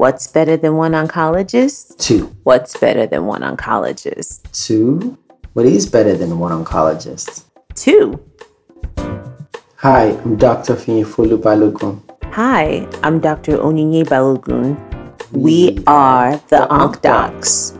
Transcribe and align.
What's 0.00 0.26
better 0.26 0.56
than 0.56 0.76
one 0.76 0.92
oncologist? 0.92 1.98
Two. 1.98 2.34
What's 2.44 2.74
better 2.74 3.06
than 3.06 3.26
one 3.26 3.42
oncologist? 3.42 4.50
Two. 4.50 5.18
What 5.52 5.66
is 5.66 5.84
better 5.84 6.16
than 6.16 6.38
one 6.38 6.52
oncologist? 6.52 7.44
Two. 7.74 8.18
Hi, 9.76 10.16
I'm 10.24 10.36
Dr. 10.38 10.76
Finyefolu 10.76 11.36
Balogun. 11.42 12.00
Hi, 12.32 12.88
I'm 13.02 13.20
Dr. 13.20 13.58
Onyinye 13.58 14.04
Balogun. 14.04 14.78
We 15.32 15.84
are 15.86 16.38
the 16.48 16.66
Onc 16.70 17.02
Docs. 17.02 17.76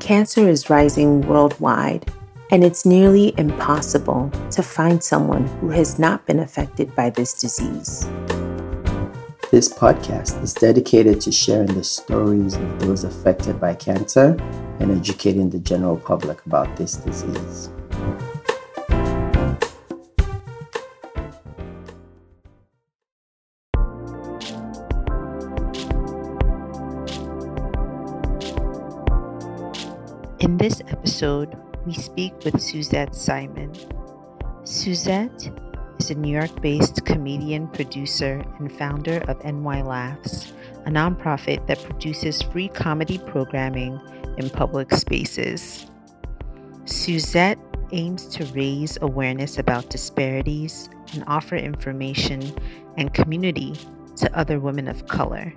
Cancer 0.00 0.48
is 0.48 0.70
rising 0.70 1.20
worldwide, 1.20 2.10
and 2.52 2.62
it's 2.62 2.84
nearly 2.84 3.32
impossible 3.38 4.30
to 4.50 4.62
find 4.62 5.02
someone 5.02 5.46
who 5.58 5.70
has 5.70 5.98
not 5.98 6.26
been 6.26 6.38
affected 6.38 6.94
by 6.94 7.08
this 7.08 7.32
disease. 7.32 8.06
This 9.50 9.72
podcast 9.72 10.42
is 10.42 10.52
dedicated 10.52 11.18
to 11.22 11.32
sharing 11.32 11.74
the 11.74 11.82
stories 11.82 12.54
of 12.56 12.80
those 12.80 13.04
affected 13.04 13.58
by 13.58 13.74
cancer 13.74 14.36
and 14.80 14.90
educating 14.90 15.48
the 15.48 15.60
general 15.60 15.96
public 15.96 16.44
about 16.44 16.76
this 16.76 16.96
disease. 16.96 17.70
In 30.38 30.58
this 30.58 30.82
episode, 30.88 31.56
we 31.86 31.94
speak 31.94 32.32
with 32.44 32.60
Suzette 32.60 33.14
Simon. 33.14 33.72
Suzette 34.64 35.50
is 35.98 36.10
a 36.10 36.14
New 36.14 36.32
York 36.32 36.60
based 36.62 37.04
comedian, 37.04 37.66
producer, 37.68 38.44
and 38.58 38.72
founder 38.72 39.18
of 39.28 39.44
NY 39.44 39.82
Laughs, 39.82 40.52
a 40.86 40.90
nonprofit 40.90 41.66
that 41.66 41.82
produces 41.82 42.42
free 42.42 42.68
comedy 42.68 43.18
programming 43.18 44.00
in 44.38 44.48
public 44.50 44.92
spaces. 44.92 45.86
Suzette 46.84 47.58
aims 47.92 48.26
to 48.26 48.44
raise 48.46 48.96
awareness 49.02 49.58
about 49.58 49.90
disparities 49.90 50.88
and 51.14 51.24
offer 51.26 51.56
information 51.56 52.42
and 52.96 53.12
community 53.12 53.74
to 54.16 54.34
other 54.36 54.60
women 54.60 54.88
of 54.88 55.06
color. 55.08 55.52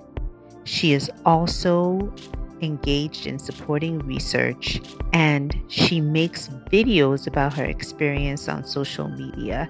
She 0.63 0.93
is 0.93 1.11
also 1.25 2.13
engaged 2.61 3.27
in 3.27 3.39
supporting 3.39 3.99
research 3.99 4.81
and 5.13 5.59
she 5.67 6.01
makes 6.01 6.49
videos 6.69 7.27
about 7.27 7.53
her 7.53 7.65
experience 7.65 8.47
on 8.47 8.63
social 8.63 9.07
media 9.09 9.69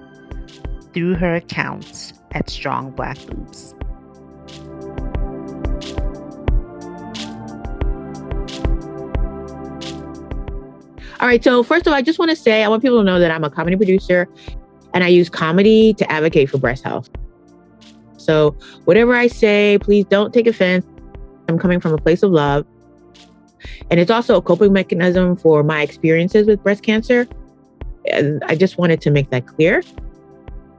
through 0.92 1.14
her 1.14 1.34
accounts 1.34 2.12
at 2.32 2.48
Strong 2.48 2.92
Black 2.92 3.18
Boobs. 3.26 3.74
All 11.20 11.28
right. 11.28 11.42
So, 11.42 11.62
first 11.62 11.86
of 11.86 11.92
all, 11.92 11.96
I 11.96 12.02
just 12.02 12.18
want 12.18 12.30
to 12.30 12.36
say 12.36 12.62
I 12.62 12.68
want 12.68 12.82
people 12.82 12.98
to 12.98 13.04
know 13.04 13.18
that 13.18 13.30
I'm 13.30 13.42
a 13.42 13.50
comedy 13.50 13.76
producer 13.76 14.28
and 14.92 15.02
I 15.02 15.08
use 15.08 15.28
comedy 15.28 15.94
to 15.94 16.12
advocate 16.12 16.50
for 16.50 16.58
breast 16.58 16.84
health. 16.84 17.08
So, 18.16 18.50
whatever 18.84 19.14
I 19.14 19.26
say, 19.26 19.78
please 19.80 20.04
don't 20.04 20.34
take 20.34 20.46
offense. 20.46 20.86
I'm 21.48 21.58
coming 21.58 21.80
from 21.80 21.94
a 21.94 21.98
place 21.98 22.22
of 22.22 22.32
love. 22.32 22.66
And 23.90 24.00
it's 24.00 24.10
also 24.10 24.36
a 24.36 24.42
coping 24.42 24.72
mechanism 24.72 25.36
for 25.36 25.62
my 25.62 25.82
experiences 25.82 26.46
with 26.46 26.62
breast 26.62 26.82
cancer. 26.82 27.26
And 28.10 28.42
I 28.46 28.54
just 28.54 28.78
wanted 28.78 29.00
to 29.02 29.10
make 29.10 29.30
that 29.30 29.46
clear. 29.46 29.82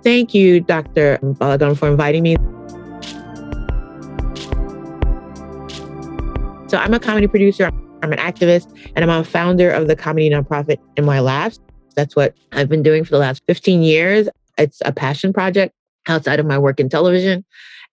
Thank 0.04 0.34
you, 0.34 0.62
Dr. 0.62 1.18
Balogun, 1.22 1.78
for 1.78 1.90
inviting 1.90 2.24
me. 2.24 2.36
So, 6.70 6.78
I'm 6.78 6.94
a 6.94 7.00
comedy 7.00 7.28
producer. 7.28 7.72
I'm 8.04 8.14
an 8.14 8.20
activist 8.20 8.74
and 8.96 9.04
I'm 9.04 9.22
a 9.22 9.24
founder 9.24 9.72
of 9.72 9.88
the 9.88 9.96
comedy 9.96 10.30
nonprofit 10.30 10.78
NY 10.98 11.20
Laughs. 11.20 11.60
That's 11.96 12.16
what 12.16 12.36
I've 12.52 12.70
been 12.70 12.84
doing 12.84 13.04
for 13.04 13.12
the 13.12 13.18
last 13.18 13.42
15 13.48 13.82
years. 13.82 14.30
It's 14.58 14.82
a 14.86 14.92
passion 14.92 15.34
project 15.34 15.74
outside 16.08 16.40
of 16.40 16.46
my 16.46 16.58
work 16.58 16.80
in 16.80 16.90
television. 16.90 17.44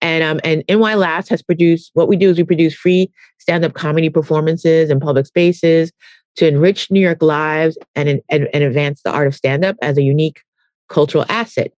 And 0.01 0.23
um, 0.23 0.39
and 0.43 0.63
NY 0.69 0.95
Laughs 0.95 1.29
has 1.29 1.41
produced 1.41 1.91
what 1.93 2.07
we 2.07 2.15
do 2.15 2.29
is 2.29 2.37
we 2.37 2.43
produce 2.43 2.75
free 2.75 3.09
stand-up 3.39 3.73
comedy 3.73 4.09
performances 4.09 4.89
in 4.89 4.99
public 4.99 5.25
spaces 5.25 5.91
to 6.35 6.47
enrich 6.47 6.91
New 6.91 6.99
York 6.99 7.21
lives 7.21 7.77
and, 7.95 8.21
and, 8.29 8.49
and 8.53 8.63
advance 8.63 9.01
the 9.03 9.11
art 9.11 9.27
of 9.27 9.35
stand-up 9.35 9.77
as 9.81 9.97
a 9.97 10.01
unique 10.01 10.41
cultural 10.89 11.25
asset. 11.29 11.71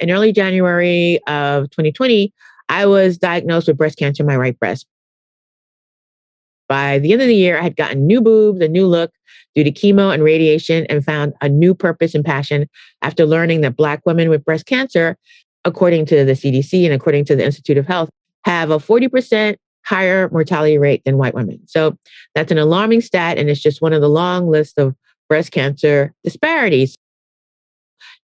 In 0.00 0.10
early 0.10 0.32
January 0.32 1.20
of 1.26 1.70
2020, 1.70 2.32
I 2.68 2.86
was 2.86 3.18
diagnosed 3.18 3.68
with 3.68 3.78
breast 3.78 3.98
cancer 3.98 4.22
in 4.22 4.26
my 4.26 4.36
right 4.36 4.58
breast. 4.58 4.86
By 6.68 6.98
the 6.98 7.12
end 7.12 7.22
of 7.22 7.28
the 7.28 7.34
year, 7.34 7.58
I 7.58 7.62
had 7.62 7.76
gotten 7.76 8.06
new 8.06 8.20
boobs, 8.20 8.60
a 8.60 8.68
new 8.68 8.86
look 8.86 9.12
due 9.54 9.64
to 9.64 9.70
chemo 9.70 10.12
and 10.12 10.24
radiation, 10.24 10.86
and 10.86 11.04
found 11.04 11.34
a 11.40 11.48
new 11.48 11.74
purpose 11.74 12.14
and 12.14 12.24
passion 12.24 12.66
after 13.02 13.26
learning 13.26 13.60
that 13.60 13.76
Black 13.76 14.00
women 14.06 14.30
with 14.30 14.44
breast 14.44 14.66
cancer, 14.66 15.16
according 15.64 16.06
to 16.06 16.24
the 16.24 16.32
CDC 16.32 16.84
and 16.84 16.94
according 16.94 17.24
to 17.26 17.36
the 17.36 17.44
Institute 17.44 17.78
of 17.78 17.86
Health, 17.86 18.10
have 18.44 18.70
a 18.70 18.78
40% 18.78 19.56
higher 19.84 20.28
mortality 20.30 20.78
rate 20.78 21.02
than 21.04 21.18
white 21.18 21.34
women. 21.34 21.60
So 21.66 21.96
that's 22.34 22.52
an 22.52 22.58
alarming 22.58 23.00
stat, 23.00 23.38
and 23.38 23.50
it's 23.50 23.60
just 23.60 23.82
one 23.82 23.92
of 23.92 24.00
the 24.00 24.08
long 24.08 24.48
list 24.48 24.78
of 24.78 24.94
breast 25.28 25.52
cancer 25.52 26.12
disparities. 26.22 26.96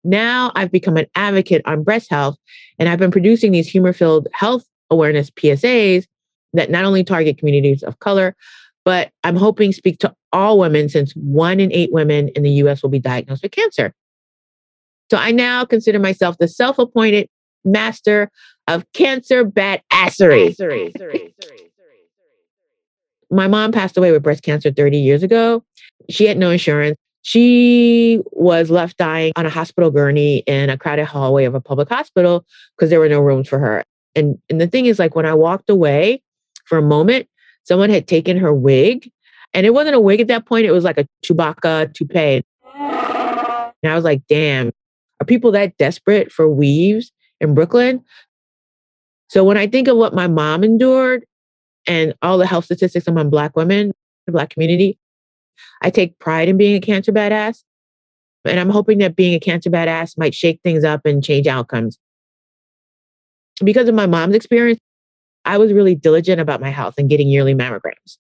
Now 0.04 0.52
I've 0.56 0.72
become 0.72 0.98
an 0.98 1.08
advocate 1.16 1.62
on 1.66 1.84
breast 1.84 2.10
health, 2.10 2.38
and 2.78 2.88
I've 2.88 3.00
been 3.00 3.12
producing 3.12 3.52
these 3.52 3.68
humor 3.68 3.94
filled 3.94 4.28
health 4.34 4.64
awareness 4.90 5.30
PSAs 5.30 6.06
that 6.54 6.70
not 6.70 6.86
only 6.86 7.04
target 7.04 7.38
communities 7.38 7.84
of 7.84 8.00
color, 8.00 8.36
but 8.86 9.12
I'm 9.24 9.36
hoping 9.36 9.72
speak 9.72 10.00
to 10.00 10.14
all 10.32 10.58
women 10.58 10.90
since 10.90 11.12
one 11.14 11.60
in 11.60 11.72
eight 11.74 11.92
women 11.92 12.30
in 12.30 12.44
the 12.44 12.52
US 12.52 12.82
will 12.82 12.90
be 12.90 13.00
diagnosed 13.00 13.44
with 13.44 13.52
cancer. 13.52 13.94
So 15.10 15.18
I 15.18 15.32
now 15.32 15.66
consider 15.66 16.00
myself 16.00 16.38
the 16.38 16.48
self 16.48 16.80
appointed 16.80 17.28
master 17.66 18.30
of 18.68 18.86
cancer 18.94 19.44
badassery. 19.44 20.56
My 23.32 23.48
mom 23.48 23.72
passed 23.72 23.98
away 23.98 24.12
with 24.12 24.24
breast 24.24 24.44
cancer 24.44 24.72
30 24.72 24.98
years 24.98 25.24
ago. 25.24 25.64
She 26.10 26.26
had 26.26 26.38
no 26.38 26.50
insurance. 26.50 26.98
She 27.22 28.22
was 28.32 28.70
left 28.72 28.98
dying 28.98 29.34
on 29.36 29.46
a 29.46 29.50
hospital 29.50 29.92
gurney 29.92 30.38
in 30.48 30.70
a 30.70 30.78
crowded 30.78 31.06
hallway 31.06 31.46
of 31.46 31.54
a 31.54 31.62
public 31.62 31.90
hospital 31.90 32.46
because 32.76 32.90
there 32.90 33.00
were 33.00 33.10
no 33.10 33.20
rooms 33.20 33.48
for 33.48 33.60
her. 33.60 33.84
And, 34.16 34.40
and 34.50 34.60
the 34.60 34.68
thing 34.68 34.88
is, 34.88 34.98
like, 34.98 35.16
when 35.16 35.26
I 35.26 35.34
walked 35.34 35.70
away, 35.70 36.22
for 36.70 36.78
a 36.78 36.82
moment, 36.82 37.28
someone 37.64 37.90
had 37.90 38.08
taken 38.08 38.38
her 38.38 38.54
wig. 38.54 39.12
And 39.54 39.66
it 39.66 39.74
wasn't 39.74 39.96
a 39.96 40.00
wig 40.00 40.22
at 40.22 40.28
that 40.28 40.46
point, 40.46 40.66
it 40.66 40.72
was 40.72 40.84
like 40.84 41.00
a 41.00 41.08
Chewbacca 41.26 41.94
toupee. 41.94 42.44
And 42.76 43.92
I 43.92 43.96
was 43.96 44.04
like, 44.04 44.22
damn, 44.30 44.72
are 45.20 45.26
people 45.26 45.52
that 45.52 45.78
desperate 45.78 46.32
for 46.32 46.48
weaves 46.48 47.12
in 47.40 47.54
Brooklyn? 47.54 48.04
So 49.30 49.44
when 49.44 49.58
I 49.58 49.68
think 49.68 49.88
of 49.88 49.98
what 49.98 50.14
my 50.14 50.28
mom 50.28 50.64
endured 50.64 51.26
and 51.88 52.14
all 52.22 52.38
the 52.38 52.48
health 52.48 52.66
statistics 52.66 53.08
among 53.08 53.30
Black 53.30 53.56
women, 53.56 53.92
the 54.26 54.32
Black 54.32 54.50
community, 54.50 54.98
I 55.82 55.90
take 55.90 56.18
pride 56.20 56.50
in 56.50 56.58
being 56.58 56.76
a 56.76 56.82
cancer 56.82 57.12
badass. 57.12 57.64
And 58.46 58.60
I'm 58.60 58.70
hoping 58.70 59.00
that 59.00 59.16
being 59.16 59.34
a 59.34 59.40
cancer 59.40 59.70
badass 59.70 60.18
might 60.18 60.34
shake 60.34 60.62
things 60.64 60.84
up 60.84 61.06
and 61.06 61.24
change 61.24 61.46
outcomes. 61.46 62.00
Because 63.64 63.90
of 63.90 63.96
my 63.96 64.08
mom's 64.08 64.36
experience, 64.36 64.80
I 65.46 65.58
was 65.58 65.74
really 65.74 65.96
diligent 65.96 66.40
about 66.40 66.62
my 66.62 66.70
health 66.70 66.96
and 66.98 67.10
getting 67.10 67.28
yearly 67.28 67.54
mammograms. 67.54 68.18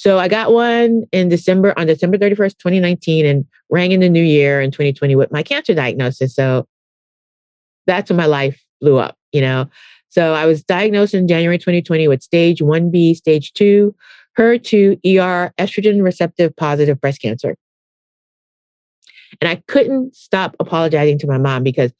So 0.00 0.18
I 0.18 0.28
got 0.28 0.50
one 0.50 1.02
in 1.12 1.28
December 1.28 1.78
on 1.78 1.86
December 1.86 2.16
31st, 2.16 2.56
2019, 2.56 3.26
and 3.26 3.44
rang 3.68 3.92
in 3.92 4.00
the 4.00 4.08
new 4.08 4.22
year 4.22 4.58
in 4.58 4.70
2020 4.70 5.14
with 5.14 5.30
my 5.30 5.42
cancer 5.42 5.74
diagnosis. 5.74 6.34
So 6.34 6.66
that's 7.86 8.08
when 8.08 8.16
my 8.16 8.24
life 8.24 8.64
blew 8.80 8.96
up, 8.96 9.18
you 9.32 9.42
know. 9.42 9.68
So 10.08 10.32
I 10.32 10.46
was 10.46 10.64
diagnosed 10.64 11.12
in 11.12 11.28
January 11.28 11.58
2020 11.58 12.08
with 12.08 12.22
stage 12.22 12.62
1B, 12.62 13.14
stage 13.14 13.52
2, 13.52 13.94
HER2, 14.38 15.20
ER, 15.20 15.52
estrogen 15.58 16.02
receptive 16.02 16.56
positive 16.56 16.98
breast 16.98 17.20
cancer. 17.20 17.54
And 19.42 19.50
I 19.50 19.56
couldn't 19.68 20.16
stop 20.16 20.56
apologizing 20.60 21.18
to 21.18 21.26
my 21.26 21.36
mom 21.36 21.62
because 21.62 21.92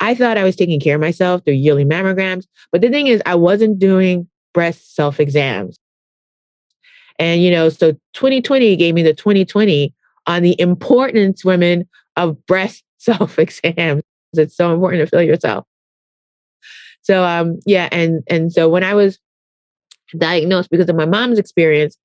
I 0.00 0.14
thought 0.14 0.36
I 0.36 0.44
was 0.44 0.56
taking 0.56 0.78
care 0.78 0.96
of 0.96 1.00
myself 1.00 1.42
through 1.42 1.54
yearly 1.54 1.86
mammograms. 1.86 2.44
But 2.70 2.82
the 2.82 2.90
thing 2.90 3.06
is, 3.06 3.22
I 3.24 3.34
wasn't 3.34 3.78
doing 3.78 4.28
breast 4.52 4.94
self 4.94 5.18
exams. 5.20 5.78
And, 7.18 7.42
you 7.42 7.50
know, 7.50 7.68
so 7.68 7.92
2020 8.14 8.76
gave 8.76 8.94
me 8.94 9.02
the 9.02 9.14
2020 9.14 9.94
on 10.26 10.42
the 10.42 10.60
importance, 10.60 11.44
women, 11.44 11.88
of 12.16 12.44
breast 12.46 12.84
self 12.98 13.38
exams. 13.38 14.02
It's 14.32 14.56
so 14.56 14.72
important 14.74 15.02
to 15.02 15.06
feel 15.06 15.22
yourself. 15.22 15.64
So, 17.02 17.24
um, 17.24 17.60
yeah. 17.64 17.88
And, 17.92 18.22
and 18.26 18.52
so 18.52 18.68
when 18.68 18.82
I 18.82 18.94
was 18.94 19.18
diagnosed 20.18 20.70
because 20.70 20.88
of 20.88 20.96
my 20.96 21.06
mom's 21.06 21.38
experience, 21.38 21.96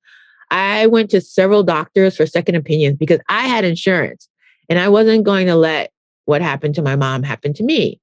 I 0.50 0.86
went 0.86 1.10
to 1.10 1.20
several 1.20 1.62
doctors 1.62 2.16
for 2.16 2.26
second 2.26 2.54
opinions 2.54 2.96
because 2.98 3.20
I 3.28 3.48
had 3.48 3.64
insurance. 3.64 4.28
And 4.68 4.78
I 4.78 4.88
wasn't 4.88 5.24
going 5.24 5.46
to 5.46 5.56
let 5.56 5.90
what 6.26 6.40
happened 6.40 6.74
to 6.76 6.82
my 6.82 6.94
mom 6.94 7.22
happen 7.22 7.52
to 7.54 7.62
me. 7.62 8.00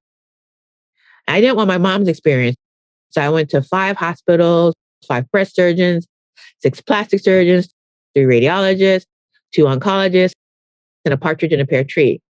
I 1.28 1.42
didn't 1.42 1.56
want 1.56 1.68
my 1.68 1.78
mom's 1.78 2.08
experience. 2.08 2.58
So 3.12 3.22
I 3.22 3.30
went 3.30 3.50
to 3.52 3.62
five 3.62 3.98
hospitals, 3.98 4.76
five 5.08 5.30
breast 5.32 5.56
surgeons, 5.56 6.08
six 6.60 6.82
plastic 6.82 7.22
surgeons, 7.22 7.74
three 8.14 8.24
radiologists, 8.24 9.06
two 9.54 9.66
oncologists, 9.66 10.34
and 11.06 11.14
a 11.14 11.18
partridge 11.18 11.52
in 11.52 11.60
a 11.60 11.66
pear 11.66 11.84
tree. 11.84 12.22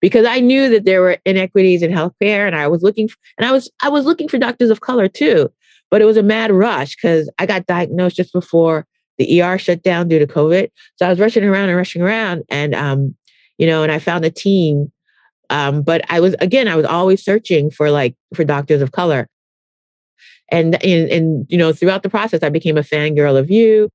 Because 0.00 0.26
I 0.26 0.40
knew 0.40 0.68
that 0.68 0.84
there 0.84 1.00
were 1.00 1.18
inequities 1.24 1.82
in 1.82 1.90
healthcare 1.90 2.46
and 2.46 2.54
I 2.54 2.68
was 2.68 2.82
looking 2.82 3.08
for, 3.08 3.16
and 3.38 3.46
I 3.46 3.52
was 3.52 3.70
I 3.82 3.88
was 3.88 4.04
looking 4.04 4.28
for 4.28 4.38
doctors 4.38 4.70
of 4.70 4.80
color 4.80 5.08
too. 5.08 5.50
But 5.90 6.02
it 6.02 6.06
was 6.06 6.16
a 6.16 6.22
mad 6.22 6.50
rush 6.50 6.96
because 6.96 7.30
I 7.38 7.46
got 7.46 7.66
diagnosed 7.66 8.16
just 8.16 8.32
before 8.32 8.86
the 9.18 9.40
ER 9.40 9.58
shut 9.58 9.82
down 9.82 10.08
due 10.08 10.18
to 10.18 10.26
COVID. 10.26 10.70
So 10.96 11.06
I 11.06 11.10
was 11.10 11.20
rushing 11.20 11.44
around 11.44 11.68
and 11.68 11.76
rushing 11.76 12.02
around. 12.02 12.42
And 12.48 12.74
um, 12.74 13.14
you 13.58 13.66
know, 13.66 13.82
and 13.82 13.92
I 13.92 13.98
found 13.98 14.24
a 14.24 14.30
team. 14.30 14.90
Um, 15.50 15.82
but 15.82 16.02
I 16.10 16.20
was 16.20 16.34
again, 16.40 16.68
I 16.68 16.76
was 16.76 16.86
always 16.86 17.22
searching 17.24 17.70
for 17.70 17.90
like 17.90 18.16
for 18.34 18.44
doctors 18.44 18.82
of 18.82 18.92
color. 18.92 19.28
And 20.50 20.82
and, 20.84 21.10
and 21.10 21.46
you 21.48 21.58
know, 21.58 21.72
throughout 21.72 22.02
the 22.02 22.10
process, 22.10 22.42
I 22.42 22.48
became 22.48 22.76
a 22.76 22.82
fangirl 22.82 23.38
of 23.38 23.50
you. 23.50 23.90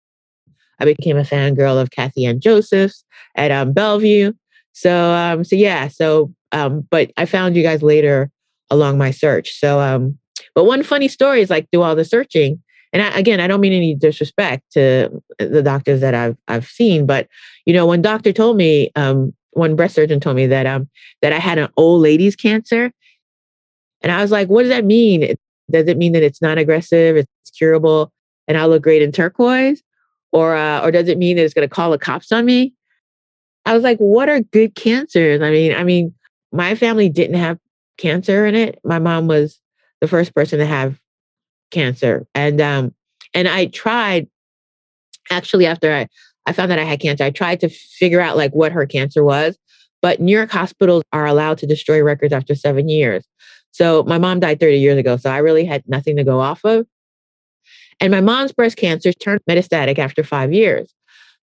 I 0.80 0.86
became 0.86 1.18
a 1.18 1.24
fangirl 1.24 1.80
of 1.80 1.92
Kathie-Ann 1.92 2.39
Josephs 2.39 3.04
at 3.36 3.51
um, 3.51 3.74
Bellevue. 3.74 4.33
So 4.71 5.12
um, 5.12 5.44
so 5.44 5.56
yeah, 5.56 5.88
so 5.88 6.33
um, 6.51 6.88
but 6.89 7.12
I 7.18 7.25
found 7.25 7.56
you 7.56 7.63
guys 7.63 7.83
later 7.83 8.31
along 8.69 8.98
my 8.98 9.12
search. 9.12 9.60
So 9.60 9.80
um, 9.80 10.18
but 10.56 10.66
one 10.66 10.83
funny 10.83 11.07
story 11.07 11.42
is 11.42 11.50
like 11.50 11.69
through 11.71 11.81
all 11.81 11.95
the 11.95 12.06
searching, 12.06 12.62
and 12.94 13.01
I, 13.01 13.18
again, 13.18 13.39
I 13.39 13.48
don't 13.48 13.62
mean 13.62 13.74
any 13.74 13.94
disrespect 13.94 14.63
to 14.74 15.21
the 15.38 15.62
doctors 15.62 16.01
that 16.01 16.16
I've 16.16 16.38
I've 16.48 16.66
seen, 16.68 17.06
but 17.06 17.27
you 17.66 17.74
know, 17.74 17.86
when 17.86 18.01
doctor 18.01 18.31
told 18.31 18.57
me, 18.57 18.92
um, 18.95 19.33
one 19.51 19.75
breast 19.75 19.95
surgeon 19.95 20.19
told 20.19 20.36
me 20.36 20.48
that 20.48 20.66
um 20.66 20.89
that 21.21 21.33
I 21.33 21.39
had 21.39 21.57
an 21.57 21.69
old 21.75 22.01
lady's 22.01 22.36
cancer, 22.36 22.92
and 24.01 24.12
I 24.12 24.21
was 24.21 24.31
like, 24.31 24.48
what 24.48 24.62
does 24.62 24.69
that 24.69 24.86
mean? 24.86 25.36
Does 25.71 25.88
it 25.88 25.98
mean 25.98 26.13
that 26.13 26.24
it's 26.24 26.42
non 26.42 26.57
aggressive, 26.57 27.16
it's 27.18 27.51
curable, 27.57 28.12
and 28.48 28.57
I'll 28.57 28.69
look 28.69 28.83
great 28.83 29.01
in 29.01 29.12
turquoise, 29.12 29.81
or 30.31 30.56
uh, 30.56 30.83
or 30.83 30.92
does 30.92 31.07
it 31.07 31.18
mean 31.18 31.38
that 31.38 31.44
it's 31.44 31.54
going 31.54 31.68
to 31.68 31.74
call 31.74 31.92
the 31.92 31.98
cops 31.98 32.31
on 32.31 32.45
me? 32.45 32.74
I 33.66 33.74
was 33.74 33.83
like, 33.83 33.98
what 34.00 34.30
are 34.30 34.39
good 34.39 34.75
cancers? 34.75 35.42
I 35.42 35.51
mean, 35.51 35.75
I 35.75 35.83
mean, 35.83 36.13
my 36.51 36.75
family 36.75 37.10
didn't 37.10 37.38
have 37.38 37.60
cancer 37.98 38.45
in 38.45 38.56
it. 38.56 38.80
My 38.83 39.00
mom 39.00 39.27
was 39.27 39.60
the 40.01 40.07
first 40.07 40.33
person 40.33 40.60
to 40.60 40.66
have 40.66 41.00
cancer, 41.71 42.25
and 42.33 42.60
um, 42.62 42.94
and 43.33 43.48
I 43.48 43.68
tried 43.68 44.27
actually 45.31 45.66
after 45.66 45.94
I 45.94 46.07
I 46.45 46.54
found 46.54 46.71
that 46.71 46.80
I 46.80 46.83
had 46.83 47.00
cancer. 47.00 47.24
I 47.24 47.30
tried 47.30 47.60
to 47.60 47.69
figure 47.69 48.21
out 48.21 48.38
like 48.38 48.54
what 48.54 48.71
her 48.71 48.86
cancer 48.86 49.24
was, 49.24 49.57
but 50.01 50.19
New 50.19 50.36
York 50.36 50.51
hospitals 50.51 51.04
are 51.13 51.27
allowed 51.27 51.57
to 51.60 51.68
destroy 51.68 52.01
records 52.01 52.33
after 52.33 52.56
seven 52.56 52.89
years. 52.89 53.25
So 53.71 54.04
my 54.04 54.18
mom 54.18 54.39
died 54.39 54.60
30 54.60 54.77
years 54.77 54.98
ago, 54.98 55.18
so 55.18 55.30
I 55.30 55.38
really 55.38 55.66
had 55.66 55.83
nothing 55.88 56.18
to 56.18 56.24
go 56.24 56.39
off 56.39 56.62
of. 56.63 56.86
And 58.00 58.12
my 58.12 58.21
mom's 58.21 58.51
breast 58.51 58.77
cancer 58.77 59.12
turned 59.13 59.42
metastatic 59.50 60.00
after 60.00 60.24
five 60.24 60.54
years. 60.54 60.94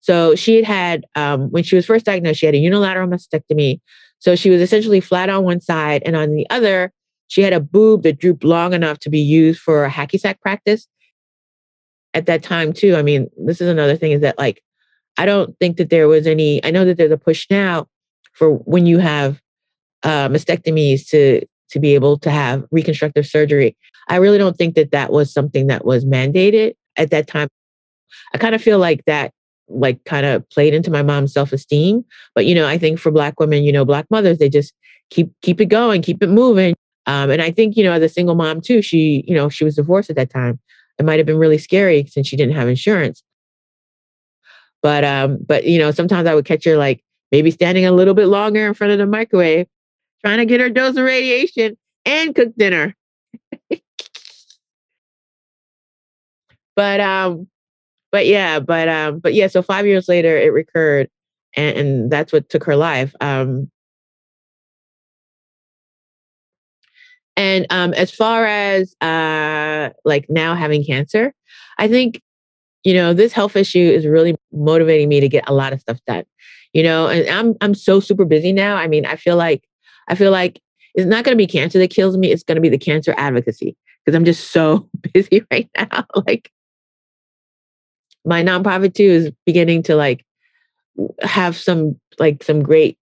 So 0.00 0.34
she 0.34 0.56
had 0.56 0.64
had, 0.64 1.05
um, 1.14 1.50
when 1.50 1.62
she 1.62 1.76
was 1.76 1.87
first 1.87 2.06
diagnosed, 2.06 2.40
she 2.40 2.46
had 2.46 2.55
a 2.55 2.58
unilateral 2.58 3.08
mastectomy. 3.08 3.81
So 4.19 4.37
she 4.37 4.50
was 4.50 4.61
essentially 4.61 5.00
flat 5.00 5.28
on 5.28 5.44
one 5.44 5.61
side, 5.61 6.02
and 6.06 6.17
on 6.17 6.32
the 6.34 6.49
other, 6.49 6.93
she 7.28 7.43
had 7.43 7.52
a 7.52 7.61
boob 7.61 8.02
that 8.05 8.19
drooped 8.19 8.44
long 8.44 8.73
enough 8.73 8.99
to 9.00 9.11
be 9.11 9.19
used 9.19 9.61
for 9.61 9.84
a 9.84 9.90
hacky 9.90 10.19
sack 10.19 10.40
practice. 10.40 10.87
At 12.14 12.26
that 12.26 12.43
time, 12.43 12.73
too, 12.73 12.96
I 12.96 13.02
mean, 13.02 13.28
this 13.37 13.61
is 13.61 13.69
another 13.69 13.96
thing 13.96 14.12
is 14.12 14.23
that 14.23 14.38
like 14.38 14.62
I 15.17 15.26
don't 15.26 15.58
think 15.58 15.76
that 15.76 15.90
there 15.90 16.08
was 16.08 16.26
any. 16.26 16.64
I 16.64 16.70
know 16.70 16.84
that 16.84 16.96
there's 16.96 17.11
a 17.11 17.19
push 17.19 17.46
now 17.50 17.87
for 18.32 18.52
when 18.52 18.87
you 18.87 18.99
have 18.99 19.40
uh, 20.02 20.28
mastectomies 20.28 21.08
to 21.11 21.43
to 21.70 21.80
be 21.80 21.94
able 21.94 22.18
to 22.18 22.30
have 22.30 22.64
reconstructive 22.70 23.26
surgery. 23.26 23.76
I 24.08 24.16
really 24.16 24.38
don't 24.38 24.56
think 24.56 24.74
that 24.74 24.92
that 24.92 25.12
was 25.12 25.32
something 25.32 25.66
that 25.66 25.84
was 25.84 26.04
mandated 26.04 26.74
at 26.96 27.10
that 27.10 27.26
time. 27.26 27.48
I 28.34 28.38
kind 28.38 28.54
of 28.54 28.62
feel 28.62 28.78
like 28.78 29.04
that 29.06 29.32
like 29.68 30.02
kind 30.04 30.24
of 30.24 30.48
played 30.50 30.74
into 30.74 30.92
my 30.92 31.02
mom's 31.02 31.32
self-esteem 31.32 32.04
but 32.36 32.46
you 32.46 32.54
know 32.54 32.68
i 32.68 32.78
think 32.78 33.00
for 33.00 33.10
black 33.10 33.40
women 33.40 33.64
you 33.64 33.72
know 33.72 33.84
black 33.84 34.06
mothers 34.12 34.38
they 34.38 34.48
just 34.48 34.72
keep 35.10 35.28
keep 35.42 35.60
it 35.60 35.66
going 35.66 36.00
keep 36.00 36.22
it 36.22 36.28
moving 36.28 36.72
um, 37.06 37.30
and 37.30 37.42
i 37.42 37.50
think 37.50 37.76
you 37.76 37.82
know 37.82 37.90
as 37.90 38.00
a 38.00 38.08
single 38.08 38.36
mom 38.36 38.60
too 38.60 38.80
she 38.80 39.24
you 39.26 39.34
know 39.34 39.48
she 39.48 39.64
was 39.64 39.74
divorced 39.74 40.08
at 40.08 40.14
that 40.14 40.30
time 40.30 40.60
it 41.00 41.04
might 41.04 41.18
have 41.18 41.26
been 41.26 41.36
really 41.36 41.58
scary 41.58 42.06
since 42.06 42.28
she 42.28 42.36
didn't 42.36 42.54
have 42.54 42.68
insurance 42.68 43.24
but 44.86 45.02
um, 45.02 45.38
but 45.44 45.64
you 45.64 45.80
know, 45.80 45.90
sometimes 45.90 46.28
I 46.28 46.34
would 46.36 46.44
catch 46.44 46.64
her 46.64 46.76
like 46.76 47.02
maybe 47.32 47.50
standing 47.50 47.84
a 47.84 47.90
little 47.90 48.14
bit 48.14 48.26
longer 48.26 48.68
in 48.68 48.72
front 48.72 48.92
of 48.92 48.98
the 48.98 49.06
microwave, 49.06 49.66
trying 50.26 50.38
to 50.38 50.46
get 50.46 50.61
her 50.61 50.69
dose 50.69 50.96
of 50.96 51.05
radiation 51.05 51.76
and 52.05 52.34
cook 52.34 52.52
dinner. 52.56 52.96
but 56.75 57.00
um, 57.00 57.46
but 58.11 58.26
yeah, 58.26 58.58
but 58.58 58.88
um, 58.88 59.20
but 59.20 59.34
yeah. 59.34 59.46
So 59.46 59.62
five 59.62 59.87
years 59.87 60.08
later, 60.08 60.37
it 60.37 60.52
recurred, 60.52 61.08
and, 61.55 61.78
and 61.78 62.11
that's 62.11 62.32
what 62.32 62.49
took 62.49 62.64
her 62.64 62.75
life. 62.75 63.14
Um, 63.20 63.70
and 67.37 67.64
um, 67.70 67.94
as 67.94 68.11
far 68.11 68.46
as 68.46 68.96
uh, 69.00 69.90
like 70.05 70.26
now 70.28 70.56
having 70.56 70.84
cancer, 70.84 71.34
I 71.78 71.87
think 71.87 72.20
you 72.82 72.94
know, 72.94 73.14
this 73.14 73.32
health 73.32 73.55
issue 73.55 73.78
is 73.78 74.06
really 74.06 74.34
motivating 74.52 75.08
me 75.08 75.20
to 75.20 75.28
get 75.28 75.49
a 75.49 75.55
lot 75.55 75.73
of 75.73 75.81
stuff 75.81 76.00
done. 76.05 76.25
You 76.73 76.82
know, 76.82 77.06
and 77.06 77.28
I'm 77.28 77.55
I'm 77.61 77.75
so 77.75 78.00
super 78.00 78.25
busy 78.25 78.52
now. 78.52 78.75
I 78.75 78.88
mean, 78.88 79.06
I 79.06 79.14
feel 79.14 79.37
like 79.37 79.62
I 80.08 80.14
feel 80.14 80.30
like 80.30 80.60
it's 80.94 81.06
not 81.06 81.24
going 81.24 81.34
to 81.34 81.42
be 81.42 81.46
cancer 81.46 81.78
that 81.78 81.90
kills 81.90 82.16
me. 82.16 82.32
It's 82.32 82.42
going 82.42 82.56
to 82.56 82.62
be 82.62 82.68
the 82.68 82.78
cancer 82.78 83.14
advocacy 83.16 83.76
because 84.04 84.16
I'm 84.16 84.24
just 84.24 84.50
so 84.50 84.88
busy 85.12 85.42
right 85.50 85.68
now. 85.76 86.06
like 86.26 86.50
my 88.24 88.42
nonprofit 88.42 88.94
too 88.94 89.04
is 89.04 89.30
beginning 89.44 89.82
to 89.84 89.96
like 89.96 90.24
have 91.22 91.56
some 91.56 92.00
like 92.18 92.42
some 92.42 92.62
great 92.62 92.98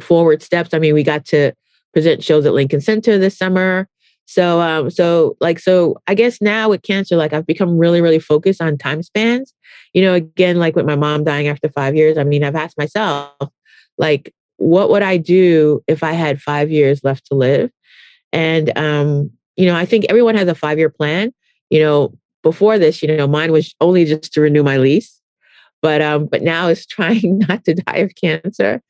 forward 0.00 0.42
steps. 0.42 0.74
I 0.74 0.78
mean, 0.78 0.94
we 0.94 1.02
got 1.02 1.24
to 1.26 1.52
present 1.92 2.24
shows 2.24 2.44
at 2.46 2.54
Lincoln 2.54 2.80
Center 2.80 3.18
this 3.18 3.38
summer. 3.38 3.88
So, 4.26 4.60
um, 4.60 4.90
so 4.90 5.36
like, 5.40 5.58
so 5.58 6.00
I 6.06 6.14
guess 6.14 6.40
now 6.40 6.70
with 6.70 6.82
cancer, 6.82 7.16
like 7.16 7.32
I've 7.32 7.46
become 7.46 7.78
really, 7.78 8.00
really 8.00 8.18
focused 8.18 8.60
on 8.60 8.78
time 8.78 9.02
spans. 9.02 9.52
You 9.92 10.02
know, 10.02 10.14
again, 10.14 10.58
like 10.58 10.74
with 10.74 10.86
my 10.86 10.96
mom 10.96 11.24
dying 11.24 11.46
after 11.46 11.68
five 11.68 11.94
years, 11.94 12.18
I 12.18 12.24
mean, 12.24 12.42
I've 12.42 12.56
asked 12.56 12.78
myself, 12.78 13.32
like, 13.98 14.34
what 14.64 14.88
would 14.88 15.02
I 15.02 15.18
do 15.18 15.82
if 15.86 16.02
I 16.02 16.12
had 16.12 16.40
five 16.40 16.70
years 16.70 17.04
left 17.04 17.26
to 17.26 17.34
live? 17.34 17.70
And, 18.32 18.76
um, 18.78 19.30
you 19.56 19.66
know, 19.66 19.76
I 19.76 19.84
think 19.84 20.06
everyone 20.08 20.36
has 20.36 20.48
a 20.48 20.54
five 20.54 20.78
year 20.78 20.88
plan. 20.88 21.34
You 21.68 21.80
know, 21.80 22.14
before 22.42 22.78
this, 22.78 23.02
you 23.02 23.14
know, 23.14 23.26
mine 23.26 23.52
was 23.52 23.74
only 23.82 24.06
just 24.06 24.32
to 24.32 24.40
renew 24.40 24.62
my 24.62 24.78
lease, 24.78 25.20
but, 25.82 26.00
um, 26.00 26.26
but 26.26 26.40
now 26.40 26.68
it's 26.68 26.86
trying 26.96 27.40
not 27.46 27.64
to 27.64 27.74
die 27.74 27.98
of 27.98 28.14
cancer. 28.14 28.80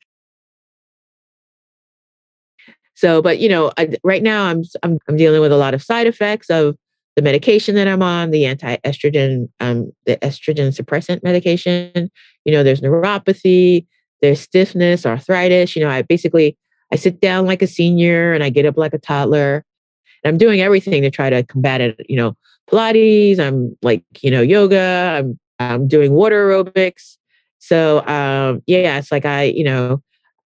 So, 2.93 3.21
but 3.21 3.39
you 3.39 3.49
know, 3.49 3.73
I, 3.77 3.89
right 4.05 4.23
now 4.23 4.45
I'm, 4.45 4.63
I'm 4.81 4.97
I'm 5.09 5.17
dealing 5.17 5.41
with 5.41 5.51
a 5.51 5.57
lot 5.57 5.73
of 5.73 5.83
side 5.83 6.07
effects 6.07 6.49
of 6.49 6.77
the 7.17 7.21
medication 7.21 7.75
that 7.75 7.89
I'm 7.89 8.01
on, 8.01 8.31
the 8.31 8.45
anti-estrogen, 8.45 9.49
um, 9.59 9.91
the 10.05 10.15
estrogen 10.17 10.73
suppressant 10.73 11.21
medication. 11.21 12.09
You 12.45 12.53
know, 12.53 12.63
there's 12.63 12.79
neuropathy, 12.79 13.85
there's 14.25 14.41
stiffness, 14.41 15.05
arthritis. 15.05 15.75
You 15.75 15.83
know, 15.83 15.89
I 15.89 16.01
basically 16.01 16.57
I 16.91 16.95
sit 16.95 17.21
down 17.21 17.45
like 17.45 17.61
a 17.61 17.67
senior 17.67 18.33
and 18.33 18.43
I 18.43 18.49
get 18.49 18.65
up 18.65 18.77
like 18.77 18.93
a 18.93 18.97
toddler. 18.97 19.63
And 20.23 20.33
I'm 20.33 20.37
doing 20.37 20.61
everything 20.61 21.03
to 21.03 21.11
try 21.11 21.29
to 21.29 21.43
combat 21.43 21.81
it. 21.81 22.03
You 22.09 22.17
know, 22.17 22.35
Pilates. 22.69 23.39
I'm 23.39 23.77
like, 23.81 24.03
you 24.21 24.31
know, 24.31 24.41
yoga. 24.41 25.19
I'm 25.19 25.39
I'm 25.59 25.87
doing 25.87 26.13
water 26.13 26.49
aerobics. 26.49 27.17
So 27.59 28.05
um, 28.07 28.63
yeah, 28.65 28.97
it's 28.97 29.11
like 29.11 29.25
I, 29.25 29.43
you 29.43 29.63
know, 29.63 30.01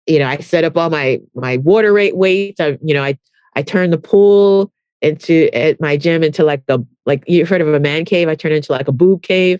you 0.08 0.20
know, 0.20 0.28
I 0.28 0.38
set 0.38 0.64
up 0.64 0.76
all 0.76 0.90
my 0.90 1.20
my 1.36 1.58
water 1.58 1.94
rate 1.94 2.18
weights. 2.18 2.60
I, 2.60 2.78
you 2.82 2.94
know, 2.94 3.04
I 3.04 3.18
I 3.56 3.62
turn 3.62 3.92
the 3.92 3.98
pool 3.98 4.72
into 5.02 5.50
at 5.56 5.80
my 5.80 5.96
gym 5.96 6.24
into 6.24 6.44
like 6.44 6.64
a 6.68 6.80
like 7.06 7.24
you've 7.28 7.50
heard 7.50 7.62
of 7.62 7.68
a 7.68 7.80
man 7.80 8.06
cave. 8.06 8.28
I 8.28 8.36
turn 8.36 8.52
into 8.52 8.72
like 8.72 8.88
a 8.88 8.92
boob 8.92 9.22
cave. 9.22 9.60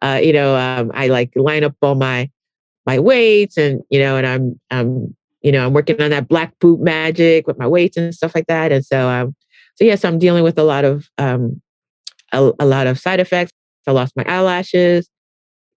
Uh, 0.00 0.20
you 0.22 0.32
know, 0.32 0.54
um, 0.56 0.92
I 0.94 1.08
like 1.08 1.32
line 1.34 1.64
up 1.64 1.74
all 1.82 1.96
my 1.96 2.30
my 2.88 2.98
weights 2.98 3.58
and 3.58 3.82
you 3.90 3.98
know, 3.98 4.16
and 4.16 4.26
I'm 4.26 4.58
I'm 4.70 5.14
you 5.42 5.52
know 5.52 5.66
I'm 5.66 5.74
working 5.74 6.00
on 6.00 6.08
that 6.08 6.26
black 6.26 6.58
boot 6.58 6.80
magic 6.80 7.46
with 7.46 7.58
my 7.58 7.66
weights 7.66 7.98
and 7.98 8.14
stuff 8.14 8.34
like 8.34 8.46
that. 8.46 8.72
And 8.72 8.84
so 8.84 9.10
um, 9.10 9.36
so 9.74 9.84
yes, 9.84 10.06
I'm 10.06 10.18
dealing 10.18 10.42
with 10.42 10.58
a 10.58 10.62
lot 10.62 10.86
of 10.86 11.06
um, 11.18 11.60
a, 12.32 12.50
a 12.58 12.64
lot 12.64 12.86
of 12.86 12.98
side 12.98 13.20
effects. 13.20 13.52
I 13.86 13.92
lost 13.92 14.16
my 14.16 14.24
eyelashes. 14.24 15.08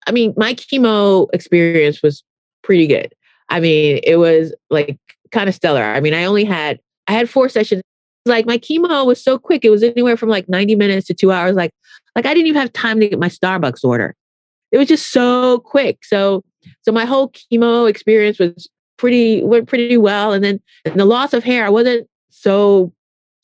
I 0.08 0.12
mean, 0.12 0.34
my 0.38 0.54
chemo 0.54 1.28
experience 1.34 2.02
was 2.02 2.24
pretty 2.64 2.88
good. 2.88 3.14
I 3.50 3.60
mean, 3.60 4.00
it 4.06 4.16
was 4.16 4.56
like 4.70 4.98
kind 5.34 5.50
of 5.50 5.56
stellar. 5.56 5.84
I 5.84 6.00
mean, 6.00 6.14
I 6.14 6.24
only 6.24 6.46
had 6.46 6.80
I 7.08 7.12
had 7.12 7.30
four 7.30 7.50
sessions. 7.50 7.84
Like 8.26 8.46
my 8.46 8.58
chemo 8.58 9.06
was 9.06 9.22
so 9.22 9.38
quick. 9.38 9.66
It 9.66 9.70
was 9.70 9.84
anywhere 9.84 10.16
from 10.16 10.30
like 10.30 10.48
90 10.48 10.76
minutes 10.76 11.08
to 11.08 11.14
two 11.14 11.34
hours. 11.34 11.56
Like, 11.56 11.72
like 12.16 12.26
I 12.26 12.34
didn't 12.34 12.48
even 12.48 12.62
have 12.62 12.72
time 12.72 13.02
to 13.02 13.10
get 13.10 13.20
my 13.20 13.28
Starbucks 13.28 13.84
order. 13.84 14.16
It 14.72 14.78
was 14.78 14.88
just 14.88 15.12
so 15.12 15.60
quick. 15.60 16.06
So, 16.06 16.44
so 16.82 16.92
my 16.92 17.06
whole 17.06 17.30
chemo 17.30 17.90
experience 17.90 18.40
was 18.40 18.70
pretty 18.98 19.44
went 19.44 19.68
pretty 19.68 19.98
well. 19.98 20.34
And 20.34 20.44
then 20.44 20.60
and 20.86 21.00
the 21.00 21.06
loss 21.06 21.34
of 21.34 21.44
hair, 21.44 21.66
I 21.66 21.70
wasn't 21.70 22.08
so 22.30 22.94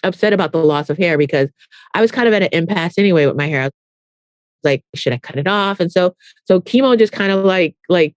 upset 0.04 0.34
about 0.34 0.52
the 0.52 0.60
loss 0.60 0.90
of 0.90 0.98
hair 0.98 1.18
because 1.18 1.50
I 1.94 2.02
was 2.02 2.12
kind 2.12 2.28
of 2.28 2.34
at 2.34 2.44
an 2.44 2.50
impasse 2.52 2.98
anyway 2.98 3.26
with 3.26 3.36
my 3.36 3.48
hair. 3.48 3.70
like, 4.64 4.84
should 4.96 5.14
I 5.14 5.18
cut 5.18 5.38
it 5.38 5.48
off? 5.48 5.80
And 5.80 5.92
so 5.92 6.16
so 6.46 6.62
chemo 6.62 6.98
just 6.98 7.14
kind 7.14 7.32
of 7.32 7.44
like 7.44 7.76
like 7.90 8.16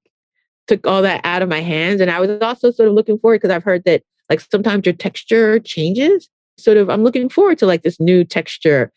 took 0.67 0.87
all 0.87 1.03
that 1.03 1.21
out 1.25 1.43
of 1.43 1.49
my 1.49 1.61
hands. 1.61 2.01
And 2.01 2.11
I 2.11 2.21
was 2.21 2.31
also 2.43 2.71
sort 2.71 2.89
of 2.89 2.95
looking 2.95 3.19
forward 3.19 3.41
because 3.41 3.55
I've 3.55 3.65
heard 3.65 3.85
that 3.85 4.03
like 4.29 4.41
sometimes 4.41 4.87
your 4.87 4.95
texture 4.95 5.59
changes. 5.59 6.29
Sort 6.59 6.77
of 6.77 6.91
I'm 6.91 7.03
looking 7.03 7.29
forward 7.29 7.59
to 7.59 7.67
like 7.67 7.83
this 7.83 7.99
new 7.99 8.25
texture. 8.25 8.93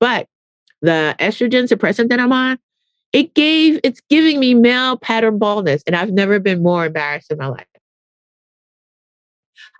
But 0.00 0.28
the 0.82 1.14
estrogen 1.18 1.68
suppressant 1.68 2.08
that 2.08 2.20
I'm 2.20 2.32
on, 2.32 2.58
it 3.16 3.32
gave 3.32 3.80
it's 3.82 4.02
giving 4.10 4.38
me 4.38 4.52
male 4.52 4.98
pattern 4.98 5.38
baldness. 5.38 5.82
And 5.86 5.96
I've 5.96 6.12
never 6.12 6.38
been 6.38 6.62
more 6.62 6.84
embarrassed 6.84 7.32
in 7.32 7.38
my 7.38 7.46
life. 7.46 7.66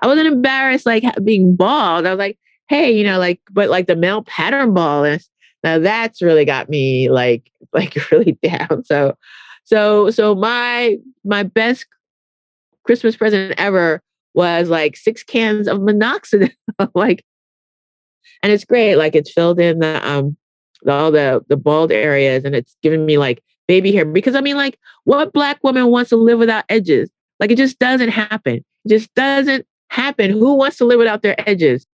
I 0.00 0.06
wasn't 0.06 0.28
embarrassed 0.28 0.86
like 0.86 1.04
being 1.22 1.54
bald. 1.54 2.06
I 2.06 2.10
was 2.10 2.18
like, 2.18 2.38
hey, 2.70 2.90
you 2.90 3.04
know, 3.04 3.18
like, 3.18 3.42
but 3.50 3.68
like 3.68 3.88
the 3.88 3.94
male 3.94 4.22
pattern 4.22 4.72
baldness. 4.72 5.28
Now 5.62 5.78
that's 5.78 6.22
really 6.22 6.46
got 6.46 6.70
me 6.70 7.10
like, 7.10 7.52
like 7.74 8.10
really 8.10 8.38
down. 8.42 8.84
So, 8.84 9.18
so, 9.64 10.10
so 10.10 10.34
my 10.34 10.96
my 11.22 11.42
best 11.42 11.84
Christmas 12.84 13.18
present 13.18 13.54
ever 13.58 14.00
was 14.32 14.70
like 14.70 14.96
six 14.96 15.22
cans 15.22 15.68
of 15.68 15.80
minoxidil. 15.80 16.52
like, 16.94 17.22
and 18.42 18.50
it's 18.50 18.64
great. 18.64 18.96
Like 18.96 19.14
it's 19.14 19.30
filled 19.30 19.60
in 19.60 19.80
the 19.80 20.10
um 20.10 20.38
all 20.88 21.10
the 21.10 21.42
the 21.48 21.56
bald 21.56 21.92
areas, 21.92 22.44
and 22.44 22.54
it's 22.54 22.76
giving 22.82 23.06
me 23.06 23.18
like 23.18 23.42
baby 23.66 23.92
hair. 23.92 24.04
Because 24.04 24.34
I 24.34 24.40
mean, 24.40 24.56
like, 24.56 24.78
what 25.04 25.32
black 25.32 25.62
woman 25.62 25.88
wants 25.88 26.10
to 26.10 26.16
live 26.16 26.38
without 26.38 26.64
edges? 26.68 27.10
Like, 27.40 27.50
it 27.50 27.58
just 27.58 27.78
doesn't 27.78 28.08
happen. 28.08 28.64
It 28.84 28.88
just 28.88 29.14
doesn't 29.14 29.66
happen. 29.88 30.30
Who 30.30 30.54
wants 30.54 30.78
to 30.78 30.84
live 30.84 30.98
without 30.98 31.22
their 31.22 31.38
edges? 31.48 31.86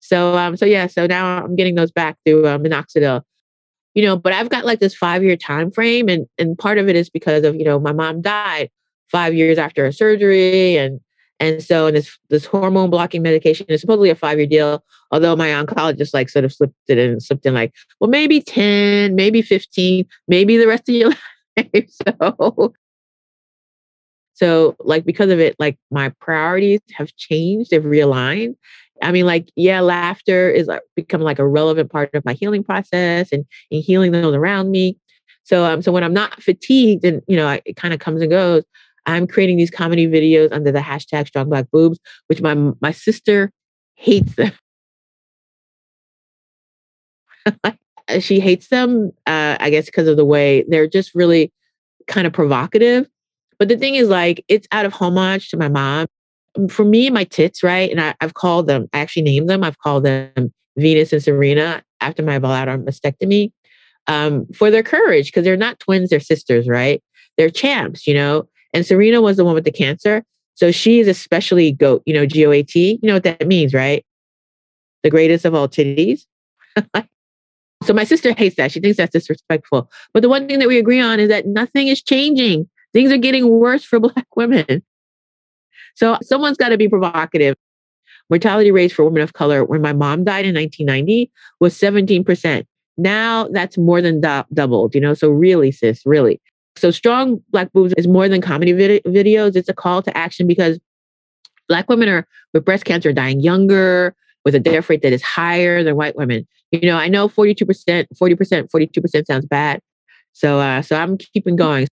So, 0.00 0.36
um, 0.36 0.56
so 0.56 0.64
yeah, 0.64 0.86
so 0.86 1.06
now 1.06 1.42
I'm 1.44 1.56
getting 1.56 1.74
those 1.74 1.90
back 1.90 2.16
through 2.24 2.46
uh, 2.46 2.58
minoxidil. 2.58 3.22
You 3.94 4.04
know, 4.04 4.16
but 4.16 4.32
I've 4.32 4.50
got 4.50 4.66
like 4.66 4.78
this 4.78 4.94
five 4.94 5.24
year 5.24 5.36
time 5.36 5.70
frame, 5.70 6.08
and 6.08 6.26
and 6.38 6.56
part 6.56 6.78
of 6.78 6.88
it 6.88 6.96
is 6.96 7.10
because 7.10 7.44
of 7.44 7.56
you 7.56 7.64
know 7.64 7.80
my 7.80 7.92
mom 7.92 8.20
died 8.20 8.70
five 9.10 9.34
years 9.34 9.58
after 9.58 9.86
a 9.86 9.92
surgery, 9.92 10.76
and 10.76 11.00
and 11.38 11.62
so 11.62 11.86
and 11.86 11.96
this 11.96 12.18
this 12.30 12.46
hormone 12.46 12.90
blocking 12.90 13.22
medication 13.22 13.66
is 13.68 13.80
supposedly 13.80 14.10
a 14.10 14.14
five 14.14 14.38
year 14.38 14.46
deal. 14.46 14.84
Although 15.10 15.36
my 15.36 15.48
oncologist 15.48 16.14
like 16.14 16.28
sort 16.28 16.44
of 16.44 16.52
slipped 16.52 16.74
it 16.88 16.98
in, 16.98 17.20
slipped 17.20 17.46
in 17.46 17.54
like, 17.54 17.72
well, 18.00 18.10
maybe 18.10 18.40
ten, 18.40 19.14
maybe 19.14 19.42
fifteen, 19.42 20.06
maybe 20.28 20.56
the 20.56 20.66
rest 20.66 20.88
of 20.88 20.94
your 20.94 21.10
life. 21.56 21.88
so 21.88 22.74
so, 24.36 24.76
like, 24.80 25.06
because 25.06 25.30
of 25.30 25.40
it, 25.40 25.56
like 25.58 25.78
my 25.90 26.10
priorities 26.20 26.80
have 26.92 27.16
changed, 27.16 27.70
they've 27.70 27.82
realigned. 27.82 28.54
I 29.02 29.10
mean, 29.10 29.24
like, 29.24 29.50
yeah, 29.56 29.80
laughter 29.80 30.50
is 30.50 30.66
like 30.66 30.82
become 30.94 31.22
like 31.22 31.38
a 31.38 31.46
relevant 31.46 31.90
part 31.90 32.14
of 32.14 32.22
my 32.26 32.34
healing 32.34 32.62
process 32.62 33.32
and, 33.32 33.46
and 33.70 33.82
healing 33.82 34.12
those 34.12 34.34
around 34.34 34.70
me. 34.70 34.98
So, 35.44 35.64
um, 35.64 35.80
so 35.80 35.90
when 35.90 36.04
I'm 36.04 36.12
not 36.12 36.42
fatigued 36.42 37.02
and 37.04 37.22
you 37.26 37.36
know, 37.36 37.46
I, 37.46 37.62
it 37.64 37.76
kind 37.76 37.94
of 37.94 38.00
comes 38.00 38.20
and 38.20 38.30
goes, 38.30 38.62
I'm 39.06 39.26
creating 39.26 39.56
these 39.56 39.70
comedy 39.70 40.06
videos 40.06 40.52
under 40.52 40.72
the 40.72 40.80
hashtag 40.80 41.28
Strong 41.28 41.48
Black 41.48 41.70
Boobs, 41.70 41.98
which 42.26 42.42
my 42.42 42.54
my 42.80 42.92
sister 42.92 43.50
hates 43.94 44.34
them. 44.34 44.52
she 48.20 48.40
hates 48.40 48.68
them, 48.68 49.12
uh, 49.26 49.56
I 49.58 49.70
guess, 49.70 49.86
because 49.86 50.08
of 50.08 50.16
the 50.16 50.24
way 50.24 50.64
they're 50.68 50.88
just 50.88 51.14
really 51.14 51.52
kind 52.06 52.26
of 52.26 52.32
provocative 52.32 53.08
but 53.58 53.68
the 53.68 53.76
thing 53.76 53.94
is, 53.94 54.08
like, 54.08 54.44
it's 54.48 54.66
out 54.72 54.84
of 54.84 54.92
homage 54.92 55.50
to 55.50 55.56
my 55.56 55.68
mom. 55.68 56.06
For 56.68 56.84
me, 56.84 57.10
my 57.10 57.24
tits, 57.24 57.62
right? 57.62 57.90
And 57.90 58.00
I, 58.00 58.14
have 58.20 58.34
called 58.34 58.66
them, 58.66 58.88
I 58.92 59.00
actually 59.00 59.22
named 59.22 59.48
them, 59.48 59.62
I've 59.62 59.78
called 59.78 60.04
them 60.04 60.52
Venus 60.76 61.12
and 61.12 61.22
Serena 61.22 61.82
after 62.00 62.22
my 62.22 62.38
bilateral 62.38 62.78
mastectomy 62.78 63.50
um, 64.06 64.46
for 64.54 64.70
their 64.70 64.82
courage, 64.82 65.26
because 65.26 65.44
they're 65.44 65.56
not 65.56 65.80
twins, 65.80 66.10
they're 66.10 66.20
sisters, 66.20 66.68
right? 66.68 67.02
They're 67.36 67.50
champs, 67.50 68.06
you 68.06 68.14
know? 68.14 68.48
And 68.72 68.84
Serena 68.84 69.20
was 69.20 69.36
the 69.36 69.44
one 69.44 69.54
with 69.54 69.64
the 69.64 69.72
cancer. 69.72 70.24
So 70.54 70.70
she's 70.70 71.06
especially 71.06 71.72
GOAT, 71.72 72.02
you 72.06 72.14
know, 72.14 72.26
G 72.26 72.46
O 72.46 72.50
A 72.50 72.62
T. 72.62 72.98
You 73.02 73.06
know 73.06 73.14
what 73.14 73.24
that 73.24 73.46
means, 73.46 73.74
right? 73.74 74.04
The 75.02 75.10
greatest 75.10 75.44
of 75.44 75.54
all 75.54 75.68
titties. 75.68 76.22
so 77.84 77.92
my 77.92 78.04
sister 78.04 78.32
hates 78.32 78.56
that. 78.56 78.72
She 78.72 78.80
thinks 78.80 78.96
that's 78.96 79.12
disrespectful. 79.12 79.90
But 80.14 80.20
the 80.22 80.28
one 80.28 80.48
thing 80.48 80.58
that 80.58 80.68
we 80.68 80.78
agree 80.78 81.00
on 81.00 81.20
is 81.20 81.28
that 81.28 81.46
nothing 81.46 81.88
is 81.88 82.02
changing. 82.02 82.68
Things 82.92 83.12
are 83.12 83.18
getting 83.18 83.48
worse 83.48 83.84
for 83.84 84.00
Black 84.00 84.26
women. 84.34 84.82
So 85.94 86.18
someone's 86.22 86.56
got 86.56 86.70
to 86.70 86.78
be 86.78 86.88
provocative. 86.88 87.56
Mortality 88.28 88.70
rates 88.70 88.92
for 88.92 89.04
women 89.04 89.22
of 89.22 89.34
color 89.34 89.64
when 89.64 89.80
my 89.80 89.92
mom 89.92 90.24
died 90.24 90.44
in 90.44 90.54
1990 90.54 91.30
was 91.60 91.78
17%. 91.78 92.66
Now 92.96 93.48
that's 93.48 93.78
more 93.78 94.00
than 94.00 94.20
do- 94.20 94.44
doubled, 94.52 94.94
you 94.94 95.00
know? 95.00 95.14
So 95.14 95.28
really, 95.28 95.70
sis, 95.70 96.02
really. 96.04 96.40
So 96.76 96.90
strong 96.90 97.42
Black 97.50 97.72
boobs 97.72 97.94
is 97.96 98.06
more 98.06 98.28
than 98.28 98.40
comedy 98.40 98.72
vid- 98.72 99.04
videos. 99.04 99.56
It's 99.56 99.68
a 99.68 99.74
call 99.74 100.02
to 100.02 100.16
action 100.16 100.46
because 100.46 100.78
Black 101.68 101.88
women 101.88 102.08
are 102.08 102.26
with 102.52 102.64
breast 102.64 102.84
cancer 102.84 103.12
dying 103.12 103.40
younger, 103.40 104.14
with 104.44 104.54
a 104.54 104.60
death 104.60 104.88
rate 104.88 105.02
that 105.02 105.12
is 105.12 105.22
higher 105.22 105.82
than 105.82 105.96
white 105.96 106.16
women. 106.16 106.46
You 106.70 106.82
know, 106.82 106.96
I 106.96 107.08
know 107.08 107.28
42%, 107.28 108.06
40%, 108.14 108.70
42% 108.70 109.26
sounds 109.26 109.46
bad. 109.46 109.80
So, 110.32 110.60
uh, 110.60 110.82
so 110.82 110.96
I'm 110.96 111.18
keeping 111.18 111.56
going. 111.56 111.88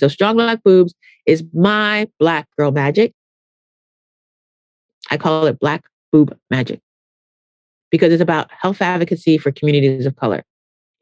So 0.00 0.08
strong 0.08 0.34
black 0.34 0.64
boobs 0.64 0.94
is 1.26 1.44
my 1.54 2.08
black 2.18 2.48
girl 2.58 2.72
magic. 2.72 3.12
I 5.10 5.16
call 5.16 5.46
it 5.46 5.60
black 5.60 5.84
boob 6.10 6.36
magic 6.50 6.80
because 7.90 8.12
it's 8.12 8.22
about 8.22 8.50
health 8.50 8.82
advocacy 8.82 9.38
for 9.38 9.52
communities 9.52 10.06
of 10.06 10.16
color. 10.16 10.42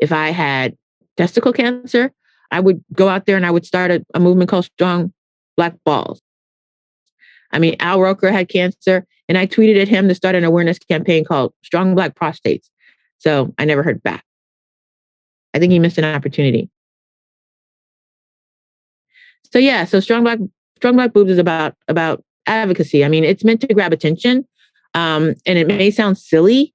If 0.01 0.13
I 0.13 0.31
had 0.31 0.77
testicle 1.21 1.53
cancer, 1.53 2.13
I 2.51 2.61
would 2.61 2.83
go 2.95 3.09
out 3.09 3.27
there 3.27 3.37
and 3.37 3.45
I 3.45 3.51
would 3.51 3.67
start 3.67 3.91
a, 3.91 4.05
a 4.15 4.21
movement 4.21 4.49
called 4.49 4.65
Strong 4.65 5.13
Black 5.55 5.75
Balls. 5.85 6.23
I 7.53 7.59
mean, 7.59 7.77
Al 7.79 8.01
Roker 8.01 8.33
had 8.33 8.49
cancer, 8.49 9.07
and 9.29 9.37
I 9.37 9.47
tweeted 9.47 9.81
at 9.81 9.89
him 9.89 10.09
to 10.09 10.15
start 10.15 10.35
an 10.35 10.45
awareness 10.45 10.79
campaign 10.79 11.27
called 11.27 11.53
Strong 11.63 11.95
Black 11.95 12.15
Prostates. 12.15 12.71
So 13.19 13.53
I 13.59 13.67
never 13.67 13.83
heard 13.83 14.03
back. 14.03 14.25
I 15.53 15.59
think 15.59 15.73
he 15.73 15.79
missed 15.79 15.99
an 15.99 16.05
opportunity. 16.05 16.71
So 19.53 19.59
yeah, 19.59 19.85
so 19.85 20.01
strong 20.01 20.23
black 20.23 20.39
strong 20.77 20.95
black 20.95 21.13
boobs 21.13 21.33
is 21.33 21.39
about 21.39 21.75
about 21.89 22.25
advocacy. 22.47 23.05
I 23.05 23.09
mean, 23.09 23.25
it's 23.25 23.45
meant 23.45 23.61
to 23.63 23.75
grab 23.75 23.93
attention, 23.93 24.47
um, 24.95 25.35
and 25.45 25.59
it 25.59 25.67
may 25.67 25.91
sound 25.91 26.17
silly, 26.17 26.73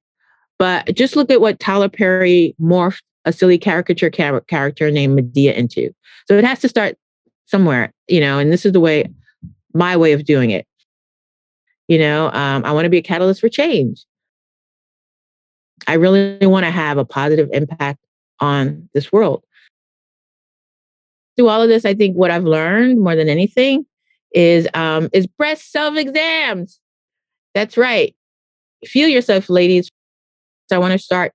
but 0.60 0.94
just 0.94 1.16
look 1.16 1.32
at 1.32 1.42
what 1.42 1.60
Tyler 1.60 1.90
Perry 1.90 2.54
morphed 2.62 3.02
a 3.25 3.34
silly 3.34 3.58
caricature 3.58 4.10
char- 4.10 4.41
character 4.41 4.89
named 4.91 5.20
Madea 5.20 5.53
into. 5.53 5.94
So 6.27 6.38
it 6.38 6.44
has 6.44 6.60
to 6.60 6.70
start 6.70 6.98
somewhere, 7.46 7.94
you 8.08 8.20
know. 8.20 8.39
And 8.39 8.51
this 8.51 8.65
is 8.65 8.72
the 8.72 8.79
way, 8.79 9.05
my 9.74 9.98
way 9.98 10.13
of 10.13 10.25
doing 10.25 10.51
it. 10.51 10.65
You 11.88 12.00
know, 12.00 12.27
um, 12.32 12.65
I 12.65 12.72
want 12.72 12.86
to 12.86 12.89
be 12.89 12.98
a 12.98 13.03
catalyst 13.03 13.41
for 13.41 13.50
change. 13.50 14.05
I 15.88 15.94
really 15.96 16.46
want 16.48 16.65
to 16.65 16.72
have 16.72 16.98
a 16.98 17.05
positive 17.05 17.50
impact 17.51 18.00
on 18.39 18.89
this 18.94 19.12
world 19.12 19.44
through 21.36 21.50
all 21.50 21.62
of 21.62 21.70
this, 21.70 21.86
I 21.86 21.94
think 21.94 22.15
what 22.15 22.32
I've 22.32 22.44
learned 22.44 23.00
more 23.00 23.15
than 23.15 23.29
anything 23.29 23.86
is 24.32 24.67
um, 24.74 25.10
is 25.13 25.27
breast 25.27 25.72
self 25.72 25.98
exams. 25.98 26.79
That's 27.53 27.77
right. 27.77 28.15
Feel 28.86 29.08
yourself, 29.08 29.50
ladies. 29.50 29.89
So 30.67 30.75
I 30.75 30.79
want 30.79 30.94
to 30.94 31.00
start 31.00 31.34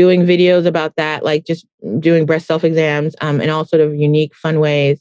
doing 0.00 0.22
videos 0.22 0.64
about 0.64 0.96
that, 0.96 1.22
like 1.22 1.44
just 1.44 1.66
doing 1.98 2.24
breast 2.24 2.46
self 2.46 2.64
exams 2.64 3.14
um, 3.20 3.38
in 3.38 3.50
all 3.50 3.66
sort 3.66 3.82
of 3.82 3.94
unique, 3.94 4.34
fun 4.34 4.58
ways. 4.58 4.98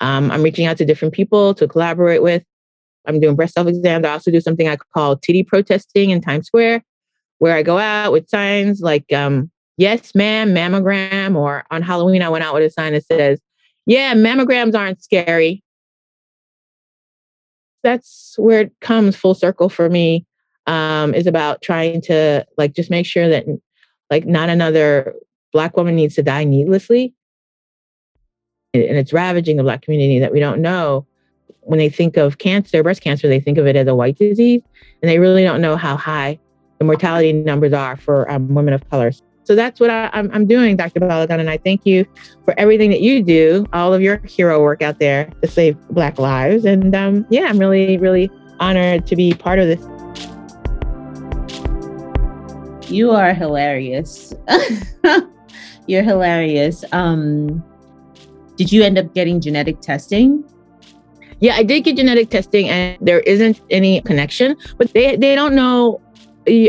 Um, 0.00 0.30
I'm 0.30 0.42
reaching 0.42 0.66
out 0.66 0.76
to 0.76 0.84
different 0.84 1.14
people 1.14 1.54
to 1.54 1.66
collaborate 1.66 2.22
with. 2.22 2.42
I'm 3.06 3.18
doing 3.18 3.34
breast 3.34 3.54
self 3.54 3.66
exams. 3.66 4.04
I 4.04 4.10
also 4.10 4.30
do 4.30 4.42
something 4.42 4.68
I 4.68 4.76
call 4.76 5.16
titty 5.16 5.42
protesting 5.42 6.10
in 6.10 6.20
Times 6.20 6.48
Square, 6.48 6.84
where 7.38 7.56
I 7.56 7.62
go 7.62 7.78
out 7.78 8.12
with 8.12 8.28
signs 8.28 8.82
like 8.82 9.10
um, 9.10 9.50
"Yes, 9.78 10.14
ma'am, 10.14 10.50
mammogram," 10.50 11.34
or 11.34 11.64
on 11.70 11.80
Halloween 11.80 12.20
I 12.20 12.28
went 12.28 12.44
out 12.44 12.52
with 12.52 12.64
a 12.64 12.70
sign 12.70 12.92
that 12.92 13.06
says 13.06 13.40
yeah, 13.86 14.12
mammograms 14.12 14.74
aren't 14.74 15.02
scary. 15.02 15.64
That's 17.82 18.34
where 18.36 18.60
it 18.60 18.72
comes 18.82 19.16
full 19.16 19.34
circle 19.34 19.70
for 19.70 19.88
me. 19.88 20.26
Um, 20.66 21.14
is 21.14 21.26
about 21.26 21.62
trying 21.62 22.02
to 22.02 22.46
like 22.58 22.74
just 22.74 22.90
make 22.90 23.06
sure 23.06 23.30
that 23.30 23.46
like 24.10 24.26
not 24.26 24.48
another 24.48 25.14
black 25.52 25.76
woman 25.76 25.96
needs 25.96 26.14
to 26.16 26.22
die 26.22 26.44
needlessly. 26.44 27.14
And 28.74 28.96
it's 28.96 29.12
ravaging 29.12 29.56
the 29.56 29.62
black 29.62 29.82
community 29.82 30.18
that 30.18 30.32
we 30.32 30.40
don't 30.40 30.60
know. 30.60 31.06
When 31.62 31.78
they 31.78 31.88
think 31.88 32.16
of 32.16 32.38
cancer, 32.38 32.82
breast 32.82 33.02
cancer, 33.02 33.28
they 33.28 33.40
think 33.40 33.58
of 33.58 33.66
it 33.66 33.76
as 33.76 33.86
a 33.86 33.94
white 33.94 34.16
disease, 34.18 34.62
and 35.02 35.10
they 35.10 35.18
really 35.18 35.42
don't 35.42 35.60
know 35.60 35.76
how 35.76 35.96
high 35.96 36.38
the 36.78 36.84
mortality 36.84 37.32
numbers 37.32 37.72
are 37.72 37.96
for 37.96 38.30
um, 38.30 38.54
women 38.54 38.72
of 38.72 38.88
color. 38.90 39.12
So 39.44 39.54
that's 39.54 39.80
what 39.80 39.90
I, 39.90 40.10
am 40.12 40.46
doing, 40.46 40.76
Dr. 40.76 41.00
Balogun. 41.00 41.40
And 41.40 41.50
I 41.50 41.58
thank 41.58 41.84
you 41.84 42.06
for 42.44 42.58
everything 42.58 42.90
that 42.90 43.00
you 43.00 43.22
do, 43.22 43.66
all 43.72 43.92
of 43.92 44.00
your 44.00 44.18
hero 44.18 44.62
work 44.62 44.80
out 44.80 44.98
there 45.00 45.30
to 45.42 45.48
save 45.48 45.76
Black 45.88 46.18
lives. 46.18 46.64
And 46.64 46.94
um, 46.94 47.26
yeah, 47.30 47.46
I'm 47.46 47.58
really, 47.58 47.96
really 47.98 48.30
honored 48.60 49.06
to 49.08 49.16
be 49.16 49.34
part 49.34 49.58
of 49.58 49.66
this. 49.66 49.84
You 52.90 53.12
are 53.12 53.32
hilarious. 53.32 54.34
You're 55.86 56.02
hilarious. 56.02 56.84
Um, 56.90 57.62
did 58.56 58.72
you 58.72 58.82
end 58.82 58.98
up 58.98 59.14
getting 59.14 59.40
genetic 59.40 59.80
testing? 59.80 60.44
Yeah, 61.38 61.54
I 61.54 61.62
did 61.62 61.84
get 61.84 61.96
genetic 61.96 62.30
testing, 62.30 62.68
and 62.68 62.98
there 63.00 63.20
isn't 63.20 63.60
any 63.70 64.02
connection. 64.02 64.56
But 64.76 64.92
they 64.92 65.16
they 65.16 65.34
don't 65.34 65.54
know 65.54 66.00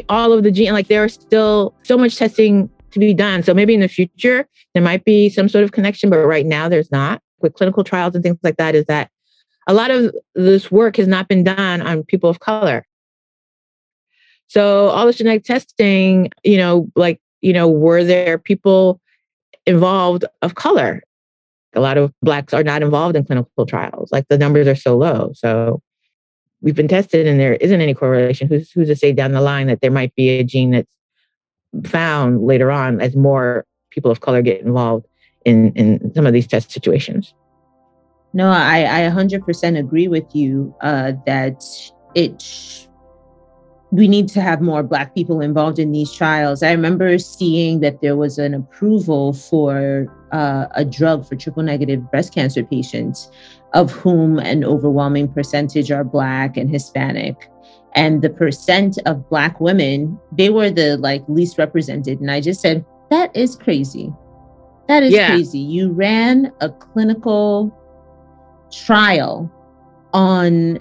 all 0.09 0.31
of 0.31 0.43
the 0.43 0.51
gene. 0.51 0.73
Like 0.73 0.87
there 0.87 1.03
are 1.03 1.09
still 1.09 1.73
so 1.83 1.97
much 1.97 2.17
testing 2.17 2.69
to 2.91 2.99
be 2.99 3.13
done. 3.13 3.41
So 3.41 3.53
maybe 3.53 3.73
in 3.73 3.79
the 3.79 3.87
future 3.87 4.47
there 4.73 4.83
might 4.83 5.03
be 5.03 5.27
some 5.29 5.49
sort 5.49 5.63
of 5.63 5.71
connection, 5.71 6.09
but 6.09 6.19
right 6.19 6.45
now 6.45 6.69
there's 6.69 6.91
not. 6.91 7.21
With 7.41 7.55
clinical 7.55 7.83
trials 7.83 8.13
and 8.13 8.23
things 8.23 8.37
like 8.43 8.57
that, 8.57 8.75
is 8.75 8.85
that 8.85 9.09
a 9.67 9.73
lot 9.73 9.89
of 9.89 10.13
this 10.35 10.71
work 10.71 10.97
has 10.97 11.07
not 11.07 11.27
been 11.27 11.43
done 11.43 11.81
on 11.81 12.03
people 12.03 12.29
of 12.29 12.39
color. 12.39 12.85
So 14.51 14.89
all 14.89 15.05
this 15.05 15.15
genetic 15.15 15.45
testing, 15.45 16.29
you 16.43 16.57
know, 16.57 16.89
like 16.97 17.21
you 17.39 17.53
know, 17.53 17.69
were 17.69 18.03
there 18.03 18.37
people 18.37 18.99
involved 19.65 20.25
of 20.41 20.55
color? 20.55 21.01
A 21.73 21.79
lot 21.79 21.97
of 21.97 22.11
blacks 22.21 22.53
are 22.53 22.61
not 22.61 22.81
involved 22.83 23.15
in 23.15 23.23
clinical 23.23 23.65
trials. 23.65 24.11
Like 24.11 24.27
the 24.27 24.37
numbers 24.37 24.67
are 24.67 24.75
so 24.75 24.97
low. 24.97 25.31
So 25.35 25.81
we've 26.59 26.75
been 26.75 26.89
tested 26.89 27.27
and 27.27 27.39
there 27.39 27.53
isn't 27.53 27.79
any 27.79 27.93
correlation. 27.93 28.49
Who's 28.49 28.69
who's 28.71 28.89
to 28.89 28.95
say 28.97 29.13
down 29.13 29.31
the 29.31 29.39
line 29.39 29.67
that 29.67 29.79
there 29.79 29.89
might 29.89 30.13
be 30.15 30.27
a 30.31 30.43
gene 30.43 30.71
that's 30.71 30.93
found 31.89 32.45
later 32.45 32.71
on 32.71 32.99
as 32.99 33.15
more 33.15 33.65
people 33.89 34.11
of 34.11 34.19
color 34.19 34.41
get 34.41 34.59
involved 34.59 35.05
in 35.45 35.71
in 35.75 36.13
some 36.13 36.25
of 36.25 36.33
these 36.33 36.45
test 36.45 36.71
situations. 36.73 37.33
No, 38.33 38.49
I 38.49 39.05
I 39.05 39.09
100% 39.09 39.79
agree 39.79 40.09
with 40.09 40.35
you 40.35 40.75
uh, 40.81 41.13
that 41.25 41.63
it 42.15 42.89
we 43.91 44.07
need 44.07 44.29
to 44.29 44.41
have 44.41 44.61
more 44.61 44.83
Black 44.83 45.13
people 45.13 45.41
involved 45.41 45.77
in 45.77 45.91
these 45.91 46.13
trials. 46.13 46.63
I 46.63 46.71
remember 46.71 47.17
seeing 47.17 47.81
that 47.81 48.01
there 48.01 48.15
was 48.15 48.37
an 48.37 48.53
approval 48.53 49.33
for 49.33 50.07
uh, 50.31 50.67
a 50.75 50.85
drug 50.85 51.27
for 51.27 51.35
triple 51.35 51.61
negative 51.61 52.09
breast 52.09 52.33
cancer 52.33 52.63
patients, 52.63 53.29
of 53.73 53.91
whom 53.91 54.39
an 54.39 54.63
overwhelming 54.63 55.27
percentage 55.27 55.91
are 55.91 56.05
Black 56.05 56.55
and 56.55 56.69
Hispanic. 56.69 57.49
And 57.93 58.21
the 58.21 58.29
percent 58.29 58.97
of 59.05 59.29
Black 59.29 59.59
women, 59.59 60.17
they 60.31 60.49
were 60.49 60.69
the 60.69 60.95
like 60.97 61.23
least 61.27 61.57
represented. 61.57 62.21
And 62.21 62.31
I 62.31 62.39
just 62.39 62.61
said, 62.61 62.85
that 63.09 63.35
is 63.35 63.57
crazy. 63.57 64.13
That 64.87 65.03
is 65.03 65.11
yeah. 65.11 65.27
crazy. 65.27 65.59
You 65.59 65.91
ran 65.91 66.53
a 66.61 66.69
clinical 66.69 67.77
trial 68.71 69.51
on 70.13 70.79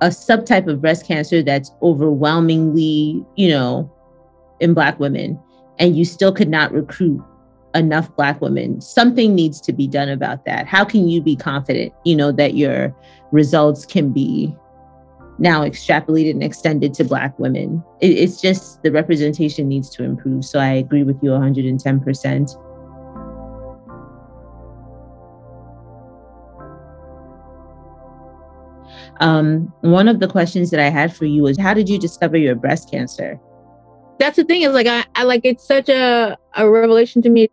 a 0.00 0.08
subtype 0.08 0.66
of 0.66 0.80
breast 0.80 1.06
cancer 1.06 1.42
that's 1.42 1.70
overwhelmingly, 1.82 3.24
you 3.36 3.48
know, 3.48 3.90
in 4.60 4.74
Black 4.74 4.98
women, 4.98 5.38
and 5.78 5.96
you 5.96 6.04
still 6.04 6.32
could 6.32 6.48
not 6.48 6.72
recruit 6.72 7.22
enough 7.74 8.14
Black 8.16 8.40
women. 8.40 8.80
Something 8.80 9.34
needs 9.34 9.60
to 9.62 9.72
be 9.72 9.86
done 9.86 10.08
about 10.08 10.44
that. 10.44 10.66
How 10.66 10.84
can 10.84 11.08
you 11.08 11.22
be 11.22 11.36
confident, 11.36 11.92
you 12.04 12.16
know, 12.16 12.32
that 12.32 12.54
your 12.54 12.94
results 13.32 13.86
can 13.86 14.12
be 14.12 14.54
now 15.38 15.62
extrapolated 15.62 16.32
and 16.32 16.42
extended 16.42 16.94
to 16.94 17.04
Black 17.04 17.38
women? 17.38 17.82
It, 18.00 18.12
it's 18.12 18.40
just 18.40 18.82
the 18.82 18.92
representation 18.92 19.68
needs 19.68 19.90
to 19.90 20.04
improve. 20.04 20.44
So 20.44 20.58
I 20.58 20.72
agree 20.72 21.02
with 21.02 21.22
you 21.22 21.30
110%. 21.30 22.56
Um, 29.20 29.72
one 29.82 30.08
of 30.08 30.18
the 30.18 30.26
questions 30.26 30.70
that 30.70 30.80
I 30.80 30.88
had 30.88 31.14
for 31.14 31.26
you 31.26 31.42
was 31.42 31.58
how 31.58 31.74
did 31.74 31.88
you 31.88 31.98
discover 31.98 32.38
your 32.38 32.54
breast 32.54 32.90
cancer? 32.90 33.38
That's 34.18 34.36
the 34.36 34.44
thing 34.44 34.62
is 34.62 34.72
like 34.72 34.86
I, 34.86 35.04
I 35.14 35.24
like 35.24 35.42
it's 35.44 35.66
such 35.66 35.88
a, 35.88 36.36
a 36.54 36.70
revelation 36.70 37.22
to 37.22 37.30
me. 37.30 37.48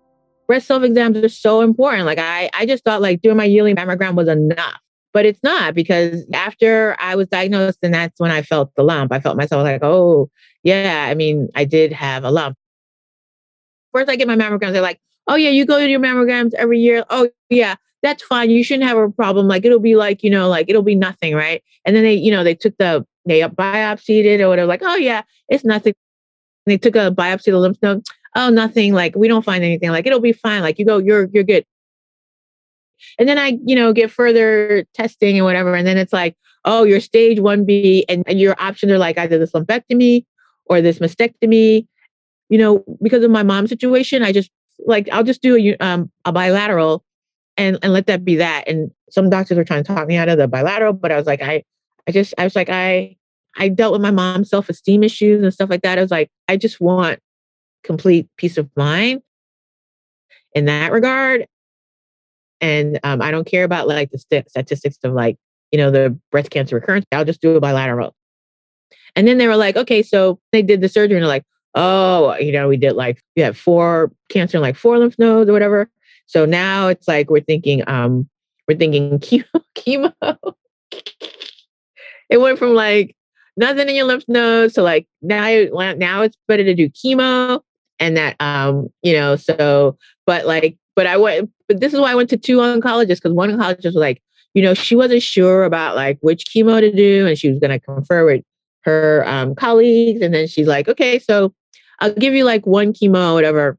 Breast 0.47 0.67
self 0.67 0.83
exams 0.83 1.17
are 1.17 1.29
so 1.29 1.61
important. 1.61 2.05
Like 2.05 2.19
I 2.19 2.49
I 2.53 2.65
just 2.65 2.85
thought 2.85 3.01
like 3.01 3.21
doing 3.21 3.37
my 3.37 3.43
yearly 3.43 3.73
mammogram 3.73 4.15
was 4.15 4.29
enough. 4.29 4.79
But 5.13 5.25
it's 5.25 5.41
not 5.43 5.73
because 5.73 6.25
after 6.33 6.95
I 6.99 7.15
was 7.15 7.27
diagnosed 7.27 7.79
and 7.81 7.93
that's 7.93 8.19
when 8.19 8.31
I 8.31 8.43
felt 8.43 8.73
the 8.75 8.83
lump. 8.83 9.11
I 9.11 9.19
felt 9.19 9.35
myself 9.35 9.63
like, 9.63 9.83
oh 9.83 10.29
yeah, 10.63 11.07
I 11.09 11.15
mean, 11.15 11.49
I 11.55 11.65
did 11.65 11.91
have 11.91 12.23
a 12.23 12.31
lump. 12.31 12.55
First 13.93 14.09
I 14.09 14.15
get 14.15 14.27
my 14.27 14.35
mammograms, 14.35 14.73
they're 14.73 14.81
like, 14.81 15.01
oh 15.27 15.35
yeah, 15.35 15.49
you 15.49 15.65
go 15.65 15.79
to 15.79 15.89
your 15.89 15.99
mammograms 15.99 16.53
every 16.53 16.79
year. 16.79 17.03
Oh 17.09 17.29
yeah 17.49 17.75
that's 18.03 18.23
fine. 18.23 18.49
You 18.49 18.63
shouldn't 18.63 18.87
have 18.87 18.97
a 18.97 19.09
problem. 19.09 19.47
Like 19.47 19.65
it'll 19.65 19.79
be 19.79 19.95
like, 19.95 20.23
you 20.23 20.29
know, 20.29 20.47
like 20.47 20.69
it'll 20.69 20.81
be 20.81 20.95
nothing, 20.95 21.33
right? 21.33 21.63
And 21.85 21.95
then 21.95 22.03
they, 22.03 22.13
you 22.13 22.31
know, 22.31 22.43
they 22.43 22.55
took 22.55 22.77
the 22.77 23.05
they 23.25 23.41
biopsied 23.41 24.25
it 24.25 24.41
or 24.41 24.47
whatever, 24.47 24.67
like, 24.67 24.83
oh 24.83 24.95
yeah, 24.95 25.23
it's 25.49 25.65
nothing. 25.65 25.93
And 26.65 26.71
they 26.71 26.77
took 26.77 26.95
a 26.95 27.11
biopsy 27.11 27.47
of 27.47 27.53
the 27.53 27.59
lymph 27.59 27.77
node. 27.81 28.05
Oh, 28.35 28.49
nothing. 28.49 28.93
Like 28.93 29.15
we 29.15 29.27
don't 29.27 29.43
find 29.43 29.63
anything. 29.63 29.89
Like 29.89 30.05
it'll 30.05 30.19
be 30.19 30.33
fine. 30.33 30.61
Like 30.61 30.79
you 30.79 30.85
go, 30.85 30.97
you're 30.97 31.29
you're 31.33 31.43
good. 31.43 31.65
And 33.19 33.27
then 33.27 33.37
I, 33.37 33.59
you 33.65 33.75
know, 33.75 33.93
get 33.93 34.11
further 34.11 34.85
testing 34.93 35.37
and 35.37 35.45
whatever. 35.45 35.75
And 35.75 35.85
then 35.85 35.97
it's 35.97 36.13
like, 36.13 36.35
oh, 36.65 36.83
you're 36.83 36.99
stage 36.99 37.37
1B 37.37 38.05
and, 38.09 38.23
and 38.27 38.39
your 38.39 38.55
options 38.59 38.91
are 38.91 38.97
like 38.97 39.17
either 39.17 39.37
this 39.37 39.51
lumpectomy 39.51 40.25
or 40.65 40.81
this 40.81 40.99
mastectomy. 40.99 41.87
You 42.49 42.57
know, 42.57 42.83
because 43.01 43.23
of 43.23 43.31
my 43.31 43.43
mom's 43.43 43.69
situation, 43.69 44.23
I 44.23 44.31
just 44.31 44.49
like 44.85 45.09
I'll 45.11 45.23
just 45.23 45.41
do 45.41 45.57
a, 45.57 45.77
um, 45.85 46.11
a 46.23 46.31
bilateral 46.31 47.03
and 47.57 47.77
and 47.81 47.91
let 47.91 48.07
that 48.07 48.23
be 48.23 48.35
that. 48.37 48.65
And 48.67 48.91
some 49.09 49.29
doctors 49.29 49.57
were 49.57 49.63
trying 49.63 49.83
to 49.83 49.93
talk 49.93 50.07
me 50.07 50.15
out 50.15 50.29
of 50.29 50.37
the 50.37 50.47
bilateral, 50.47 50.93
but 50.93 51.11
I 51.11 51.17
was 51.17 51.25
like, 51.25 51.41
I, 51.41 51.63
I 52.07 52.11
just, 52.11 52.33
I 52.37 52.43
was 52.43 52.55
like, 52.55 52.69
I, 52.69 53.15
I 53.57 53.69
dealt 53.69 53.93
with 53.93 54.01
my 54.01 54.11
mom's 54.11 54.49
self 54.49 54.69
esteem 54.69 55.03
issues 55.03 55.41
and 55.41 55.53
stuff 55.53 55.69
like 55.69 55.81
that. 55.81 55.97
I 55.97 56.01
was 56.01 56.11
like, 56.11 56.29
I 56.47 56.57
just 56.57 56.79
want 56.79 57.19
complete 57.83 58.27
peace 58.37 58.57
of 58.57 58.69
mind 58.75 59.21
in 60.53 60.65
that 60.65 60.91
regard. 60.91 61.47
And 62.59 62.99
um, 63.03 63.21
I 63.21 63.31
don't 63.31 63.45
care 63.45 63.63
about 63.63 63.87
like 63.87 64.11
the 64.11 64.19
st- 64.19 64.49
statistics 64.49 64.97
of 65.03 65.13
like, 65.13 65.37
you 65.71 65.77
know, 65.77 65.91
the 65.91 66.17
breast 66.31 66.49
cancer 66.49 66.75
recurrence. 66.75 67.05
I'll 67.11 67.25
just 67.25 67.41
do 67.41 67.55
a 67.55 67.59
bilateral. 67.59 68.15
And 69.15 69.27
then 69.27 69.37
they 69.37 69.47
were 69.47 69.55
like, 69.55 69.75
okay, 69.75 70.03
so 70.03 70.39
they 70.51 70.61
did 70.61 70.81
the 70.81 70.89
surgery 70.89 71.17
and 71.17 71.23
they're 71.23 71.27
like, 71.27 71.45
oh, 71.75 72.35
you 72.37 72.51
know, 72.51 72.67
we 72.67 72.77
did 72.77 72.93
like, 72.93 73.21
we 73.35 73.41
had 73.41 73.55
four 73.55 74.11
cancer 74.29 74.57
in 74.57 74.61
like 74.61 74.75
four 74.75 74.97
lymph 74.97 75.17
nodes 75.19 75.49
or 75.49 75.53
whatever. 75.53 75.89
So 76.27 76.45
now 76.45 76.87
it's 76.87 77.07
like 77.07 77.29
we're 77.29 77.41
thinking, 77.41 77.83
um, 77.87 78.29
we're 78.67 78.77
thinking 78.77 79.19
chemo, 79.19 79.45
chemo. 79.75 80.13
it 82.29 82.37
went 82.39 82.59
from 82.59 82.73
like 82.73 83.15
nothing 83.57 83.89
in 83.89 83.95
your 83.95 84.05
lymph 84.05 84.23
nodes 84.27 84.75
to 84.75 84.83
like 84.83 85.07
now 85.21 85.47
now 85.95 86.21
it's 86.21 86.37
better 86.47 86.63
to 86.63 86.75
do 86.75 86.89
chemo 86.89 87.59
and 87.99 88.15
that 88.15 88.35
um 88.39 88.87
you 89.01 89.13
know 89.13 89.35
so 89.35 89.97
but 90.25 90.45
like 90.45 90.77
but 90.95 91.07
I 91.07 91.17
went 91.17 91.49
but 91.67 91.81
this 91.81 91.93
is 91.93 91.99
why 91.99 92.11
I 92.11 92.15
went 92.15 92.29
to 92.29 92.37
two 92.37 92.57
oncologists 92.57 93.15
because 93.15 93.33
one 93.33 93.49
oncologist 93.49 93.85
was 93.85 93.95
like 93.95 94.21
you 94.53 94.61
know 94.61 94.73
she 94.73 94.95
wasn't 94.95 95.23
sure 95.23 95.63
about 95.63 95.95
like 95.95 96.19
which 96.21 96.45
chemo 96.45 96.79
to 96.79 96.91
do 96.91 97.27
and 97.27 97.37
she 97.37 97.49
was 97.49 97.59
going 97.59 97.71
to 97.71 97.79
confer 97.79 98.25
with 98.25 98.43
her 98.81 99.27
um, 99.27 99.55
colleagues 99.55 100.21
and 100.21 100.33
then 100.33 100.47
she's 100.47 100.67
like 100.67 100.87
okay 100.87 101.19
so 101.19 101.53
I'll 101.99 102.13
give 102.13 102.33
you 102.33 102.43
like 102.43 102.65
one 102.65 102.93
chemo 102.93 103.33
whatever 103.33 103.77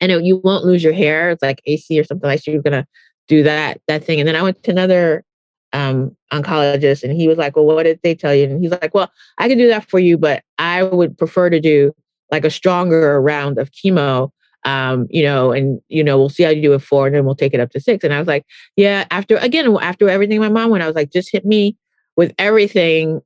and 0.00 0.12
it, 0.12 0.24
you 0.24 0.38
won't 0.42 0.64
lose 0.64 0.82
your 0.82 0.92
hair. 0.92 1.30
It's 1.30 1.42
like 1.42 1.60
AC 1.66 1.98
or 1.98 2.04
something 2.04 2.28
like 2.28 2.42
she 2.42 2.52
was 2.52 2.62
gonna 2.62 2.86
do 3.28 3.42
that 3.42 3.80
that 3.88 4.04
thing. 4.04 4.20
And 4.20 4.28
then 4.28 4.36
I 4.36 4.42
went 4.42 4.62
to 4.64 4.70
another 4.70 5.24
um, 5.72 6.16
oncologist, 6.32 7.02
and 7.04 7.12
he 7.12 7.28
was 7.28 7.38
like, 7.38 7.56
"Well, 7.56 7.66
what 7.66 7.84
did 7.84 8.00
they 8.02 8.14
tell 8.14 8.34
you?" 8.34 8.44
And 8.44 8.60
he's 8.60 8.72
like, 8.72 8.94
"Well, 8.94 9.10
I 9.38 9.48
can 9.48 9.58
do 9.58 9.68
that 9.68 9.88
for 9.88 9.98
you, 9.98 10.18
but 10.18 10.42
I 10.58 10.82
would 10.82 11.16
prefer 11.16 11.50
to 11.50 11.60
do 11.60 11.92
like 12.30 12.44
a 12.44 12.50
stronger 12.50 13.20
round 13.20 13.58
of 13.58 13.70
chemo." 13.70 14.30
Um, 14.64 15.06
you 15.08 15.22
know, 15.22 15.52
and 15.52 15.80
you 15.88 16.04
know, 16.04 16.18
we'll 16.18 16.28
see 16.28 16.42
how 16.42 16.50
you 16.50 16.60
do 16.60 16.74
it 16.74 16.82
four, 16.82 17.06
and 17.06 17.14
then 17.14 17.24
we'll 17.24 17.34
take 17.34 17.54
it 17.54 17.60
up 17.60 17.70
to 17.70 17.80
six. 17.80 18.04
And 18.04 18.12
I 18.12 18.18
was 18.18 18.28
like, 18.28 18.44
yeah, 18.76 19.06
after 19.10 19.36
again, 19.36 19.74
after 19.80 20.08
everything 20.08 20.40
my 20.40 20.50
mom 20.50 20.70
went, 20.70 20.82
I 20.82 20.86
was 20.86 20.96
like, 20.96 21.12
just 21.12 21.30
hit 21.32 21.46
me 21.46 21.76
with 22.16 22.34
everything 22.38 23.22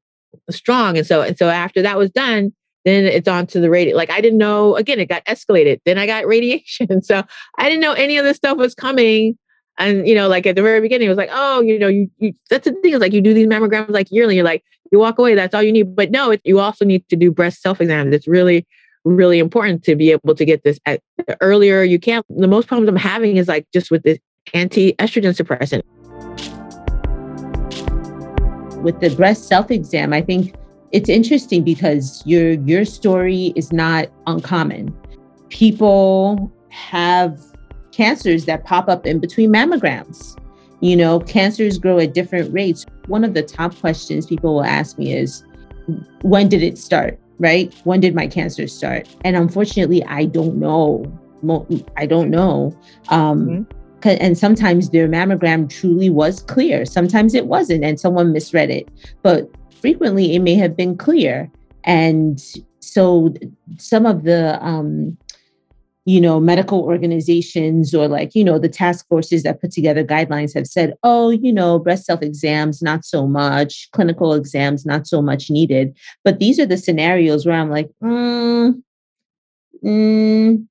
strong. 0.50 0.96
And 0.96 1.06
so, 1.06 1.22
and 1.22 1.36
so 1.36 1.48
after 1.48 1.82
that 1.82 1.98
was 1.98 2.10
done, 2.10 2.52
then 2.84 3.04
it's 3.04 3.28
on 3.28 3.46
to 3.48 3.60
the 3.60 3.70
radio. 3.70 3.96
Like 3.96 4.10
I 4.10 4.20
didn't 4.20 4.38
know, 4.38 4.76
again, 4.76 5.00
it 5.00 5.08
got 5.08 5.24
escalated. 5.24 5.80
Then 5.84 5.98
I 5.98 6.06
got 6.06 6.26
radiation. 6.26 7.02
So 7.02 7.22
I 7.58 7.68
didn't 7.68 7.80
know 7.80 7.92
any 7.92 8.18
of 8.18 8.24
this 8.24 8.36
stuff 8.36 8.58
was 8.58 8.74
coming. 8.74 9.38
And, 9.76 10.06
you 10.06 10.14
know, 10.14 10.28
like 10.28 10.46
at 10.46 10.54
the 10.54 10.62
very 10.62 10.80
beginning, 10.80 11.06
it 11.06 11.08
was 11.08 11.18
like, 11.18 11.30
oh, 11.32 11.60
you 11.60 11.78
know, 11.78 11.88
you, 11.88 12.08
you 12.18 12.32
that's 12.48 12.64
the 12.64 12.72
thing 12.74 12.92
is 12.92 13.00
like 13.00 13.12
you 13.12 13.20
do 13.20 13.34
these 13.34 13.48
mammograms 13.48 13.90
like 13.90 14.06
yearly. 14.10 14.36
You're 14.36 14.44
like, 14.44 14.62
you 14.92 15.00
walk 15.00 15.18
away, 15.18 15.34
that's 15.34 15.54
all 15.54 15.62
you 15.62 15.72
need. 15.72 15.96
But 15.96 16.12
no, 16.12 16.30
it, 16.30 16.40
you 16.44 16.60
also 16.60 16.84
need 16.84 17.08
to 17.08 17.16
do 17.16 17.32
breast 17.32 17.60
self 17.60 17.80
exams. 17.80 18.14
It's 18.14 18.28
really, 18.28 18.66
really 19.04 19.40
important 19.40 19.82
to 19.84 19.96
be 19.96 20.12
able 20.12 20.34
to 20.34 20.44
get 20.44 20.62
this 20.62 20.78
at 20.86 21.00
the 21.26 21.36
earlier 21.40 21.82
you 21.82 21.98
can. 21.98 22.22
The 22.28 22.46
most 22.46 22.68
problems 22.68 22.88
I'm 22.88 22.96
having 22.96 23.36
is 23.36 23.48
like 23.48 23.66
just 23.72 23.90
with 23.90 24.04
this 24.04 24.18
anti 24.52 24.92
estrogen 24.94 25.34
suppressant. 25.34 25.82
With 28.82 29.00
the 29.00 29.10
breast 29.16 29.48
self 29.48 29.72
exam, 29.72 30.12
I 30.12 30.22
think 30.22 30.54
it's 30.94 31.08
interesting 31.08 31.64
because 31.64 32.22
your 32.24 32.52
your 32.52 32.84
story 32.84 33.52
is 33.56 33.72
not 33.72 34.06
uncommon. 34.28 34.94
people 35.50 36.50
have 36.70 37.40
cancers 37.92 38.44
that 38.46 38.64
pop 38.64 38.88
up 38.88 39.06
in 39.06 39.18
between 39.20 39.52
mammograms. 39.52 40.38
You 40.80 40.96
know, 40.96 41.20
cancers 41.20 41.78
grow 41.78 41.98
at 41.98 42.14
different 42.14 42.52
rates. 42.52 42.86
One 43.06 43.24
of 43.24 43.34
the 43.34 43.42
top 43.42 43.76
questions 43.78 44.26
people 44.26 44.54
will 44.54 44.64
ask 44.64 44.98
me 44.98 45.12
is, 45.14 45.44
when 46.22 46.48
did 46.48 46.62
it 46.62 46.78
start? 46.78 47.18
Right? 47.38 47.74
When 47.84 48.00
did 48.00 48.14
my 48.14 48.26
cancer 48.26 48.66
start? 48.68 49.08
And 49.24 49.36
unfortunately, 49.36 50.04
I 50.04 50.24
don't 50.26 50.56
know. 50.56 51.04
I 51.96 52.06
don't 52.06 52.30
know. 52.30 52.76
Um, 53.10 53.46
mm-hmm 53.46 53.80
and 54.06 54.36
sometimes 54.36 54.90
their 54.90 55.08
mammogram 55.08 55.68
truly 55.68 56.10
was 56.10 56.42
clear 56.42 56.84
sometimes 56.84 57.34
it 57.34 57.46
wasn't 57.46 57.82
and 57.82 57.98
someone 57.98 58.32
misread 58.32 58.70
it 58.70 58.88
but 59.22 59.50
frequently 59.80 60.34
it 60.34 60.40
may 60.40 60.54
have 60.54 60.76
been 60.76 60.96
clear 60.96 61.50
and 61.84 62.42
so 62.80 63.34
some 63.78 64.06
of 64.06 64.24
the 64.24 64.62
um, 64.64 65.16
you 66.06 66.20
know, 66.20 66.38
medical 66.38 66.80
organizations 66.82 67.94
or 67.94 68.06
like, 68.08 68.34
you 68.34 68.44
know, 68.44 68.58
the 68.58 68.68
task 68.68 69.08
forces 69.08 69.42
that 69.42 69.60
put 69.60 69.70
together 69.70 70.04
guidelines 70.04 70.52
have 70.54 70.66
said, 70.66 70.94
oh, 71.02 71.30
you 71.30 71.52
know, 71.52 71.78
breast 71.78 72.04
self 72.04 72.20
exams, 72.20 72.82
not 72.82 73.04
so 73.04 73.26
much, 73.26 73.88
clinical 73.92 74.34
exams, 74.34 74.84
not 74.84 75.06
so 75.06 75.22
much 75.22 75.48
needed. 75.48 75.96
But 76.22 76.40
these 76.40 76.60
are 76.60 76.66
the 76.66 76.76
scenarios 76.76 77.46
where 77.46 77.54
I'm 77.54 77.70
like, 77.70 77.88
mm, 78.02 78.82
mm, 79.82 80.66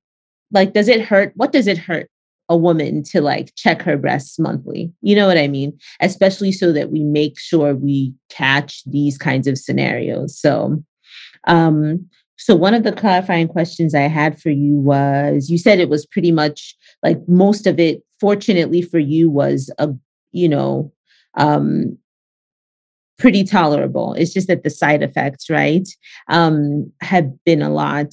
like, 0.52 0.72
does 0.72 0.86
it 0.86 1.00
hurt? 1.00 1.32
What 1.34 1.50
does 1.50 1.66
it 1.66 1.78
hurt 1.78 2.08
a 2.48 2.56
woman 2.56 3.02
to 3.02 3.20
like 3.20 3.54
check 3.56 3.82
her 3.82 3.96
breasts 3.96 4.38
monthly? 4.38 4.92
You 5.02 5.16
know 5.16 5.26
what 5.26 5.38
I 5.38 5.48
mean? 5.48 5.78
Especially 6.00 6.52
so 6.52 6.72
that 6.72 6.90
we 6.90 7.02
make 7.02 7.38
sure 7.38 7.74
we 7.74 8.12
catch 8.28 8.82
these 8.84 9.18
kinds 9.18 9.46
of 9.46 9.58
scenarios. 9.58 10.38
So, 10.38 10.82
um, 11.46 12.08
so 12.36 12.54
one 12.54 12.74
of 12.74 12.82
the 12.82 12.92
clarifying 12.92 13.48
questions 13.48 13.94
I 13.94 14.08
had 14.08 14.40
for 14.40 14.50
you 14.50 14.74
was 14.74 15.48
you 15.48 15.58
said 15.58 15.78
it 15.78 15.88
was 15.88 16.04
pretty 16.04 16.32
much 16.32 16.74
like 17.02 17.18
most 17.28 17.66
of 17.66 17.78
it 17.78 18.02
fortunately 18.20 18.82
for 18.82 18.98
you 18.98 19.30
was 19.30 19.70
a 19.78 19.90
you 20.32 20.48
know 20.48 20.92
um 21.36 21.96
pretty 23.18 23.44
tolerable. 23.44 24.14
It's 24.14 24.32
just 24.32 24.48
that 24.48 24.62
the 24.62 24.70
side 24.70 25.02
effects, 25.02 25.48
right, 25.48 25.88
um, 26.28 26.90
have 27.00 27.32
been 27.44 27.62
a 27.62 27.70
lot. 27.70 28.12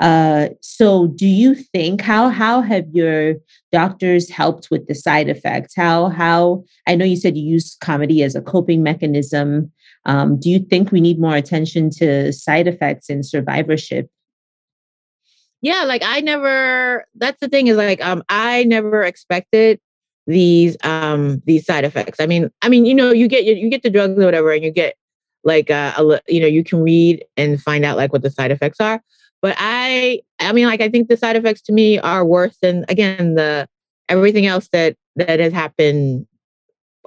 Uh, 0.00 0.48
so 0.62 1.08
do 1.08 1.26
you 1.26 1.54
think 1.54 2.00
how 2.00 2.30
how 2.30 2.62
have 2.62 2.86
your 2.92 3.34
doctors 3.70 4.30
helped 4.30 4.70
with 4.70 4.86
the 4.88 4.94
side 4.94 5.28
effects? 5.28 5.74
How 5.76 6.08
how 6.08 6.64
I 6.86 6.94
know 6.94 7.04
you 7.04 7.16
said 7.16 7.36
you 7.36 7.44
use 7.44 7.76
comedy 7.82 8.22
as 8.22 8.34
a 8.34 8.40
coping 8.40 8.82
mechanism. 8.82 9.70
Um, 10.06 10.40
do 10.40 10.48
you 10.48 10.58
think 10.58 10.90
we 10.90 11.02
need 11.02 11.20
more 11.20 11.36
attention 11.36 11.90
to 11.98 12.32
side 12.32 12.66
effects 12.66 13.10
in 13.10 13.22
survivorship? 13.22 14.08
Yeah, 15.60 15.84
like 15.84 16.02
I 16.02 16.20
never. 16.20 17.04
That's 17.14 17.38
the 17.40 17.48
thing 17.48 17.66
is 17.66 17.76
like 17.76 18.02
um, 18.04 18.22
I 18.30 18.64
never 18.64 19.02
expected 19.02 19.78
these 20.26 20.76
um 20.82 21.42
these 21.44 21.66
side 21.66 21.84
effects. 21.84 22.20
I 22.20 22.26
mean, 22.26 22.50
I 22.62 22.70
mean, 22.70 22.86
you 22.86 22.94
know, 22.94 23.12
you 23.12 23.28
get 23.28 23.44
you 23.44 23.68
get 23.68 23.82
the 23.82 23.90
drugs 23.90 24.18
or 24.18 24.24
whatever, 24.24 24.50
and 24.52 24.64
you 24.64 24.70
get 24.70 24.94
like 25.44 25.70
uh, 25.70 25.92
a 25.98 26.20
you 26.32 26.40
know 26.40 26.46
you 26.46 26.64
can 26.64 26.82
read 26.82 27.22
and 27.36 27.60
find 27.60 27.84
out 27.84 27.98
like 27.98 28.12
what 28.14 28.22
the 28.22 28.30
side 28.30 28.50
effects 28.50 28.80
are. 28.80 29.02
But 29.42 29.56
I, 29.58 30.20
I 30.38 30.52
mean, 30.52 30.66
like 30.66 30.80
I 30.80 30.88
think 30.88 31.08
the 31.08 31.16
side 31.16 31.36
effects 31.36 31.62
to 31.62 31.72
me 31.72 31.98
are 31.98 32.24
worse 32.24 32.56
than 32.60 32.84
again 32.88 33.34
the 33.34 33.68
everything 34.08 34.46
else 34.46 34.68
that 34.72 34.96
that 35.16 35.40
has 35.40 35.52
happened 35.52 36.26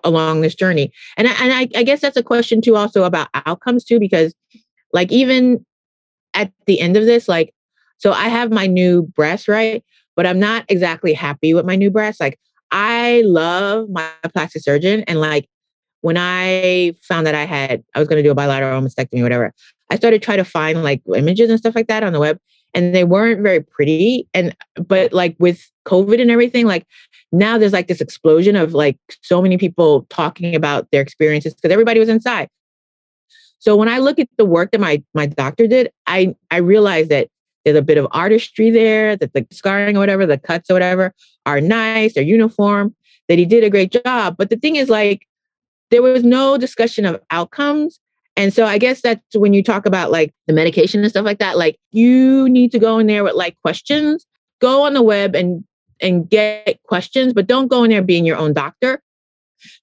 along 0.03 0.41
this 0.41 0.55
journey. 0.55 0.91
And 1.17 1.27
I, 1.27 1.31
and 1.43 1.53
I, 1.53 1.79
I 1.79 1.83
guess 1.83 2.01
that's 2.01 2.17
a 2.17 2.23
question 2.23 2.61
too, 2.61 2.75
also 2.75 3.03
about 3.03 3.29
outcomes 3.33 3.83
too, 3.85 3.99
because 3.99 4.33
like 4.91 5.11
even 5.11 5.65
at 6.33 6.51
the 6.65 6.79
end 6.79 6.97
of 6.97 7.05
this, 7.05 7.27
like, 7.27 7.53
so 7.97 8.11
I 8.11 8.27
have 8.27 8.51
my 8.51 8.67
new 8.67 9.03
breast, 9.03 9.47
right? 9.47 9.83
But 10.15 10.25
I'm 10.25 10.39
not 10.39 10.65
exactly 10.67 11.13
happy 11.13 11.53
with 11.53 11.65
my 11.65 11.75
new 11.75 11.89
breast. 11.89 12.19
Like, 12.19 12.39
I 12.71 13.23
love 13.25 13.89
my 13.89 14.09
plastic 14.33 14.61
surgeon. 14.61 15.03
And 15.07 15.19
like, 15.19 15.47
when 16.01 16.17
I 16.17 16.93
found 17.01 17.25
that 17.27 17.35
I 17.35 17.45
had, 17.45 17.83
I 17.95 17.99
was 17.99 18.07
going 18.07 18.17
to 18.17 18.27
do 18.27 18.31
a 18.31 18.35
bilateral 18.35 18.81
mastectomy 18.81 19.23
whatever, 19.23 19.53
I 19.93 19.95
started 19.95 20.23
trying 20.23 20.39
to 20.39 20.43
find 20.43 20.83
like 20.83 21.03
images 21.15 21.51
and 21.51 21.59
stuff 21.59 21.75
like 21.75 21.87
that 21.87 22.03
on 22.03 22.13
the 22.13 22.19
web 22.19 22.39
and 22.73 22.95
they 22.95 23.03
weren't 23.03 23.41
very 23.41 23.61
pretty. 23.61 24.27
And, 24.33 24.55
but 24.75 25.13
like 25.13 25.35
with 25.37 25.69
COVID 25.85 26.19
and 26.19 26.31
everything, 26.31 26.65
like 26.65 26.87
now 27.31 27.59
there's 27.59 27.73
like 27.73 27.87
this 27.87 28.01
explosion 28.01 28.55
of 28.55 28.73
like 28.73 28.97
so 29.21 29.39
many 29.39 29.57
people 29.57 30.07
talking 30.09 30.55
about 30.55 30.89
their 30.91 31.01
experiences 31.01 31.53
because 31.53 31.71
everybody 31.71 31.99
was 31.99 32.09
inside. 32.09 32.49
So 33.59 33.75
when 33.75 33.87
I 33.87 33.99
look 33.99 34.17
at 34.17 34.27
the 34.37 34.45
work 34.45 34.71
that 34.71 34.81
my 34.81 35.01
my 35.13 35.27
doctor 35.27 35.67
did, 35.67 35.91
I 36.07 36.35
I 36.49 36.57
realized 36.57 37.09
that 37.11 37.29
there's 37.63 37.77
a 37.77 37.81
bit 37.81 37.99
of 37.99 38.07
artistry 38.11 38.71
there, 38.71 39.15
that 39.15 39.33
the 39.33 39.47
scarring 39.51 39.95
or 39.95 39.99
whatever, 39.99 40.25
the 40.25 40.37
cuts 40.37 40.69
or 40.69 40.73
whatever 40.73 41.13
are 41.45 41.61
nice, 41.61 42.15
they're 42.15 42.23
uniform, 42.23 42.95
that 43.29 43.37
he 43.37 43.45
did 43.45 43.63
a 43.63 43.69
great 43.69 43.91
job. 44.03 44.35
But 44.37 44.49
the 44.49 44.57
thing 44.57 44.75
is 44.75 44.89
like 44.89 45.27
there 45.91 46.01
was 46.01 46.23
no 46.23 46.57
discussion 46.57 47.05
of 47.05 47.21
outcomes. 47.29 47.99
And 48.35 48.53
so 48.53 48.65
I 48.65 48.77
guess 48.77 49.01
that's 49.01 49.21
when 49.35 49.53
you 49.53 49.61
talk 49.61 49.85
about 49.85 50.11
like 50.11 50.33
the 50.47 50.53
medication 50.53 51.01
and 51.01 51.09
stuff 51.09 51.25
like 51.25 51.39
that, 51.39 51.57
like 51.57 51.77
you 51.91 52.49
need 52.49 52.71
to 52.71 52.79
go 52.79 52.97
in 52.97 53.07
there 53.07 53.23
with 53.23 53.35
like 53.35 53.55
questions, 53.61 54.25
go 54.59 54.83
on 54.83 54.93
the 54.93 55.01
web 55.01 55.35
and 55.35 55.63
and 56.01 56.29
get 56.29 56.81
questions, 56.83 57.33
but 57.33 57.47
don't 57.47 57.67
go 57.67 57.83
in 57.83 57.91
there 57.91 58.01
being 58.01 58.25
your 58.25 58.37
own 58.37 58.53
doctor. 58.53 59.01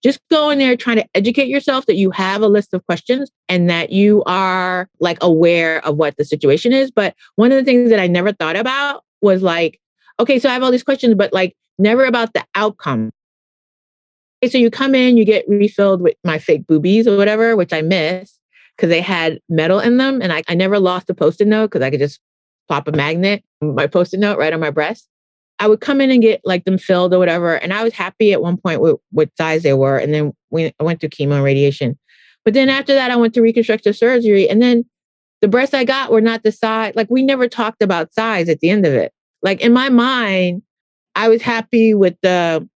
Just 0.05 0.21
go 0.31 0.51
in 0.51 0.59
there 0.59 0.77
trying 0.77 0.97
to 0.97 1.07
educate 1.15 1.49
yourself 1.49 1.87
that 1.87 1.95
you 1.95 2.11
have 2.11 2.43
a 2.43 2.49
list 2.49 2.75
of 2.75 2.85
questions 2.85 3.31
and 3.49 3.71
that 3.71 3.91
you 3.91 4.23
are 4.27 4.89
like 4.99 5.17
aware 5.23 5.83
of 5.87 5.97
what 5.97 6.17
the 6.19 6.25
situation 6.25 6.73
is. 6.73 6.91
But 6.91 7.15
one 7.37 7.51
of 7.51 7.57
the 7.57 7.65
things 7.65 7.89
that 7.89 8.01
I 8.01 8.07
never 8.07 8.33
thought 8.33 8.57
about 8.57 9.05
was 9.23 9.43
like, 9.43 9.81
okay, 10.19 10.39
so 10.39 10.51
I 10.51 10.53
have 10.53 10.63
all 10.63 10.71
these 10.71 10.83
questions, 10.83 11.15
but 11.15 11.33
like 11.33 11.57
never 11.79 12.05
about 12.05 12.35
the 12.35 12.45
outcome. 12.55 13.11
Okay, 14.43 14.51
so 14.51 14.59
you 14.59 14.71
come 14.71 14.95
in, 14.95 15.17
you 15.17 15.25
get 15.25 15.49
refilled 15.49 16.03
with 16.03 16.17
my 16.25 16.39
fake 16.39 16.67
boobies 16.67 17.07
or 17.07 17.17
whatever, 17.17 17.57
which 17.57 17.73
I 17.73 17.81
miss 17.81 18.39
because 18.81 18.88
they 18.88 19.03
had 19.03 19.38
metal 19.51 19.79
in 19.79 19.99
them. 19.99 20.23
And 20.23 20.33
I, 20.33 20.43
I 20.49 20.55
never 20.55 20.79
lost 20.79 21.11
a 21.11 21.14
post 21.14 21.43
it 21.43 21.47
note 21.47 21.66
because 21.66 21.83
I 21.83 21.90
could 21.90 22.01
just 22.01 22.19
pop 22.66 22.88
a 22.88 22.93
magnet, 22.93 23.45
my 23.61 23.87
post 23.87 24.14
it 24.14 24.21
note 24.21 24.38
right 24.38 24.55
on 24.55 24.61
my 24.61 24.71
breast. 24.71 25.07
I 25.59 25.69
would 25.69 25.83
come 25.83 26.01
in 26.01 26.11
and 26.11 26.23
get 26.23 26.40
like 26.45 26.64
them 26.64 26.79
filled 26.79 27.12
or 27.12 27.19
whatever. 27.19 27.57
And 27.57 27.75
I 27.75 27.85
was 27.85 27.93
happy 27.93 28.33
at 28.33 28.40
one 28.40 28.57
point 28.57 28.81
with 28.81 28.97
what 29.11 29.29
size 29.37 29.62
they 29.62 29.75
were. 29.75 29.99
And 29.99 30.14
then 30.14 30.33
we 30.49 30.73
I 30.81 30.83
went 30.83 31.01
through 31.01 31.11
chemo 31.11 31.35
and 31.35 31.45
radiation. 31.45 31.99
But 32.43 32.55
then 32.55 32.71
after 32.71 32.95
that, 32.95 33.11
I 33.11 33.16
went 33.16 33.35
to 33.35 33.43
reconstructive 33.43 33.95
surgery. 33.95 34.49
And 34.49 34.62
then 34.62 34.87
the 35.43 35.49
breasts 35.49 35.75
I 35.75 35.85
got 35.85 36.11
were 36.11 36.23
not 36.23 36.43
the 36.43 36.53
size. 36.53 36.95
Like 36.97 37.11
we 37.11 37.23
never 37.23 37.49
talked 37.49 37.83
about 37.83 38.14
size 38.14 38.49
at 38.49 38.61
the 38.61 38.71
end 38.71 38.87
of 38.87 38.95
it. 38.95 39.12
Like 39.43 39.61
in 39.61 39.75
my 39.75 39.90
mind, 39.90 40.62
I 41.14 41.29
was 41.29 41.43
happy 41.43 41.93
with 41.93 42.16
the 42.23 42.66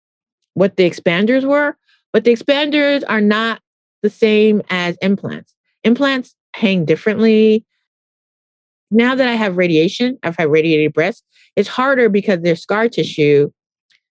what 0.52 0.76
the 0.76 0.88
expanders 0.88 1.44
were, 1.44 1.78
but 2.12 2.24
the 2.24 2.32
expanders 2.36 3.02
are 3.08 3.22
not 3.22 3.62
the 4.02 4.10
same 4.10 4.60
as 4.68 4.98
implants. 5.00 5.53
Implants 5.84 6.34
hang 6.54 6.84
differently. 6.84 7.64
Now 8.90 9.14
that 9.14 9.28
I 9.28 9.34
have 9.34 9.56
radiation, 9.56 10.18
I've 10.22 10.36
had 10.36 10.50
radiated 10.50 10.92
breasts, 10.92 11.22
it's 11.56 11.68
harder 11.68 12.08
because 12.08 12.40
there's 12.40 12.62
scar 12.62 12.88
tissue 12.88 13.50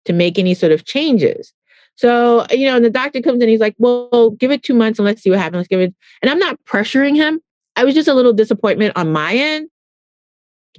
to 0.05 0.13
make 0.13 0.39
any 0.39 0.53
sort 0.53 0.71
of 0.71 0.86
changes. 0.86 1.53
So, 1.95 2.45
you 2.51 2.65
know, 2.65 2.77
and 2.77 2.86
the 2.86 2.89
doctor 2.89 3.21
comes 3.21 3.43
in, 3.43 3.49
he's 3.49 3.60
like, 3.60 3.75
well, 3.77 4.32
give 4.32 4.51
it 4.51 4.63
two 4.63 4.73
months 4.73 4.99
and 4.99 5.05
let's 5.05 5.21
see 5.21 5.29
what 5.29 5.39
happens. 5.39 5.58
Let's 5.58 5.67
give 5.67 5.82
it. 5.82 5.93
And 6.21 6.32
I'm 6.32 6.39
not 6.39 6.58
pressuring 6.65 7.15
him. 7.15 7.41
I 7.75 7.84
was 7.84 7.93
just 7.93 8.08
a 8.08 8.13
little 8.13 8.34
disappointment 8.34 8.95
on 8.95 9.12
my 9.12 9.34
end. 9.34 9.69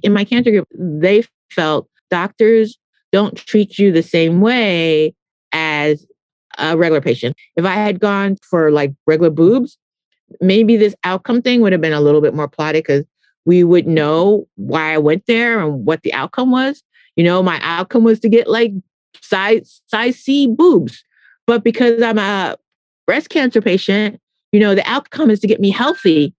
In 0.01 0.13
my 0.13 0.23
cancer 0.23 0.49
group, 0.49 0.67
they 0.73 1.23
felt 1.51 1.87
doctors 2.09 2.77
don't 3.11 3.35
treat 3.35 3.77
you 3.77 3.91
the 3.91 4.01
same 4.01 4.41
way 4.41 5.13
as 5.51 6.05
a 6.57 6.75
regular 6.75 7.01
patient. 7.01 7.35
If 7.55 7.65
I 7.65 7.75
had 7.75 7.99
gone 7.99 8.37
for 8.41 8.71
like 8.71 8.91
regular 9.05 9.29
boobs, 9.29 9.77
maybe 10.39 10.77
this 10.77 10.95
outcome 11.03 11.41
thing 11.41 11.61
would 11.61 11.71
have 11.71 11.81
been 11.81 11.93
a 11.93 12.01
little 12.01 12.21
bit 12.21 12.33
more 12.33 12.47
plotted 12.47 12.83
because 12.83 13.05
we 13.45 13.63
would 13.63 13.87
know 13.87 14.47
why 14.55 14.93
I 14.93 14.97
went 14.97 15.25
there 15.25 15.59
and 15.59 15.85
what 15.85 16.03
the 16.03 16.13
outcome 16.13 16.51
was. 16.51 16.83
You 17.15 17.23
know, 17.23 17.41
my 17.43 17.59
outcome 17.61 18.03
was 18.03 18.19
to 18.21 18.29
get 18.29 18.47
like 18.47 18.71
size 19.21 19.81
size 19.87 20.17
C 20.17 20.47
boobs. 20.47 21.03
But 21.47 21.63
because 21.63 22.01
I'm 22.01 22.17
a 22.17 22.55
breast 23.07 23.29
cancer 23.29 23.61
patient, 23.61 24.19
you 24.51 24.59
know, 24.59 24.75
the 24.75 24.87
outcome 24.89 25.29
is 25.29 25.39
to 25.41 25.47
get 25.47 25.59
me 25.59 25.71
healthy. 25.71 26.33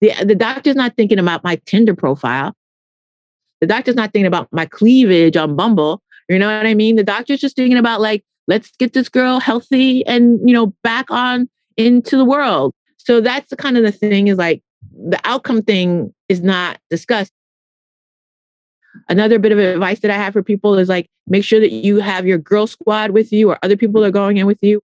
The, 0.00 0.12
the 0.24 0.34
doctor's 0.34 0.76
not 0.76 0.96
thinking 0.96 1.18
about 1.18 1.44
my 1.44 1.60
Tinder 1.64 1.94
profile. 1.94 2.54
The 3.60 3.66
doctor's 3.66 3.94
not 3.94 4.12
thinking 4.12 4.26
about 4.26 4.48
my 4.52 4.66
cleavage 4.66 5.36
on 5.36 5.56
Bumble. 5.56 6.02
You 6.28 6.38
know 6.38 6.46
what 6.46 6.66
I 6.66 6.74
mean? 6.74 6.96
The 6.96 7.04
doctor's 7.04 7.40
just 7.40 7.56
thinking 7.56 7.78
about 7.78 8.00
like, 8.00 8.24
let's 8.46 8.70
get 8.76 8.92
this 8.92 9.08
girl 9.08 9.40
healthy 9.40 10.04
and, 10.06 10.38
you 10.46 10.54
know, 10.54 10.74
back 10.82 11.10
on 11.10 11.48
into 11.76 12.16
the 12.16 12.24
world. 12.24 12.72
So 12.98 13.20
that's 13.20 13.50
the 13.50 13.56
kind 13.56 13.76
of 13.76 13.82
the 13.82 13.92
thing 13.92 14.28
is 14.28 14.38
like 14.38 14.62
the 14.92 15.20
outcome 15.24 15.62
thing 15.62 16.14
is 16.28 16.40
not 16.40 16.78
discussed. 16.90 17.32
Another 19.08 19.38
bit 19.38 19.52
of 19.52 19.58
advice 19.58 20.00
that 20.00 20.10
I 20.10 20.16
have 20.16 20.32
for 20.32 20.42
people 20.42 20.78
is 20.78 20.88
like 20.88 21.08
make 21.26 21.44
sure 21.44 21.60
that 21.60 21.72
you 21.72 22.00
have 22.00 22.26
your 22.26 22.38
girl 22.38 22.66
squad 22.66 23.10
with 23.10 23.32
you 23.32 23.50
or 23.50 23.58
other 23.62 23.76
people 23.76 24.04
are 24.04 24.10
going 24.10 24.36
in 24.36 24.46
with 24.46 24.62
you. 24.62 24.80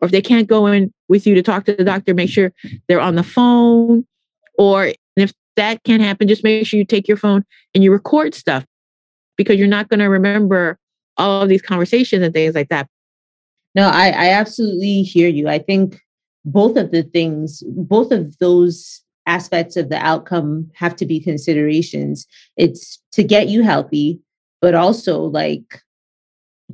Or 0.00 0.06
if 0.06 0.12
they 0.12 0.22
can't 0.22 0.46
go 0.46 0.66
in 0.66 0.92
with 1.08 1.26
you 1.26 1.34
to 1.34 1.42
talk 1.42 1.64
to 1.66 1.74
the 1.74 1.84
doctor, 1.84 2.14
make 2.14 2.30
sure 2.30 2.52
they're 2.88 3.00
on 3.00 3.16
the 3.16 3.22
phone. 3.22 4.06
Or 4.56 4.92
if 5.16 5.32
that 5.56 5.82
can't 5.84 6.02
happen, 6.02 6.28
just 6.28 6.44
make 6.44 6.66
sure 6.66 6.78
you 6.78 6.84
take 6.84 7.08
your 7.08 7.16
phone 7.16 7.44
and 7.74 7.84
you 7.84 7.92
record 7.92 8.34
stuff 8.34 8.64
because 9.36 9.58
you're 9.58 9.68
not 9.68 9.88
going 9.88 10.00
to 10.00 10.06
remember 10.06 10.78
all 11.16 11.42
of 11.42 11.48
these 11.48 11.62
conversations 11.62 12.22
and 12.22 12.32
things 12.32 12.54
like 12.54 12.68
that. 12.68 12.88
No, 13.78 13.88
I, 13.88 14.08
I 14.08 14.28
absolutely 14.30 15.02
hear 15.02 15.28
you. 15.28 15.46
I 15.46 15.60
think 15.60 16.00
both 16.44 16.76
of 16.76 16.90
the 16.90 17.04
things, 17.04 17.62
both 17.64 18.10
of 18.10 18.36
those 18.38 19.02
aspects 19.26 19.76
of 19.76 19.88
the 19.88 20.04
outcome 20.04 20.68
have 20.74 20.96
to 20.96 21.06
be 21.06 21.20
considerations. 21.20 22.26
It's 22.56 23.00
to 23.12 23.22
get 23.22 23.46
you 23.46 23.62
healthy, 23.62 24.18
but 24.60 24.74
also 24.74 25.20
like 25.20 25.80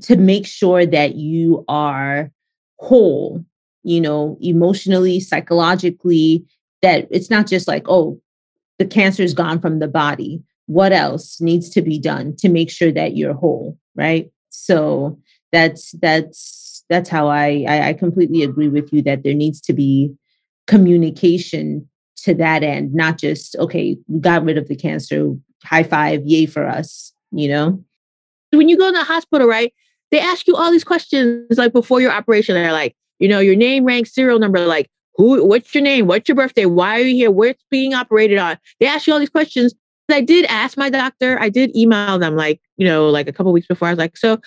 to 0.00 0.16
make 0.16 0.46
sure 0.46 0.86
that 0.86 1.16
you 1.16 1.66
are 1.68 2.30
whole, 2.78 3.44
you 3.82 4.00
know, 4.00 4.38
emotionally, 4.40 5.20
psychologically, 5.20 6.42
that 6.80 7.06
it's 7.10 7.28
not 7.28 7.46
just 7.46 7.68
like, 7.68 7.84
oh, 7.86 8.18
the 8.78 8.86
cancer 8.86 9.22
is 9.22 9.34
gone 9.34 9.60
from 9.60 9.78
the 9.78 9.88
body. 9.88 10.42
What 10.68 10.94
else 10.94 11.38
needs 11.38 11.68
to 11.68 11.82
be 11.82 11.98
done 11.98 12.34
to 12.36 12.48
make 12.48 12.70
sure 12.70 12.92
that 12.92 13.14
you're 13.14 13.34
whole, 13.34 13.76
right? 13.94 14.30
So 14.48 15.18
that's 15.52 15.92
that's 16.00 16.63
that's 16.88 17.08
how 17.08 17.28
I 17.28 17.64
I, 17.68 17.88
I 17.88 17.92
completely 17.94 18.42
agree 18.42 18.68
with 18.68 18.92
you 18.92 19.02
that 19.02 19.22
there 19.22 19.34
needs 19.34 19.60
to 19.62 19.72
be 19.72 20.14
communication 20.66 21.88
to 22.24 22.34
that 22.34 22.62
end, 22.62 22.94
not 22.94 23.18
just 23.18 23.56
okay, 23.56 23.96
we 24.08 24.20
got 24.20 24.44
rid 24.44 24.58
of 24.58 24.68
the 24.68 24.76
cancer, 24.76 25.34
high 25.64 25.82
five, 25.82 26.22
yay 26.24 26.46
for 26.46 26.66
us, 26.66 27.12
you 27.30 27.48
know. 27.48 27.82
When 28.52 28.68
you 28.68 28.78
go 28.78 28.90
to 28.90 28.96
the 28.96 29.04
hospital, 29.04 29.46
right? 29.46 29.72
They 30.10 30.20
ask 30.20 30.46
you 30.46 30.54
all 30.54 30.70
these 30.70 30.84
questions 30.84 31.58
like 31.58 31.72
before 31.72 32.00
your 32.00 32.12
operation. 32.12 32.54
They're 32.54 32.72
like, 32.72 32.94
you 33.18 33.28
know, 33.28 33.40
your 33.40 33.56
name, 33.56 33.84
rank, 33.84 34.06
serial 34.06 34.38
number, 34.38 34.60
like 34.60 34.88
who, 35.16 35.44
what's 35.44 35.74
your 35.74 35.82
name, 35.82 36.06
what's 36.06 36.28
your 36.28 36.36
birthday, 36.36 36.66
why 36.66 37.00
are 37.00 37.04
you 37.04 37.14
here, 37.14 37.30
what's 37.30 37.62
being 37.70 37.94
operated 37.94 38.38
on. 38.38 38.58
They 38.80 38.86
ask 38.86 39.06
you 39.06 39.12
all 39.12 39.18
these 39.18 39.30
questions. 39.30 39.74
I 40.10 40.20
did 40.20 40.44
ask 40.46 40.76
my 40.76 40.90
doctor. 40.90 41.40
I 41.40 41.48
did 41.48 41.74
email 41.74 42.18
them 42.18 42.36
like, 42.36 42.60
you 42.76 42.86
know, 42.86 43.08
like 43.08 43.26
a 43.26 43.32
couple 43.32 43.52
weeks 43.52 43.66
before. 43.66 43.88
I 43.88 43.92
was 43.92 43.98
like, 43.98 44.16
so 44.16 44.38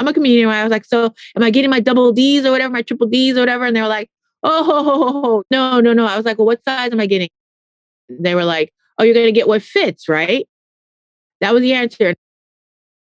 I'm 0.00 0.08
a 0.08 0.14
comedian. 0.14 0.48
I 0.48 0.62
was 0.64 0.70
like, 0.70 0.84
so 0.84 1.14
am 1.36 1.42
I 1.42 1.50
getting 1.50 1.70
my 1.70 1.80
double 1.80 2.10
D's 2.12 2.44
or 2.46 2.50
whatever, 2.50 2.72
my 2.72 2.82
triple 2.82 3.06
D's 3.06 3.36
or 3.36 3.40
whatever? 3.40 3.66
And 3.66 3.76
they 3.76 3.82
were 3.82 3.88
like, 3.88 4.10
oh, 4.42 5.42
no, 5.50 5.80
no, 5.80 5.92
no. 5.92 6.06
I 6.06 6.16
was 6.16 6.24
like, 6.24 6.38
well, 6.38 6.46
what 6.46 6.64
size 6.64 6.90
am 6.90 7.00
I 7.00 7.06
getting? 7.06 7.28
They 8.08 8.34
were 8.34 8.44
like, 8.44 8.72
oh, 8.98 9.04
you're 9.04 9.14
going 9.14 9.26
to 9.26 9.32
get 9.32 9.46
what 9.46 9.62
fits, 9.62 10.08
right? 10.08 10.48
That 11.40 11.52
was 11.52 11.62
the 11.62 11.74
answer. 11.74 12.14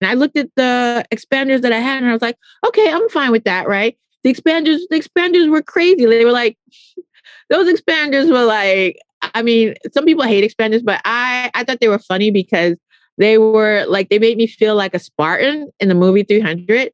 And 0.00 0.10
I 0.10 0.14
looked 0.14 0.36
at 0.36 0.48
the 0.56 1.04
expanders 1.12 1.62
that 1.62 1.72
I 1.72 1.78
had 1.78 1.98
and 1.98 2.08
I 2.08 2.12
was 2.12 2.22
like, 2.22 2.36
okay, 2.66 2.90
I'm 2.90 3.08
fine 3.10 3.32
with 3.32 3.44
that, 3.44 3.68
right? 3.68 3.96
The 4.24 4.32
expanders, 4.32 4.80
the 4.90 5.00
expanders 5.00 5.50
were 5.50 5.62
crazy. 5.62 6.06
They 6.06 6.24
were 6.24 6.32
like, 6.32 6.56
those 7.50 7.72
expanders 7.72 8.30
were 8.30 8.44
like, 8.44 8.98
I 9.20 9.42
mean, 9.42 9.74
some 9.92 10.04
people 10.04 10.24
hate 10.24 10.48
expanders, 10.48 10.84
but 10.84 11.00
I 11.04 11.50
I 11.54 11.64
thought 11.64 11.80
they 11.80 11.88
were 11.88 11.98
funny 11.98 12.30
because 12.30 12.76
they 13.18 13.36
were 13.36 13.84
like 13.86 14.08
they 14.08 14.18
made 14.18 14.38
me 14.38 14.46
feel 14.46 14.74
like 14.74 14.94
a 14.94 14.98
Spartan 14.98 15.70
in 15.80 15.88
the 15.88 15.94
movie 15.94 16.22
300 16.22 16.92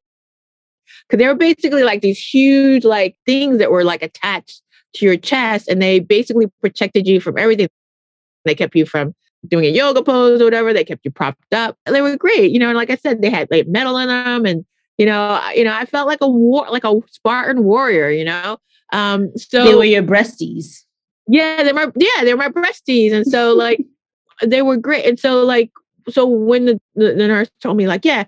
because 1.07 1.19
they 1.19 1.27
were 1.27 1.35
basically 1.35 1.83
like 1.83 2.01
these 2.01 2.19
huge 2.19 2.83
like 2.83 3.15
things 3.25 3.59
that 3.59 3.71
were 3.71 3.83
like 3.83 4.01
attached 4.01 4.61
to 4.95 5.05
your 5.05 5.17
chest 5.17 5.67
and 5.67 5.81
they 5.81 5.99
basically 5.99 6.47
protected 6.61 7.07
you 7.07 7.19
from 7.19 7.37
everything. 7.37 7.69
They 8.43 8.55
kept 8.55 8.75
you 8.75 8.85
from 8.85 9.13
doing 9.47 9.65
a 9.65 9.69
yoga 9.69 10.01
pose 10.01 10.41
or 10.41 10.45
whatever. 10.45 10.73
They 10.73 10.83
kept 10.83 11.05
you 11.05 11.11
propped 11.11 11.53
up. 11.53 11.77
They 11.85 12.01
were 12.01 12.17
great 12.17 12.51
you 12.51 12.59
know 12.59 12.67
and 12.67 12.77
like 12.77 12.89
i 12.89 12.95
said 12.95 13.21
they 13.21 13.29
had 13.29 13.47
like 13.51 13.67
metal 13.67 13.97
in 13.97 14.07
them 14.07 14.45
and 14.45 14.65
you 14.97 15.05
know 15.05 15.39
you 15.53 15.63
know 15.63 15.73
i 15.73 15.85
felt 15.85 16.07
like 16.07 16.19
a 16.21 16.29
war 16.29 16.65
like 16.69 16.83
a 16.83 16.99
spartan 17.11 17.63
warrior 17.63 18.09
you 18.09 18.25
know? 18.25 18.57
Um 18.91 19.35
so 19.37 19.63
they 19.63 19.75
were 19.75 19.83
your 19.83 20.03
breasties. 20.03 20.83
Yeah 21.27 21.63
they're 21.63 21.73
my 21.73 21.91
yeah 21.95 22.23
they're 22.23 22.37
my 22.37 22.49
breasties 22.49 23.13
and 23.13 23.27
so 23.27 23.53
like 23.53 23.83
they 24.41 24.61
were 24.61 24.77
great 24.77 25.05
and 25.05 25.19
so 25.19 25.43
like 25.43 25.71
so 26.09 26.25
when 26.25 26.65
the, 26.65 26.81
the, 26.95 27.13
the 27.13 27.27
nurse 27.27 27.49
told 27.61 27.77
me 27.77 27.87
like 27.87 28.05
yeah 28.05 28.25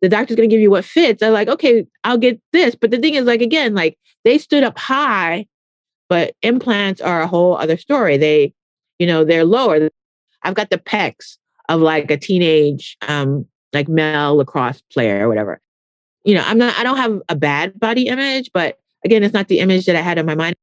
the 0.00 0.08
doctor's 0.08 0.36
going 0.36 0.48
to 0.48 0.54
give 0.54 0.62
you 0.62 0.70
what 0.70 0.84
fits. 0.84 1.22
I'm 1.22 1.32
like, 1.32 1.48
okay, 1.48 1.86
I'll 2.04 2.18
get 2.18 2.40
this. 2.52 2.74
But 2.74 2.90
the 2.90 2.98
thing 2.98 3.14
is, 3.14 3.24
like, 3.24 3.40
again, 3.40 3.74
like 3.74 3.98
they 4.24 4.38
stood 4.38 4.62
up 4.62 4.78
high, 4.78 5.46
but 6.08 6.34
implants 6.42 7.00
are 7.00 7.20
a 7.20 7.26
whole 7.26 7.56
other 7.56 7.76
story. 7.76 8.16
They, 8.16 8.54
you 8.98 9.06
know, 9.06 9.24
they're 9.24 9.44
lower. 9.44 9.88
I've 10.42 10.54
got 10.54 10.70
the 10.70 10.78
pecs 10.78 11.36
of 11.68 11.80
like 11.80 12.10
a 12.10 12.16
teenage, 12.16 12.96
um, 13.08 13.46
like 13.72 13.88
male 13.88 14.36
lacrosse 14.36 14.82
player 14.92 15.24
or 15.24 15.28
whatever. 15.28 15.60
You 16.24 16.34
know, 16.34 16.42
I'm 16.44 16.58
not, 16.58 16.76
I 16.78 16.82
don't 16.82 16.96
have 16.96 17.20
a 17.28 17.36
bad 17.36 17.78
body 17.78 18.06
image, 18.06 18.50
but 18.52 18.78
again, 19.04 19.22
it's 19.22 19.34
not 19.34 19.48
the 19.48 19.60
image 19.60 19.86
that 19.86 19.96
I 19.96 20.00
had 20.00 20.18
in 20.18 20.26
my 20.26 20.34
mind. 20.34 20.54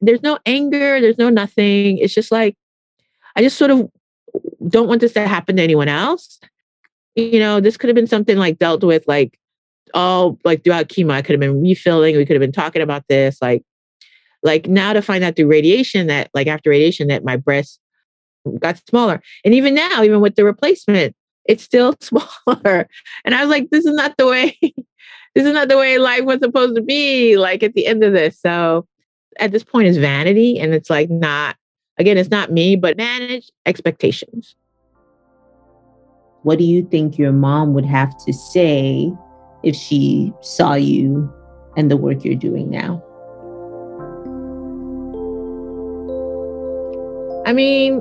There's 0.00 0.22
no 0.22 0.38
anger, 0.46 1.00
there's 1.00 1.18
no 1.18 1.28
nothing. 1.28 1.98
It's 1.98 2.14
just 2.14 2.32
like, 2.32 2.56
I 3.36 3.42
just 3.42 3.58
sort 3.58 3.70
of 3.70 3.90
don't 4.70 4.88
want 4.88 5.00
this 5.00 5.12
to 5.12 5.26
happen 5.26 5.56
to 5.56 5.62
anyone 5.62 5.88
else 5.88 6.38
you 7.14 7.38
know, 7.38 7.60
this 7.60 7.76
could 7.76 7.88
have 7.88 7.94
been 7.94 8.06
something 8.06 8.36
like 8.36 8.58
dealt 8.58 8.84
with 8.84 9.04
like 9.06 9.38
all 9.94 10.38
like 10.44 10.64
throughout 10.64 10.88
chemo. 10.88 11.12
I 11.12 11.22
could 11.22 11.32
have 11.32 11.40
been 11.40 11.60
refilling. 11.60 12.16
We 12.16 12.24
could 12.24 12.34
have 12.34 12.40
been 12.40 12.52
talking 12.52 12.82
about 12.82 13.04
this. 13.08 13.40
Like, 13.42 13.64
like 14.42 14.66
now 14.66 14.92
to 14.92 15.02
find 15.02 15.24
out 15.24 15.36
through 15.36 15.48
radiation 15.48 16.06
that 16.06 16.30
like 16.34 16.46
after 16.46 16.70
radiation 16.70 17.08
that 17.08 17.24
my 17.24 17.36
breast 17.36 17.80
got 18.58 18.80
smaller. 18.88 19.20
And 19.44 19.54
even 19.54 19.74
now, 19.74 20.02
even 20.02 20.20
with 20.20 20.36
the 20.36 20.44
replacement, 20.44 21.14
it's 21.44 21.64
still 21.64 21.94
smaller. 22.00 22.88
And 23.24 23.34
I 23.34 23.42
was 23.42 23.50
like, 23.50 23.70
this 23.70 23.84
is 23.84 23.94
not 23.94 24.16
the 24.16 24.26
way, 24.26 24.56
this 25.34 25.44
is 25.46 25.52
not 25.52 25.68
the 25.68 25.78
way 25.78 25.98
life 25.98 26.24
was 26.24 26.38
supposed 26.40 26.76
to 26.76 26.82
be, 26.82 27.36
like 27.36 27.62
at 27.62 27.74
the 27.74 27.86
end 27.86 28.04
of 28.04 28.12
this. 28.12 28.40
So 28.40 28.86
at 29.38 29.52
this 29.52 29.64
point 29.64 29.88
is 29.88 29.98
vanity. 29.98 30.58
And 30.58 30.72
it's 30.72 30.90
like 30.90 31.10
not, 31.10 31.56
again, 31.98 32.16
it's 32.16 32.30
not 32.30 32.52
me, 32.52 32.76
but 32.76 32.96
manage 32.96 33.50
expectations. 33.66 34.54
What 36.42 36.58
do 36.58 36.64
you 36.64 36.82
think 36.86 37.18
your 37.18 37.32
mom 37.32 37.74
would 37.74 37.84
have 37.84 38.16
to 38.24 38.32
say 38.32 39.12
if 39.62 39.76
she 39.76 40.32
saw 40.40 40.74
you 40.74 41.30
and 41.76 41.90
the 41.90 41.96
work 41.96 42.24
you're 42.24 42.34
doing 42.34 42.70
now? 42.70 43.02
I 47.46 47.52
mean, 47.52 48.00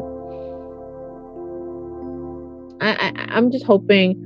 I, 2.82 3.12
I 3.30 3.38
am 3.38 3.52
just 3.52 3.66
hoping. 3.66 4.26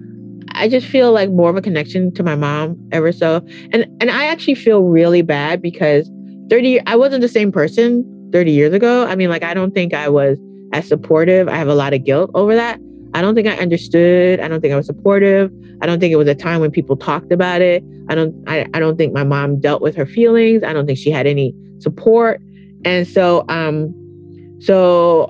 I 0.51 0.67
just 0.69 0.85
feel 0.85 1.11
like 1.11 1.31
more 1.31 1.49
of 1.49 1.55
a 1.55 1.61
connection 1.61 2.13
to 2.13 2.23
my 2.23 2.35
mom 2.35 2.77
ever 2.91 3.11
so, 3.11 3.37
and 3.71 3.85
and 3.99 4.11
I 4.11 4.25
actually 4.25 4.55
feel 4.55 4.83
really 4.83 5.23
bad 5.23 5.61
because 5.61 6.11
thirty. 6.49 6.79
I 6.85 6.95
wasn't 6.95 7.21
the 7.21 7.29
same 7.29 7.51
person 7.51 8.29
thirty 8.31 8.51
years 8.51 8.73
ago. 8.73 9.07
I 9.07 9.15
mean, 9.15 9.29
like 9.29 9.43
I 9.43 9.55
don't 9.55 9.73
think 9.73 9.93
I 9.93 10.09
was 10.09 10.37
as 10.73 10.87
supportive. 10.87 11.47
I 11.47 11.55
have 11.55 11.67
a 11.67 11.75
lot 11.75 11.93
of 11.93 12.03
guilt 12.03 12.29
over 12.35 12.53
that. 12.53 12.79
I 13.13 13.21
don't 13.21 13.35
think 13.35 13.47
I 13.47 13.55
understood. 13.57 14.39
I 14.39 14.47
don't 14.47 14.61
think 14.61 14.73
I 14.73 14.77
was 14.77 14.87
supportive. 14.87 15.51
I 15.81 15.85
don't 15.85 15.99
think 15.99 16.11
it 16.11 16.15
was 16.15 16.27
a 16.27 16.35
time 16.35 16.61
when 16.61 16.71
people 16.71 16.95
talked 16.97 17.31
about 17.31 17.61
it. 17.61 17.83
I 18.09 18.15
don't 18.15 18.33
I, 18.47 18.67
I 18.73 18.79
don't 18.79 18.97
think 18.97 19.13
my 19.13 19.23
mom 19.23 19.59
dealt 19.59 19.81
with 19.81 19.95
her 19.95 20.05
feelings. 20.05 20.63
I 20.63 20.73
don't 20.73 20.85
think 20.85 20.97
she 20.97 21.11
had 21.11 21.27
any 21.27 21.53
support. 21.79 22.41
And 22.85 23.07
so 23.07 23.45
um 23.49 23.93
so 24.59 25.29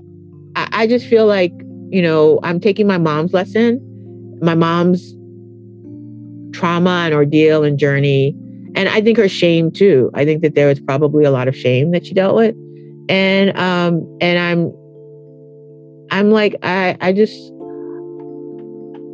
I, 0.55 0.67
I 0.71 0.87
just 0.87 1.07
feel 1.07 1.25
like, 1.25 1.51
you 1.89 2.01
know, 2.01 2.39
I'm 2.43 2.59
taking 2.59 2.87
my 2.87 2.97
mom's 2.97 3.33
lesson, 3.33 3.79
my 4.41 4.55
mom's 4.55 5.13
trauma 6.55 7.03
and 7.05 7.13
ordeal 7.13 7.63
and 7.63 7.77
journey. 7.77 8.35
And 8.75 8.89
I 8.89 9.01
think 9.01 9.17
her 9.17 9.29
shame 9.29 9.71
too. 9.71 10.09
I 10.13 10.25
think 10.25 10.41
that 10.41 10.55
there 10.55 10.67
was 10.67 10.79
probably 10.79 11.25
a 11.25 11.31
lot 11.31 11.47
of 11.47 11.55
shame 11.55 11.91
that 11.91 12.05
she 12.05 12.13
dealt 12.13 12.35
with. 12.35 12.55
And 13.09 13.57
um 13.57 14.17
and 14.21 14.39
I'm 14.39 14.71
I'm 16.11 16.31
like 16.31 16.55
I 16.63 16.95
I 17.01 17.11
just 17.11 17.52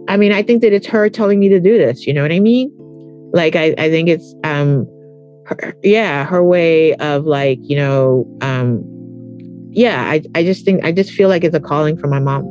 I 0.09 0.17
mean, 0.17 0.33
I 0.33 0.43
think 0.43 0.61
that 0.63 0.73
it's 0.73 0.87
her 0.87 1.07
telling 1.09 1.39
me 1.39 1.47
to 1.49 1.59
do 1.59 1.77
this. 1.77 2.05
You 2.05 2.13
know 2.13 2.23
what 2.23 2.31
I 2.31 2.39
mean? 2.39 2.71
Like, 3.31 3.55
I, 3.55 3.75
I 3.77 3.89
think 3.89 4.09
it's, 4.09 4.35
um, 4.43 4.85
her, 5.45 5.75
yeah, 5.83 6.25
her 6.25 6.43
way 6.43 6.95
of 6.95 7.25
like, 7.25 7.59
you 7.61 7.77
know, 7.77 8.25
um, 8.41 8.83
yeah, 9.71 10.01
I, 10.01 10.23
I 10.33 10.43
just 10.43 10.65
think, 10.65 10.83
I 10.83 10.91
just 10.91 11.11
feel 11.11 11.29
like 11.29 11.43
it's 11.43 11.55
a 11.55 11.59
calling 11.59 11.95
for 11.95 12.07
my 12.07 12.19
mom. 12.19 12.43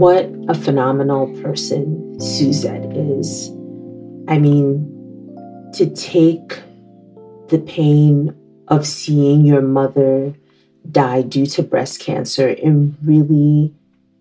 What 0.00 0.24
a 0.48 0.54
phenomenal 0.54 1.26
person 1.42 2.18
Suzette 2.18 2.90
is. 2.96 3.50
I 4.28 4.38
mean, 4.38 4.88
to 5.74 5.90
take 5.90 6.58
the 7.50 7.58
pain 7.58 8.34
of 8.68 8.86
seeing 8.86 9.44
your 9.44 9.60
mother 9.60 10.32
die 10.90 11.20
due 11.20 11.44
to 11.44 11.62
breast 11.62 12.00
cancer 12.00 12.48
in 12.48 12.96
really 13.04 13.74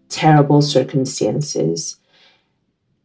terrible 0.10 0.62
circumstances, 0.62 1.96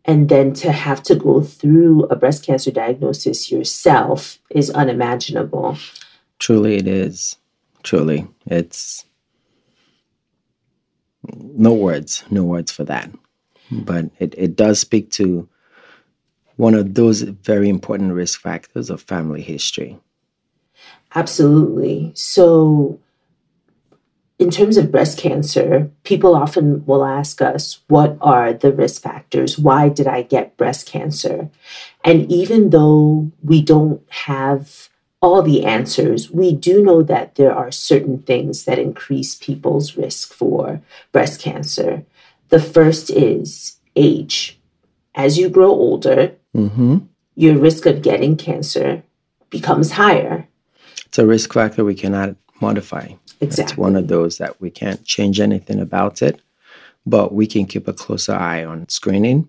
and 0.04 0.28
then 0.28 0.52
to 0.54 0.72
have 0.72 1.00
to 1.04 1.14
go 1.14 1.42
through 1.42 2.06
a 2.06 2.16
breast 2.16 2.44
cancer 2.44 2.72
diagnosis 2.72 3.52
yourself 3.52 4.40
is 4.50 4.68
unimaginable. 4.70 5.78
Truly, 6.40 6.78
it 6.78 6.88
is. 6.88 7.36
Truly, 7.84 8.26
it's 8.46 9.04
no 11.32 11.72
words, 11.72 12.24
no 12.30 12.44
words 12.44 12.70
for 12.72 12.84
that. 12.84 13.10
But 13.70 14.10
it, 14.18 14.34
it 14.36 14.56
does 14.56 14.78
speak 14.78 15.10
to 15.12 15.48
one 16.56 16.74
of 16.74 16.94
those 16.94 17.22
very 17.22 17.68
important 17.68 18.12
risk 18.12 18.40
factors 18.40 18.90
of 18.90 19.02
family 19.02 19.42
history. 19.42 19.98
Absolutely. 21.14 22.12
So, 22.14 23.00
in 24.38 24.50
terms 24.50 24.76
of 24.76 24.90
breast 24.90 25.16
cancer, 25.18 25.90
people 26.02 26.34
often 26.34 26.84
will 26.86 27.04
ask 27.04 27.40
us, 27.40 27.80
What 27.88 28.18
are 28.20 28.52
the 28.52 28.72
risk 28.72 29.02
factors? 29.02 29.58
Why 29.58 29.88
did 29.88 30.06
I 30.06 30.22
get 30.22 30.56
breast 30.56 30.86
cancer? 30.86 31.50
And 32.04 32.30
even 32.30 32.70
though 32.70 33.30
we 33.42 33.62
don't 33.62 34.02
have 34.10 34.88
all 35.24 35.42
the 35.42 35.64
answers, 35.64 36.30
we 36.30 36.52
do 36.52 36.82
know 36.82 37.02
that 37.02 37.36
there 37.36 37.54
are 37.54 37.72
certain 37.72 38.20
things 38.22 38.64
that 38.66 38.78
increase 38.78 39.34
people's 39.34 39.96
risk 39.96 40.34
for 40.34 40.82
breast 41.12 41.40
cancer. 41.40 42.04
The 42.50 42.60
first 42.60 43.08
is 43.08 43.78
age. 43.96 44.60
As 45.14 45.38
you 45.38 45.48
grow 45.48 45.70
older, 45.70 46.36
mm-hmm. 46.54 46.98
your 47.36 47.56
risk 47.56 47.86
of 47.86 48.02
getting 48.02 48.36
cancer 48.36 49.02
becomes 49.48 49.92
higher. 49.92 50.46
It's 51.06 51.18
a 51.18 51.26
risk 51.26 51.54
factor 51.54 51.84
we 51.84 51.94
cannot 51.94 52.36
modify. 52.60 53.14
Exactly. 53.40 53.72
It's 53.72 53.78
one 53.78 53.96
of 53.96 54.08
those 54.08 54.36
that 54.36 54.60
we 54.60 54.70
can't 54.70 55.02
change 55.06 55.40
anything 55.40 55.80
about 55.80 56.20
it, 56.20 56.42
but 57.06 57.32
we 57.32 57.46
can 57.46 57.64
keep 57.64 57.88
a 57.88 57.94
closer 57.94 58.34
eye 58.34 58.62
on 58.62 58.88
screening, 58.90 59.48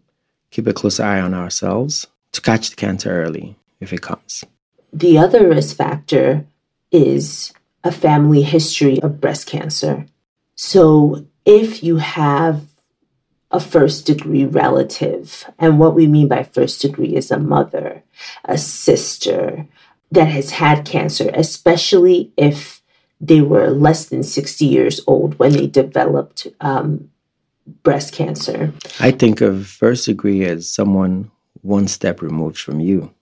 keep 0.51 0.67
a 0.67 0.73
closer 0.73 1.03
eye 1.03 1.19
on 1.19 1.33
ourselves 1.33 2.07
to 2.31 2.39
catch 2.39 2.69
the 2.69 2.77
cancer 2.77 3.11
early 3.11 3.57
if 3.81 3.91
it 3.91 4.01
comes. 4.01 4.45
The 4.95 5.17
other 5.17 5.49
risk 5.49 5.75
factor 5.75 6.47
is 6.89 7.51
a 7.83 7.91
family 7.91 8.43
history 8.43 9.01
of 9.01 9.19
breast 9.19 9.45
cancer. 9.45 10.05
So 10.55 11.27
if 11.43 11.83
you 11.83 11.97
have 11.97 12.61
a 13.51 13.59
first 13.59 14.05
degree 14.05 14.45
relative, 14.45 15.51
and 15.59 15.79
what 15.79 15.95
we 15.95 16.07
mean 16.07 16.29
by 16.29 16.43
first 16.43 16.81
degree 16.81 17.13
is 17.13 17.29
a 17.29 17.37
mother, 17.37 18.03
a 18.45 18.57
sister 18.57 19.67
that 20.11 20.29
has 20.29 20.51
had 20.51 20.85
cancer, 20.85 21.29
especially 21.33 22.31
if 22.37 22.81
they 23.19 23.41
were 23.41 23.71
less 23.71 24.05
than 24.05 24.23
60 24.23 24.63
years 24.63 25.01
old 25.07 25.37
when 25.37 25.51
they 25.51 25.67
developed 25.67 26.47
um, 26.61 27.09
breast 27.83 28.13
cancer. 28.13 28.71
I 29.01 29.11
think 29.11 29.41
of 29.41 29.67
first 29.67 30.05
degree 30.05 30.45
as 30.45 30.69
someone 30.69 31.31
one 31.63 31.89
step 31.89 32.21
removed 32.21 32.57
from 32.57 32.79
you, 32.79 33.13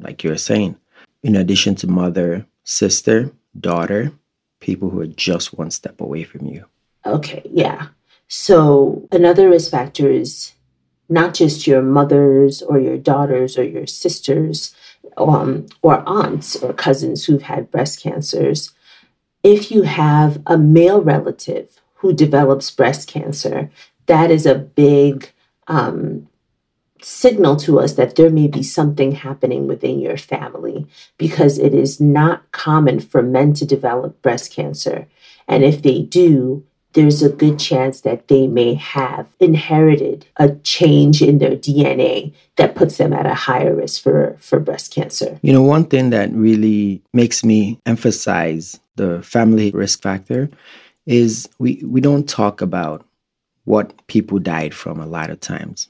like 0.00 0.22
you're 0.22 0.36
saying 0.36 0.76
in 1.22 1.36
addition 1.36 1.74
to 1.76 1.86
mother, 1.86 2.46
sister, 2.64 3.30
daughter, 3.58 4.12
people 4.60 4.90
who 4.90 5.00
are 5.00 5.06
just 5.06 5.56
one 5.56 5.70
step 5.70 6.00
away 6.00 6.24
from 6.24 6.46
you. 6.46 6.64
Okay, 7.06 7.42
yeah. 7.50 7.88
So 8.28 9.08
another 9.10 9.48
risk 9.48 9.70
factor 9.70 10.10
is 10.10 10.52
not 11.08 11.34
just 11.34 11.66
your 11.66 11.82
mothers 11.82 12.60
or 12.62 12.78
your 12.78 12.98
daughters 12.98 13.56
or 13.56 13.64
your 13.64 13.86
sisters 13.86 14.74
um, 15.16 15.66
or 15.82 16.06
aunts 16.06 16.56
or 16.56 16.72
cousins 16.72 17.24
who've 17.24 17.42
had 17.42 17.70
breast 17.70 18.02
cancers. 18.02 18.72
If 19.42 19.70
you 19.70 19.82
have 19.82 20.42
a 20.46 20.58
male 20.58 21.00
relative 21.00 21.80
who 21.94 22.12
develops 22.12 22.70
breast 22.70 23.08
cancer, 23.08 23.70
that 24.06 24.30
is 24.30 24.46
a 24.46 24.54
big 24.54 25.30
um, 25.66 26.28
signal 27.02 27.56
to 27.56 27.80
us 27.80 27.94
that 27.94 28.16
there 28.16 28.30
may 28.30 28.46
be 28.46 28.62
something 28.62 29.12
happening 29.12 29.66
within 29.66 30.00
your 30.00 30.16
family 30.16 30.86
because 31.16 31.58
it 31.58 31.74
is 31.74 32.00
not 32.00 32.50
common 32.52 33.00
for 33.00 33.22
men 33.22 33.52
to 33.54 33.64
develop 33.64 34.20
breast 34.22 34.52
cancer. 34.52 35.06
And 35.46 35.64
if 35.64 35.82
they 35.82 36.02
do, 36.02 36.64
there's 36.94 37.22
a 37.22 37.28
good 37.28 37.58
chance 37.58 38.00
that 38.00 38.28
they 38.28 38.46
may 38.46 38.74
have 38.74 39.26
inherited 39.40 40.26
a 40.36 40.50
change 40.56 41.22
in 41.22 41.38
their 41.38 41.56
DNA 41.56 42.32
that 42.56 42.74
puts 42.74 42.96
them 42.96 43.12
at 43.12 43.26
a 43.26 43.34
higher 43.34 43.74
risk 43.74 44.02
for, 44.02 44.36
for 44.40 44.58
breast 44.58 44.92
cancer. 44.92 45.38
You 45.42 45.52
know, 45.52 45.62
one 45.62 45.84
thing 45.84 46.10
that 46.10 46.32
really 46.32 47.02
makes 47.12 47.44
me 47.44 47.78
emphasize 47.86 48.80
the 48.96 49.22
family 49.22 49.70
risk 49.70 50.02
factor 50.02 50.50
is 51.06 51.48
we, 51.58 51.82
we 51.84 52.00
don't 52.00 52.28
talk 52.28 52.60
about 52.60 53.04
what 53.64 54.06
people 54.06 54.38
died 54.38 54.74
from 54.74 54.98
a 54.98 55.06
lot 55.06 55.30
of 55.30 55.40
times. 55.40 55.88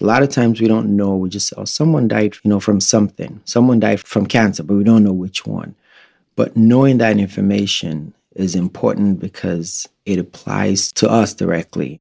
A 0.00 0.04
lot 0.04 0.22
of 0.22 0.28
times 0.28 0.60
we 0.60 0.68
don't 0.68 0.96
know. 0.96 1.16
We 1.16 1.28
just, 1.28 1.48
say, 1.48 1.56
oh, 1.58 1.64
someone 1.64 2.08
died, 2.08 2.36
you 2.42 2.48
know, 2.48 2.60
from 2.60 2.80
something. 2.80 3.40
Someone 3.44 3.80
died 3.80 4.00
from 4.00 4.26
cancer, 4.26 4.62
but 4.62 4.74
we 4.74 4.84
don't 4.84 5.02
know 5.02 5.12
which 5.12 5.44
one. 5.44 5.74
But 6.36 6.56
knowing 6.56 6.98
that 6.98 7.18
information 7.18 8.14
is 8.36 8.54
important 8.54 9.18
because 9.18 9.88
it 10.06 10.18
applies 10.18 10.92
to 10.92 11.10
us 11.10 11.34
directly. 11.34 12.00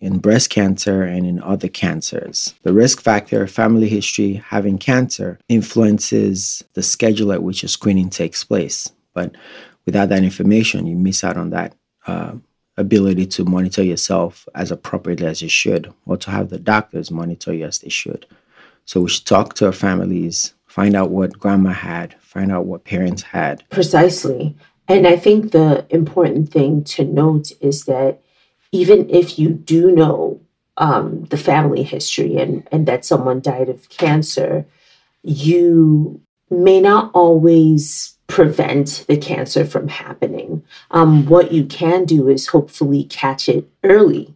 In 0.00 0.18
breast 0.18 0.50
cancer 0.50 1.04
and 1.04 1.24
in 1.24 1.40
other 1.40 1.68
cancers, 1.68 2.54
the 2.62 2.72
risk 2.72 3.00
factor, 3.00 3.46
family 3.46 3.88
history, 3.88 4.34
having 4.34 4.76
cancer 4.76 5.38
influences 5.48 6.62
the 6.74 6.82
schedule 6.82 7.32
at 7.32 7.42
which 7.42 7.62
a 7.62 7.68
screening 7.68 8.10
takes 8.10 8.42
place. 8.44 8.92
But 9.14 9.36
without 9.86 10.08
that 10.08 10.24
information, 10.24 10.86
you 10.86 10.96
miss 10.96 11.22
out 11.22 11.36
on 11.36 11.50
that 11.50 11.74
uh, 12.06 12.34
ability 12.76 13.26
to 13.26 13.44
monitor 13.44 13.82
yourself 13.82 14.48
as 14.54 14.70
appropriately 14.70 15.26
as 15.26 15.42
you 15.42 15.48
should, 15.48 15.92
or 16.06 16.16
to 16.16 16.30
have 16.30 16.48
the 16.48 16.58
doctors 16.58 17.10
monitor 17.10 17.52
you 17.52 17.64
as 17.64 17.78
they 17.78 17.88
should. 17.88 18.26
So 18.84 19.02
we 19.02 19.10
should 19.10 19.26
talk 19.26 19.54
to 19.54 19.66
our 19.66 19.72
families, 19.72 20.54
find 20.66 20.96
out 20.96 21.10
what 21.10 21.38
grandma 21.38 21.70
had, 21.70 22.14
find 22.20 22.50
out 22.50 22.64
what 22.64 22.84
parents 22.84 23.22
had. 23.22 23.68
Precisely. 23.70 24.56
And 24.88 25.06
I 25.06 25.16
think 25.16 25.52
the 25.52 25.86
important 25.90 26.50
thing 26.50 26.82
to 26.84 27.04
note 27.04 27.52
is 27.60 27.84
that 27.84 28.20
even 28.72 29.08
if 29.10 29.38
you 29.38 29.50
do 29.50 29.92
know 29.92 30.40
um, 30.78 31.24
the 31.24 31.36
family 31.36 31.82
history 31.82 32.36
and, 32.38 32.66
and 32.72 32.86
that 32.86 33.04
someone 33.04 33.40
died 33.40 33.68
of 33.68 33.88
cancer, 33.90 34.66
you 35.22 36.20
may 36.50 36.80
not 36.80 37.10
always 37.14 38.16
prevent 38.32 39.04
the 39.08 39.16
cancer 39.18 39.62
from 39.62 39.88
happening. 39.88 40.64
Um, 40.90 41.26
what 41.26 41.52
you 41.52 41.66
can 41.66 42.06
do 42.06 42.30
is 42.30 42.46
hopefully 42.46 43.04
catch 43.04 43.46
it 43.46 43.68
early 43.84 44.34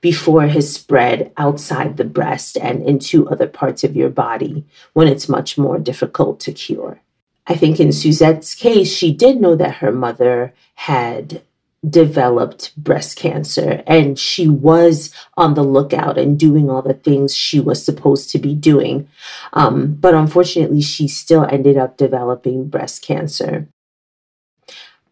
before 0.00 0.42
it 0.44 0.50
has 0.50 0.74
spread 0.74 1.30
outside 1.36 1.96
the 1.96 2.04
breast 2.04 2.58
and 2.58 2.82
into 2.82 3.28
other 3.28 3.46
parts 3.46 3.84
of 3.84 3.94
your 3.94 4.10
body 4.10 4.64
when 4.94 5.06
it's 5.06 5.28
much 5.28 5.56
more 5.56 5.78
difficult 5.78 6.40
to 6.40 6.50
cure. 6.50 7.00
I 7.46 7.54
think 7.54 7.78
in 7.78 7.92
Suzette's 7.92 8.52
case, 8.52 8.92
she 8.92 9.12
did 9.12 9.40
know 9.40 9.54
that 9.54 9.76
her 9.76 9.92
mother 9.92 10.52
had 10.74 11.40
developed 11.88 12.76
breast 12.76 13.16
cancer 13.16 13.82
and 13.86 14.18
she 14.18 14.48
was 14.48 15.12
on 15.36 15.54
the 15.54 15.62
lookout 15.62 16.18
and 16.18 16.38
doing 16.38 16.68
all 16.68 16.82
the 16.82 16.94
things 16.94 17.34
she 17.34 17.60
was 17.60 17.84
supposed 17.84 18.30
to 18.30 18.38
be 18.38 18.54
doing. 18.54 19.08
Um, 19.52 19.94
but 19.94 20.14
unfortunately, 20.14 20.82
she 20.82 21.06
still 21.06 21.44
ended 21.44 21.76
up 21.76 21.96
developing 21.96 22.68
breast 22.68 23.02
cancer. 23.02 23.68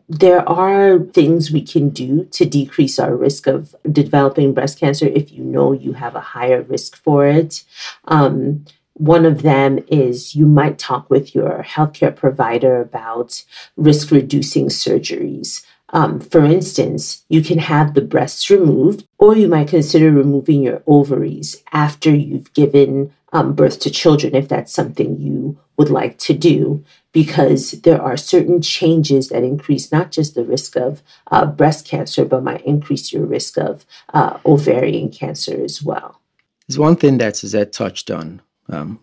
There 0.09 0.47
are 0.47 0.99
things 0.99 1.51
we 1.51 1.63
can 1.63 1.89
do 1.89 2.25
to 2.33 2.45
decrease 2.45 2.99
our 2.99 3.15
risk 3.17 3.47
of 3.47 3.75
developing 3.91 4.53
breast 4.53 4.79
cancer 4.79 5.07
if 5.07 5.33
you 5.33 5.43
know 5.43 5.73
you 5.73 5.95
have 5.95 6.15
a 6.15 6.21
higher 6.21 6.63
risk 6.63 6.97
for 6.97 7.27
it. 7.27 7.65
Um, 8.07 8.67
one 8.95 9.25
of 9.25 9.43
them 9.43 9.81
is 9.89 10.37
you 10.37 10.47
might 10.47 10.79
talk 10.79 11.11
with 11.11 11.35
your 11.35 11.65
healthcare 11.67 12.15
provider 12.15 12.81
about 12.81 13.45
risk 13.77 14.11
reducing 14.11 14.67
surgeries. 14.67 15.65
Um, 15.91 16.19
for 16.19 16.45
instance, 16.45 17.25
you 17.29 17.43
can 17.43 17.59
have 17.59 17.95
the 17.95 18.01
breasts 18.01 18.51
removed, 18.51 19.07
or 19.19 19.37
you 19.37 19.49
might 19.49 19.69
consider 19.69 20.11
removing 20.11 20.63
your 20.63 20.83
ovaries 20.87 21.63
after 21.73 22.15
you've 22.15 22.53
given 22.55 23.13
um, 23.33 23.55
birth 23.55 23.81
to 23.81 23.91
children, 23.91 24.35
if 24.35 24.49
that's 24.49 24.73
something 24.73 25.21
you 25.21 25.59
would 25.77 25.91
like 25.91 26.19
to 26.19 26.33
do, 26.35 26.85
because 27.13 27.73
there 27.83 28.01
are 28.01 28.17
certain 28.17 28.63
changes 28.63 29.29
that 29.29 29.43
increase 29.43 29.91
not 29.91 30.11
just 30.11 30.35
the 30.35 30.45
risk 30.45 30.77
of 30.77 31.03
uh, 31.31 31.45
breast 31.45 31.87
cancer, 31.87 32.25
but 32.25 32.45
might 32.45 32.65
increase 32.65 33.13
your 33.13 33.27
risk 33.27 33.59
of 33.59 33.85
uh, 34.13 34.39
ovarian 34.47 35.11
cancer 35.11 35.63
as 35.63 35.83
well. 35.83 36.21
There's 36.67 36.79
one 36.79 36.97
thing 36.97 37.19
that 37.19 37.37
Suzette 37.37 37.73
touched 37.73 38.11
on, 38.11 38.41
um, 38.69 39.01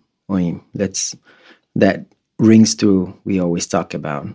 that's 0.74 1.16
that 1.76 2.06
rings 2.40 2.74
through. 2.74 3.18
We 3.26 3.40
always 3.40 3.68
talk 3.68 3.94
about. 3.94 4.28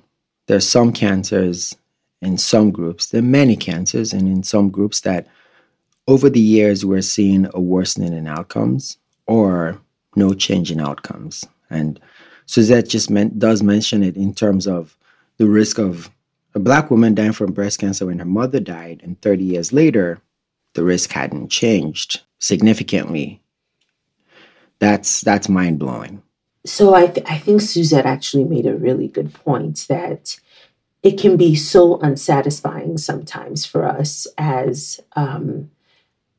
There's 0.46 0.68
some 0.68 0.92
cancers 0.92 1.74
in 2.22 2.38
some 2.38 2.70
groups. 2.70 3.06
There 3.06 3.20
are 3.20 3.24
many 3.24 3.56
cancers, 3.56 4.12
and 4.12 4.28
in 4.28 4.42
some 4.42 4.70
groups 4.70 5.00
that 5.00 5.26
over 6.08 6.30
the 6.30 6.40
years 6.40 6.84
we're 6.84 7.02
seeing 7.02 7.48
a 7.52 7.60
worsening 7.60 8.12
in 8.12 8.26
outcomes 8.26 8.98
or 9.26 9.80
no 10.14 10.32
change 10.34 10.70
in 10.70 10.80
outcomes. 10.80 11.44
And 11.68 12.00
Suzette 12.46 12.88
just 12.88 13.10
meant, 13.10 13.38
does 13.38 13.62
mention 13.62 14.02
it 14.02 14.16
in 14.16 14.34
terms 14.34 14.66
of 14.66 14.96
the 15.36 15.46
risk 15.46 15.78
of 15.78 16.10
a 16.54 16.58
black 16.58 16.90
woman 16.90 17.14
dying 17.14 17.32
from 17.32 17.52
breast 17.52 17.80
cancer 17.80 18.06
when 18.06 18.18
her 18.18 18.24
mother 18.24 18.60
died, 18.60 19.00
and 19.04 19.20
30 19.20 19.44
years 19.44 19.72
later, 19.72 20.20
the 20.72 20.82
risk 20.82 21.12
hadn't 21.12 21.48
changed 21.48 22.22
significantly. 22.38 23.42
That's 24.78 25.20
that's 25.20 25.48
mind 25.48 25.78
blowing. 25.78 26.22
So 26.64 26.94
I 26.94 27.06
th- 27.06 27.26
I 27.28 27.38
think 27.38 27.60
Suzette 27.60 28.06
actually 28.06 28.44
made 28.44 28.66
a 28.66 28.74
really 28.74 29.08
good 29.08 29.32
point 29.34 29.86
that 29.88 30.38
it 31.02 31.18
can 31.18 31.36
be 31.36 31.54
so 31.54 32.00
unsatisfying 32.00 32.98
sometimes 32.98 33.64
for 33.64 33.84
us 33.84 34.26
as 34.38 35.00
um, 35.14 35.70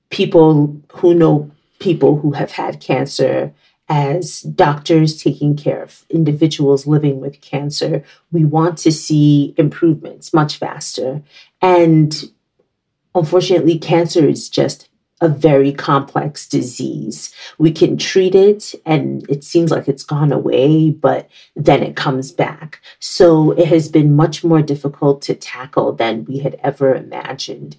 people 0.10 0.82
who 0.94 1.14
know 1.14 1.52
people 1.80 2.18
who 2.20 2.32
have 2.32 2.52
had 2.52 2.82
cancer 2.82 3.54
as 3.90 4.42
doctors 4.42 5.22
taking 5.22 5.56
care 5.56 5.82
of 5.82 6.06
individuals 6.10 6.86
living 6.88 7.22
with 7.22 7.40
cancer, 7.40 8.04
we 8.32 8.44
want 8.44 8.78
to 8.80 8.92
see 8.92 9.54
improvements 9.58 10.34
much 10.34 10.58
faster. 10.58 11.22
And 11.62 12.14
unfortunately, 13.16 13.80
cancer 13.80 14.28
is 14.28 14.50
just 14.50 14.90
a 15.20 15.28
very 15.28 15.72
complex 15.72 16.48
disease. 16.48 17.34
We 17.58 17.72
can 17.72 17.98
treat 17.98 18.36
it 18.36 18.76
and 18.86 19.28
it 19.30 19.44
seems 19.44 19.72
like 19.72 19.88
it's 19.88 20.04
gone 20.04 20.32
away, 20.32 20.92
but 20.92 21.30
then 21.56 21.82
it 21.82 21.96
comes 21.96 22.32
back. 22.32 22.82
So 23.00 23.52
it 23.52 23.68
has 23.68 23.90
been 23.90 24.16
much 24.16 24.44
more 24.44 24.62
difficult 24.62 25.22
to 25.24 25.34
tackle 25.34 25.94
than 25.94 26.26
we 26.26 26.40
had 26.40 26.60
ever 26.64 26.94
imagined. 26.94 27.78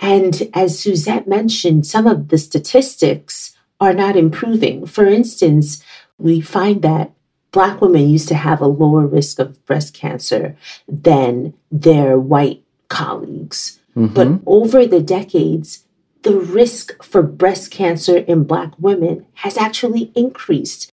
And 0.00 0.50
as 0.52 0.78
Suzette 0.78 1.26
mentioned, 1.26 1.86
some 1.86 2.06
of 2.06 2.28
the 2.28 2.38
statistics 2.38 3.56
are 3.80 3.94
not 3.94 4.16
improving. 4.16 4.86
For 4.86 5.06
instance, 5.06 5.82
we 6.18 6.40
find 6.40 6.82
that 6.82 7.12
Black 7.52 7.80
women 7.80 8.10
used 8.10 8.28
to 8.28 8.34
have 8.34 8.60
a 8.60 8.66
lower 8.66 9.06
risk 9.06 9.38
of 9.38 9.64
breast 9.64 9.94
cancer 9.94 10.56
than 10.86 11.54
their 11.70 12.18
white 12.18 12.62
colleagues. 12.88 13.80
Mm-hmm. 13.96 14.14
But 14.14 14.42
over 14.46 14.86
the 14.86 15.00
decades, 15.00 15.85
the 16.26 16.40
risk 16.40 17.00
for 17.04 17.22
breast 17.22 17.70
cancer 17.70 18.16
in 18.16 18.42
Black 18.42 18.72
women 18.80 19.24
has 19.34 19.56
actually 19.56 20.10
increased 20.16 20.90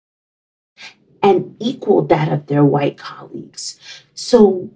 and 1.22 1.55
equaled 1.61 2.09
that 2.09 2.33
of 2.33 2.47
their 2.47 2.64
white 2.64 2.97
colleagues. 2.97 3.79
So 4.14 4.70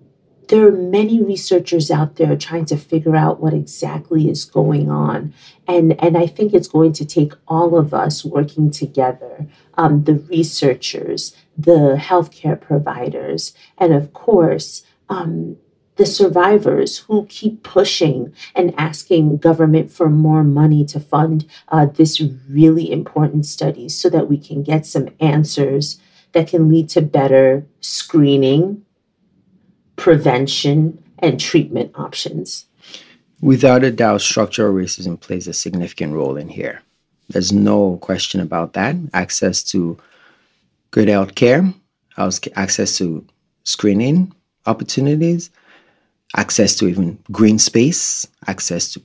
there 0.48 0.66
are 0.66 0.72
many 0.72 1.22
researchers 1.22 1.90
out 1.90 2.16
there 2.16 2.36
trying 2.36 2.66
to 2.66 2.76
figure 2.76 3.16
out 3.16 3.40
what 3.40 3.54
exactly 3.54 4.28
is 4.28 4.44
going 4.44 4.90
on. 4.90 5.32
And, 5.66 5.98
and 6.04 6.18
I 6.18 6.26
think 6.26 6.52
it's 6.52 6.68
going 6.68 6.92
to 6.94 7.06
take 7.06 7.32
all 7.48 7.78
of 7.78 7.94
us 7.94 8.22
working 8.22 8.70
together 8.70 9.46
um, 9.78 10.04
the 10.04 10.16
researchers, 10.16 11.34
the 11.56 11.96
healthcare 11.98 12.60
providers, 12.60 13.54
and 13.78 13.94
of 13.94 14.12
course, 14.12 14.84
um, 15.08 15.56
the 16.02 16.06
survivors 16.06 16.98
who 16.98 17.26
keep 17.26 17.62
pushing 17.62 18.34
and 18.56 18.74
asking 18.76 19.36
government 19.36 19.88
for 19.88 20.10
more 20.10 20.42
money 20.42 20.84
to 20.84 20.98
fund 20.98 21.46
uh, 21.68 21.86
this 21.86 22.20
really 22.50 22.90
important 22.90 23.46
study 23.46 23.88
so 23.88 24.10
that 24.10 24.28
we 24.28 24.36
can 24.36 24.64
get 24.64 24.84
some 24.84 25.08
answers 25.20 26.00
that 26.32 26.48
can 26.48 26.68
lead 26.68 26.88
to 26.88 27.00
better 27.00 27.64
screening 27.80 28.84
prevention, 30.02 31.00
and 31.20 31.38
treatment 31.38 31.92
options. 31.94 32.66
Without 33.40 33.84
a 33.84 33.92
doubt, 33.92 34.20
structural 34.20 34.74
racism 34.74 35.20
plays 35.20 35.46
a 35.46 35.52
significant 35.52 36.14
role 36.14 36.36
in 36.36 36.48
here. 36.48 36.82
There's 37.28 37.52
no 37.52 37.98
question 37.98 38.40
about 38.40 38.72
that. 38.72 38.96
Access 39.14 39.62
to 39.70 39.96
good 40.90 41.06
health 41.06 41.36
care, 41.36 41.72
access 42.56 42.98
to 42.98 43.24
screening 43.62 44.32
opportunities, 44.66 45.50
access 46.36 46.74
to 46.76 46.88
even 46.88 47.18
green 47.30 47.58
space, 47.58 48.26
access 48.46 48.92
to 48.92 49.02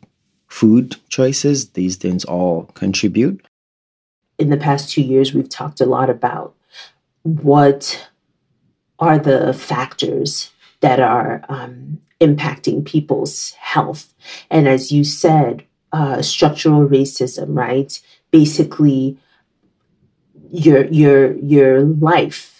food 0.47 0.95
choices, 1.09 1.69
these 1.71 1.95
things 1.95 2.23
all 2.25 2.63
contribute. 2.73 3.45
In 4.37 4.49
the 4.49 4.57
past 4.57 4.91
two 4.91 5.01
years, 5.01 5.33
we've 5.33 5.49
talked 5.49 5.81
a 5.81 5.85
lot 5.85 6.09
about 6.09 6.55
what 7.23 8.09
are 8.99 9.19
the 9.19 9.53
factors 9.53 10.51
that 10.79 10.99
are 10.99 11.43
um, 11.49 11.99
impacting 12.21 12.85
people's 12.85 13.51
health. 13.53 14.13
And 14.49 14.67
as 14.67 14.91
you 14.91 15.03
said, 15.03 15.63
uh, 15.91 16.21
structural 16.21 16.87
racism, 16.87 17.47
right? 17.49 17.99
Basically, 18.31 19.17
your 20.51 20.85
your 20.85 21.35
your 21.37 21.81
life 21.81 22.56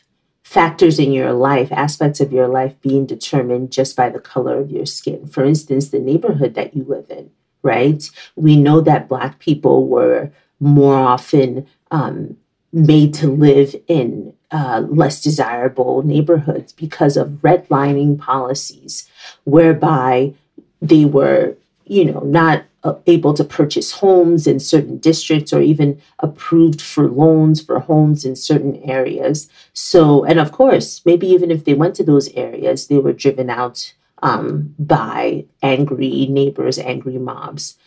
factors 0.48 0.98
in 0.98 1.12
your 1.12 1.34
life 1.34 1.72
aspects 1.72 2.20
of 2.20 2.32
your 2.32 2.48
life 2.48 2.74
being 2.82 3.06
determined 3.06 3.72
just 3.72 3.96
by 3.96 4.10
the 4.10 4.20
color 4.20 4.60
of 4.60 4.72
your 4.72 4.86
skin. 4.86 5.28
For 5.28 5.44
instance 5.44 5.90
the 5.90 6.00
neighborhood 6.00 6.56
that 6.56 6.76
you 6.76 6.84
live 6.84 7.10
in 7.10 7.32
right? 7.68 8.10
We 8.36 8.56
know 8.56 8.82
that 8.82 9.10
black 9.10 9.40
people 9.40 9.88
were 9.88 10.32
more 10.60 10.96
often 10.96 11.68
um, 11.92 12.38
made 12.72 13.14
to 13.16 13.28
live 13.28 13.76
in 13.88 14.34
uh, 14.52 14.84
less 14.88 15.22
desirable 15.22 16.04
neighborhoods 16.04 16.72
because 16.72 17.18
of 17.18 17.42
redlining 17.42 18.18
policies, 18.18 19.10
whereby 19.44 20.34
they 20.82 21.06
were, 21.06 21.56
you 21.86 22.06
know, 22.06 22.22
not 22.22 22.64
able 23.06 23.34
to 23.34 23.44
purchase 23.44 23.92
homes 23.92 24.48
in 24.48 24.60
certain 24.60 24.98
districts 24.98 25.54
or 25.54 25.62
even 25.62 26.02
approved 26.20 26.82
for 26.82 27.10
loans 27.10 27.62
for 27.62 27.80
homes 27.80 28.26
in 28.26 28.36
certain 28.36 28.76
areas. 28.84 29.50
So, 29.74 30.24
and 30.24 30.40
of 30.40 30.52
course, 30.52 31.02
maybe 31.06 31.28
even 31.28 31.52
if 31.52 31.66
they 31.66 31.74
went 31.74 31.96
to 31.96 32.04
those 32.04 32.30
areas, 32.30 32.88
they 32.88 32.98
were 32.98 33.14
driven 33.14 33.50
out 33.50 33.94
um, 34.24 34.76
by 34.80 35.46
angry 35.62 36.28
neighbors, 36.30 36.80
angry 36.80 37.18
mobs. 37.18 37.78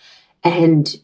And 0.44 0.96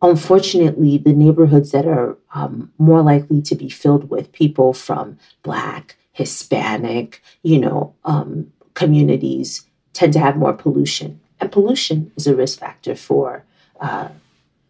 unfortunately, 0.00 0.98
the 0.98 1.12
neighborhoods 1.12 1.72
that 1.72 1.86
are 1.86 2.16
um, 2.34 2.72
more 2.78 3.02
likely 3.02 3.42
to 3.42 3.54
be 3.54 3.68
filled 3.68 4.10
with 4.10 4.32
people 4.32 4.72
from 4.72 5.18
Black, 5.42 5.96
Hispanic, 6.12 7.22
you 7.42 7.58
know, 7.58 7.94
um, 8.04 8.52
communities 8.74 9.66
tend 9.92 10.12
to 10.12 10.18
have 10.18 10.36
more 10.36 10.52
pollution. 10.52 11.20
And 11.42 11.50
pollution 11.50 12.12
is 12.16 12.28
a 12.28 12.36
risk 12.36 12.60
factor 12.60 12.94
for 12.94 13.44
uh, 13.80 14.10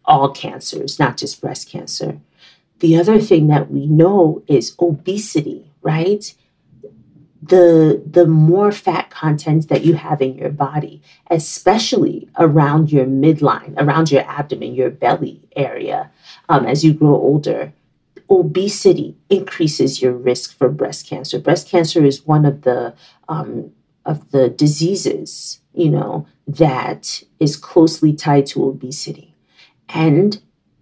all 0.05 0.31
cancers, 0.31 0.97
not 0.97 1.17
just 1.17 1.39
breast 1.39 1.69
cancer. 1.69 2.19
The 2.79 2.97
other 2.97 3.19
thing 3.19 3.45
that 3.49 3.69
we 3.69 3.85
know 3.85 4.41
is 4.47 4.75
obesity, 4.79 5.69
right? 5.83 6.33
the 7.45 8.01
the 8.09 8.25
more 8.25 8.71
fat 8.71 9.09
content 9.09 9.67
that 9.67 9.83
you 9.83 9.95
have 9.95 10.21
in 10.21 10.37
your 10.37 10.49
body 10.49 11.01
especially 11.29 12.29
around 12.39 12.89
your 12.89 13.05
midline 13.05 13.73
around 13.77 14.09
your 14.09 14.21
abdomen 14.21 14.73
your 14.73 14.89
belly 14.89 15.41
area 15.53 16.09
um, 16.47 16.65
as 16.65 16.85
you 16.85 16.93
grow 16.93 17.15
older 17.15 17.73
obesity 18.29 19.17
increases 19.29 20.01
your 20.01 20.13
risk 20.13 20.57
for 20.57 20.69
breast 20.69 21.05
cancer 21.05 21.37
breast 21.37 21.67
cancer 21.67 22.05
is 22.05 22.25
one 22.25 22.45
of 22.45 22.61
the 22.61 22.93
um, 23.27 23.73
of 24.05 24.31
the 24.31 24.47
diseases 24.47 25.59
you 25.73 25.89
know 25.89 26.25
that 26.47 27.23
is 27.39 27.55
closely 27.55 28.13
tied 28.13 28.45
to 28.45 28.65
obesity 28.65 29.35
and 29.89 30.41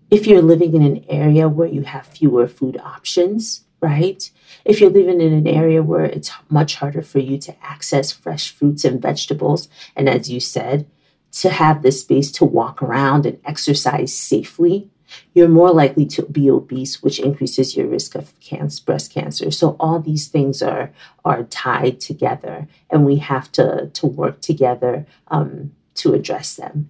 if 0.09 0.27
you're 0.27 0.41
living 0.41 0.73
in 0.73 0.83
an 0.83 1.05
area 1.07 1.47
where 1.47 1.67
you 1.67 1.83
have 1.83 2.05
fewer 2.05 2.47
food 2.47 2.77
options 2.83 3.63
right? 3.81 4.29
If 4.63 4.79
you're 4.79 4.91
living 4.91 5.19
in 5.19 5.33
an 5.33 5.47
area 5.47 5.81
where 5.81 6.05
it's 6.05 6.31
much 6.49 6.75
harder 6.75 7.01
for 7.01 7.19
you 7.19 7.37
to 7.39 7.55
access 7.63 8.11
fresh 8.11 8.51
fruits 8.51 8.85
and 8.85 9.01
vegetables, 9.01 9.67
and 9.95 10.07
as 10.07 10.29
you 10.29 10.39
said, 10.39 10.85
to 11.31 11.49
have 11.49 11.81
the 11.81 11.91
space 11.91 12.31
to 12.33 12.45
walk 12.45 12.83
around 12.83 13.25
and 13.25 13.39
exercise 13.43 14.15
safely, 14.15 14.90
you're 15.34 15.47
more 15.47 15.72
likely 15.72 16.05
to 16.07 16.24
be 16.24 16.49
obese, 16.49 17.01
which 17.01 17.20
increases 17.20 17.76
your 17.76 17.88
risk 17.88 18.16
of 18.16 18.38
cancer, 18.39 18.84
breast 18.86 19.14
cancer. 19.14 19.51
So 19.51 19.76
all 19.80 19.99
these 19.99 20.28
things 20.28 20.62
are 20.62 20.91
are 21.26 21.43
tied 21.43 21.99
together, 21.99 22.68
and 22.89 23.05
we 23.05 23.18
have 23.18 23.51
to 23.53 23.89
to 23.93 24.07
work 24.07 24.41
together 24.41 25.05
um, 25.28 25.72
to 25.95 26.14
address 26.14 26.55
them. 26.55 26.89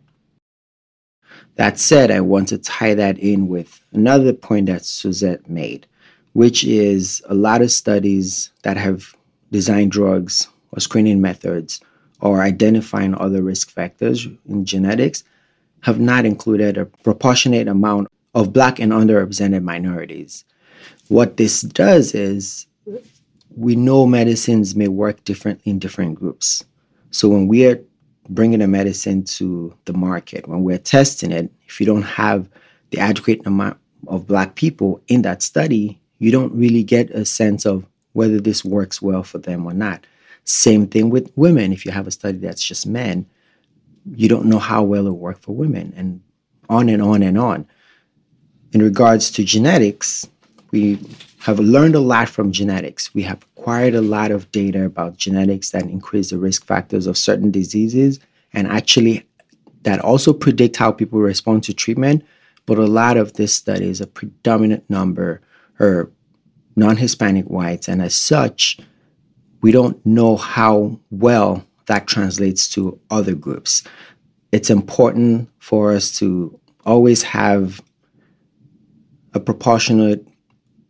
That 1.55 1.80
said, 1.80 2.11
I 2.11 2.22
want 2.22 2.47
to 2.49 2.57
tie 2.57 2.93
that 2.95 3.17
in 3.19 3.47
with 3.47 3.82
another 3.91 4.34
point 4.34 4.67
that 4.67 4.86
Suzette 4.86 5.49
made 5.49 5.88
which 6.34 6.63
is 6.63 7.22
a 7.28 7.34
lot 7.34 7.61
of 7.61 7.72
studies 7.72 8.51
that 8.63 8.78
have 8.78 9.15
designed 9.51 9.91
drugs 9.91 10.47
or 10.72 10.80
screening 10.80 11.22
methods 11.22 11.82
or 12.22 12.41
identifying 12.41 13.15
other 13.15 13.41
risk 13.41 13.69
factors 13.72 14.28
in 14.47 14.65
genetics 14.65 15.24
have 15.82 15.99
not 15.99 16.25
included 16.25 16.77
a 16.77 16.86
proportionate 16.86 17.67
amount 17.67 18.07
of 18.34 18.53
Black 18.53 18.79
and 18.79 18.91
underrepresented 18.91 19.63
minorities. 19.63 20.45
What 21.09 21.38
this 21.38 21.61
does 21.61 22.15
is 22.15 22.65
we 23.55 23.75
know 23.75 24.05
medicines 24.05 24.75
may 24.75 24.88
work 24.88 25.23
differently 25.23 25.71
in 25.71 25.79
different 25.79 26.15
groups. 26.15 26.63
So 27.11 27.27
when 27.27 27.47
we 27.47 27.65
are 27.65 27.82
bringing 28.29 28.61
a 28.61 28.67
medicine 28.67 29.23
to 29.23 29.75
the 29.86 29.93
market, 29.93 30.47
when 30.47 30.63
we're 30.63 30.77
testing 30.77 31.32
it, 31.32 31.51
if 31.67 31.79
you 31.79 31.86
don't 31.86 32.03
have 32.03 32.47
the 32.91 32.99
adequate 32.99 33.45
amount 33.45 33.77
of 34.07 34.27
Black 34.27 34.55
people 34.55 35.01
in 35.07 35.23
that 35.23 35.41
study, 35.41 35.99
you 36.19 36.32
don't 36.32 36.53
really 36.53 36.84
get 36.84 37.09
a 37.09 37.25
sense 37.25 37.65
of 37.65 37.86
whether 38.13 38.39
this 38.39 38.63
works 38.63 39.01
well 39.01 39.23
for 39.23 39.39
them 39.39 39.65
or 39.65 39.73
not. 39.73 40.05
Same 40.43 40.88
thing 40.88 41.09
with 41.09 41.32
women. 41.36 41.73
If 41.73 41.86
you 41.86 41.91
have 41.91 42.07
a 42.07 42.11
study 42.11 42.38
that's 42.38 42.63
just 42.63 42.88
men, 42.88 43.25
you 44.15 44.27
don't 44.27 44.45
know 44.45 44.59
how 44.59 44.83
well 44.83 45.07
it 45.07 45.11
worked 45.11 45.43
for 45.43 45.55
women, 45.55 45.93
and 45.95 46.21
on 46.69 46.89
and 46.89 47.01
on 47.01 47.21
and 47.23 47.37
on. 47.37 47.67
In 48.73 48.81
regards 48.81 49.29
to 49.31 49.43
genetics, 49.43 50.27
we 50.71 50.99
have 51.39 51.59
learned 51.59 51.95
a 51.95 51.99
lot 51.99 52.29
from 52.29 52.51
genetics. 52.51 53.13
We 53.13 53.23
have 53.23 53.43
acquired 53.57 53.95
a 53.95 54.01
lot 54.01 54.31
of 54.31 54.51
data 54.51 54.85
about 54.85 55.17
genetics 55.17 55.71
that 55.71 55.83
increase 55.83 56.29
the 56.29 56.37
risk 56.37 56.65
factors 56.65 57.07
of 57.07 57.17
certain 57.17 57.51
diseases 57.51 58.19
and 58.53 58.67
actually 58.67 59.25
that 59.83 59.99
also 59.99 60.33
predict 60.33 60.77
how 60.77 60.91
people 60.91 61.19
respond 61.19 61.63
to 61.63 61.73
treatment. 61.73 62.23
But 62.65 62.77
a 62.77 62.85
lot 62.85 63.17
of 63.17 63.33
this 63.33 63.53
studies, 63.53 63.99
a 63.99 64.07
predominant 64.07 64.87
number 64.89 65.41
are 65.79 66.11
non 66.75 66.97
Hispanic 66.97 67.45
whites. 67.45 67.87
And 67.87 68.01
as 68.01 68.15
such, 68.15 68.79
we 69.61 69.71
don't 69.71 70.03
know 70.05 70.37
how 70.37 70.99
well 71.09 71.65
that 71.91 72.07
translates 72.07 72.69
to 72.69 72.97
other 73.09 73.35
groups. 73.35 73.83
It's 74.53 74.69
important 74.69 75.49
for 75.59 75.91
us 75.91 76.17
to 76.19 76.57
always 76.85 77.21
have 77.21 77.81
a 79.33 79.41
proportionate 79.41 80.25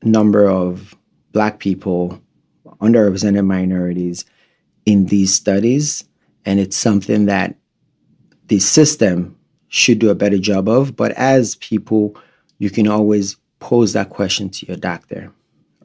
number 0.03 0.47
of 0.47 0.95
Black 1.31 1.57
people, 1.57 2.21
underrepresented 2.81 3.47
minorities 3.47 4.25
in 4.85 5.07
these 5.07 5.33
studies. 5.33 6.03
And 6.45 6.59
it's 6.59 6.77
something 6.77 7.25
that 7.25 7.55
the 8.45 8.59
system 8.59 9.35
should 9.69 9.97
do 9.97 10.11
a 10.11 10.15
better 10.15 10.37
job 10.37 10.69
of. 10.69 10.95
But 10.95 11.13
as 11.13 11.55
people, 11.55 12.15
you 12.59 12.69
can 12.69 12.87
always 12.87 13.37
pose 13.59 13.93
that 13.93 14.11
question 14.11 14.51
to 14.51 14.67
your 14.67 14.77
doctor. 14.77 15.31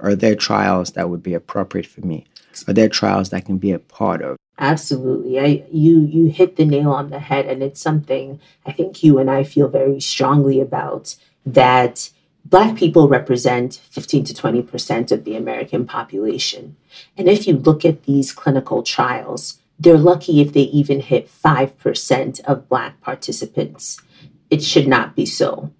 Are 0.01 0.15
there 0.15 0.35
trials 0.35 0.93
that 0.93 1.09
would 1.09 1.23
be 1.23 1.33
appropriate 1.33 1.87
for 1.87 2.03
me? 2.03 2.27
Are 2.69 2.73
there 2.73 2.89
trials 2.89 3.31
that 3.31 3.45
can 3.45 3.59
be 3.59 3.73
a 3.73 3.79
part 3.79 4.23
of? 4.23 4.37
Absolutely. 4.59 5.39
I 5.39 5.65
you 5.71 6.01
you 6.01 6.27
hit 6.27 6.57
the 6.57 6.65
nail 6.65 6.91
on 6.91 7.11
the 7.11 7.19
head 7.19 7.47
and 7.47 7.63
it's 7.63 7.81
something 7.81 8.41
I 8.65 8.73
think 8.73 9.03
you 9.03 9.19
and 9.19 9.31
I 9.31 9.45
feel 9.45 9.69
very 9.69 10.01
strongly 10.01 10.61
about 10.61 11.17
that 11.45 12.11
Black 12.45 12.77
people 12.77 13.09
represent 13.09 13.75
15 13.91 14.25
to 14.25 14.35
20% 14.35 15.11
of 15.11 15.25
the 15.25 15.35
American 15.35 15.85
population. 15.85 16.77
And 17.17 17.29
if 17.29 17.47
you 17.49 17.57
look 17.57 17.85
at 17.85 18.05
these 18.05 18.33
clinical 18.33 18.85
trials, 18.85 19.59
they're 19.81 19.99
lucky 19.99 20.41
if 20.41 20.53
they 20.53 20.61
even 20.61 21.01
hit 21.01 21.29
5% 21.29 22.41
of 22.45 22.69
Black 22.69 23.01
participants. 23.01 24.01
It 24.49 24.63
should 24.63 24.87
not 24.87 25.17
be 25.17 25.27
so. 25.27 25.73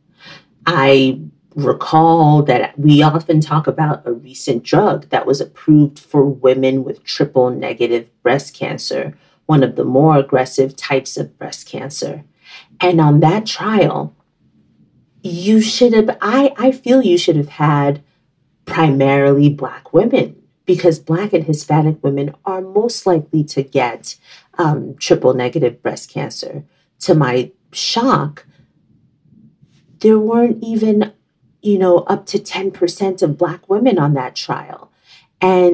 I 0.67 1.21
recall 1.57 2.43
that 2.43 2.79
we 2.79 3.03
often 3.03 3.41
talk 3.41 3.67
about 3.67 4.07
a 4.07 4.13
recent 4.13 4.63
drug 4.63 5.09
that 5.09 5.27
was 5.27 5.41
approved 5.41 5.99
for 5.99 6.25
women 6.25 6.85
with 6.85 7.03
triple 7.03 7.51
negative 7.51 8.09
breast 8.23 8.55
cancer, 8.55 9.17
one 9.47 9.63
of 9.63 9.75
the 9.75 9.85
more 9.85 10.19
aggressive 10.19 10.77
types 10.77 11.17
of 11.17 11.37
breast 11.39 11.67
cancer. 11.67 12.25
And 12.79 13.01
on 13.01 13.21
that 13.21 13.47
trial, 13.47 14.15
you 15.23 15.63
should 15.63 15.95
have 15.95 16.17
I, 16.21 16.55
I 16.59 16.73
feel 16.73 17.03
you 17.03 17.17
should 17.17 17.37
have 17.37 17.49
had 17.49 18.05
primarily 18.67 19.49
black 19.49 19.95
women 19.95 20.37
because 20.67 20.99
black 20.99 21.33
and 21.33 21.45
hispanic 21.45 22.03
women 22.05 22.35
are 22.45 22.61
most 22.61 23.07
likely 23.07 23.43
to 23.45 23.63
get 23.63 24.17
um, 24.59 24.95
triple 24.99 25.33
negative 25.33 25.83
breast 25.83 26.11
cancer 26.11 26.65
to 27.01 27.15
my 27.15 27.51
shock 27.73 28.47
there 30.01 30.19
weren't 30.19 30.63
even 30.63 31.06
you 31.67 31.79
know 31.79 31.99
up 31.99 32.27
to 32.27 32.39
10% 32.39 33.23
of 33.23 33.37
black 33.37 33.69
women 33.69 33.99
on 33.99 34.15
that 34.15 34.35
trial. 34.35 34.91
And 35.41 35.73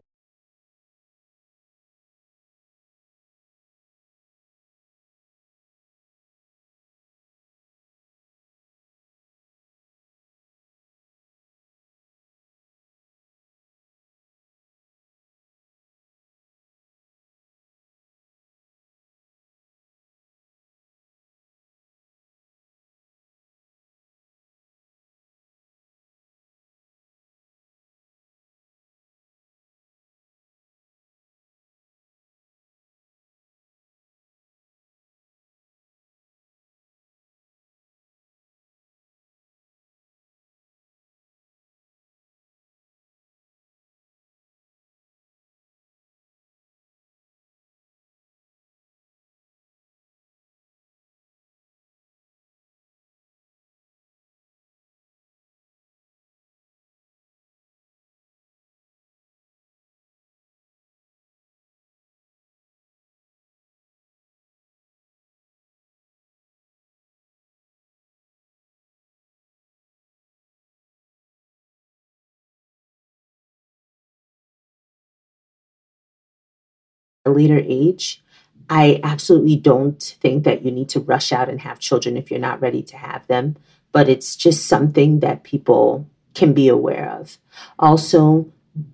a 77.24 77.30
later 77.30 77.60
age, 77.64 78.22
I 78.68 79.00
absolutely 79.02 79.56
don't 79.56 80.02
think 80.02 80.44
that 80.44 80.64
you 80.64 80.70
need 80.70 80.88
to 80.90 81.00
rush 81.00 81.32
out 81.32 81.48
and 81.48 81.60
have 81.60 81.78
children 81.78 82.16
if 82.16 82.30
you're 82.30 82.40
not 82.40 82.60
ready 82.60 82.82
to 82.84 82.96
have 82.96 83.26
them, 83.26 83.56
but 83.92 84.08
it's 84.08 84.36
just 84.36 84.66
something 84.66 85.20
that 85.20 85.42
people 85.44 86.08
can 86.34 86.52
be 86.52 86.68
aware 86.68 87.10
of. 87.10 87.38
Also, 87.78 88.50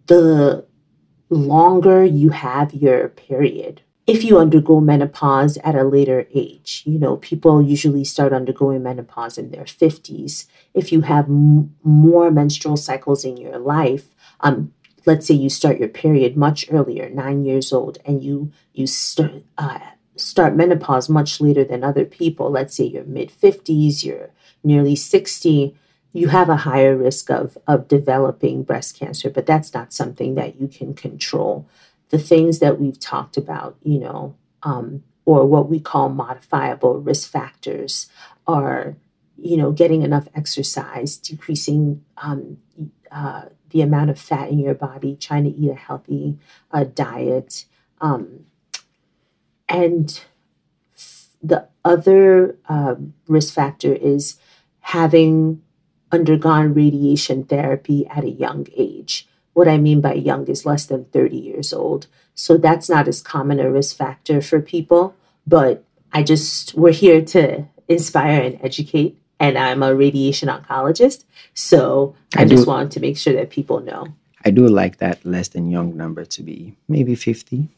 the 0.07 0.67
longer 1.31 2.05
you 2.05 2.31
have 2.31 2.75
your 2.75 3.09
period, 3.09 3.83
if 4.07 4.25
you 4.25 4.39
undergo 4.39 4.81
menopause 4.81 5.59
at 5.59 5.75
a 5.75 5.85
later 5.85 6.27
age, 6.35 6.83
you 6.87 6.99
know, 6.99 7.19
people 7.19 7.61
usually 7.61 8.05
start 8.05 8.33
undergoing 8.33 8.83
menopause 8.83 9.37
in 9.37 9.51
their 9.51 9.65
50s. 9.65 10.47
If 10.73 10.93
you 10.93 11.03
have 11.03 11.27
m- 11.27 11.77
more 11.83 12.31
menstrual 12.31 12.79
cycles 12.79 13.25
in 13.25 13.37
your 13.37 13.59
life, 13.59 14.15
um, 14.41 14.73
let's 15.09 15.27
say 15.27 15.35
you 15.35 15.49
start 15.49 15.79
your 15.79 15.89
period 15.89 16.37
much 16.37 16.67
earlier, 16.71 17.09
nine 17.09 17.43
years 17.43 17.73
old, 17.73 17.97
and 18.05 18.23
you 18.23 18.53
you 18.75 18.87
start 18.87 19.43
uh, 19.57 19.79
start 20.17 20.55
menopause 20.55 21.09
much 21.09 21.41
later 21.41 21.65
than 21.65 21.83
other 21.83 22.05
people. 22.05 22.51
Let's 22.51 22.77
say 22.77 22.85
you're 22.85 23.05
mid 23.05 23.31
fifties, 23.31 24.05
you're 24.05 24.31
nearly 24.63 24.95
sixty. 24.95 25.75
You 26.13 26.29
have 26.29 26.51
a 26.51 26.57
higher 26.69 26.95
risk 26.95 27.31
of 27.31 27.57
of 27.67 27.89
developing 27.89 28.65
breast 28.65 28.99
cancer, 28.99 29.31
but 29.31 29.47
that's 29.47 29.73
not 29.73 29.95
something 29.95 30.35
that 30.35 30.61
you 30.61 30.69
can 30.69 30.93
control. 30.93 31.67
The 32.11 32.19
things 32.19 32.59
that 32.59 32.79
we've 32.79 33.01
talked 33.01 33.39
about, 33.39 33.77
you 33.83 33.99
know, 33.99 34.35
um, 34.63 35.03
or 35.25 35.47
what 35.47 35.71
we 35.71 35.81
call 35.81 36.11
modifiable 36.11 37.01
risk 37.01 37.31
factors, 37.31 38.09
are 38.47 38.95
you 39.39 39.57
know 39.57 39.73
getting 39.73 40.03
enough 40.03 40.29
exercise, 40.35 41.17
decreasing 41.17 42.05
um, 42.19 42.59
uh, 43.11 43.45
the 43.71 43.83
amount 43.83 44.11
of 44.11 44.19
fat 44.19 44.51
in 44.51 44.59
your 44.59 44.75
body, 44.75 45.17
trying 45.17 45.45
to 45.45 45.51
eat 45.51 45.71
a 45.71 45.75
healthy 45.75 46.39
uh, 46.73 46.85
diet. 46.85 47.65
Um, 48.01 48.47
and 49.69 50.21
the 51.43 51.69
other 51.85 52.57
uh, 52.69 52.97
risk 53.27 53.55
factor 53.55 53.93
is 53.95 54.39
having 54.81 55.63
undergone 56.11 56.75
radiation 56.75 57.45
therapy 57.45 58.07
at 58.07 58.25
a 58.25 58.31
young 58.31 58.67
age. 58.77 59.29
What 59.53 59.69
I 59.69 59.77
mean 59.77 60.01
by 60.01 60.15
young 60.15 60.47
is 60.47 60.65
less 60.65 60.87
than 60.87 61.05
30 61.07 61.37
years 61.37 61.73
old. 61.73 62.07
So 62.35 62.57
that's 62.57 62.89
not 62.89 63.09
as 63.09 63.21
common 63.21 63.61
a 63.61 63.71
risk 63.71 63.97
factor 63.97 64.41
for 64.41 64.61
people, 64.61 65.15
but 65.47 65.85
I 66.13 66.23
just, 66.23 66.75
we're 66.75 66.93
here 66.93 67.23
to 67.23 67.67
inspire 67.89 68.41
and 68.43 68.59
educate 68.63 69.21
and 69.41 69.57
I'm 69.57 69.83
a 69.83 69.95
radiation 69.95 70.49
oncologist. 70.49 71.25
So 71.55 72.15
I, 72.37 72.43
I 72.43 72.45
just 72.45 72.65
do, 72.65 72.71
wanted 72.71 72.93
to 72.93 73.01
make 73.01 73.17
sure 73.17 73.35
that 73.35 73.51
people 73.51 73.81
know. 73.81 74.09
I 74.45 74.51
do 74.51 74.67
like 74.67 74.99
that 74.99 75.25
less 75.25 75.49
than 75.49 75.71
young 75.71 75.97
number 75.97 76.25
to 76.25 76.43
be 76.43 76.77
maybe 76.89 77.15
50. 77.15 77.69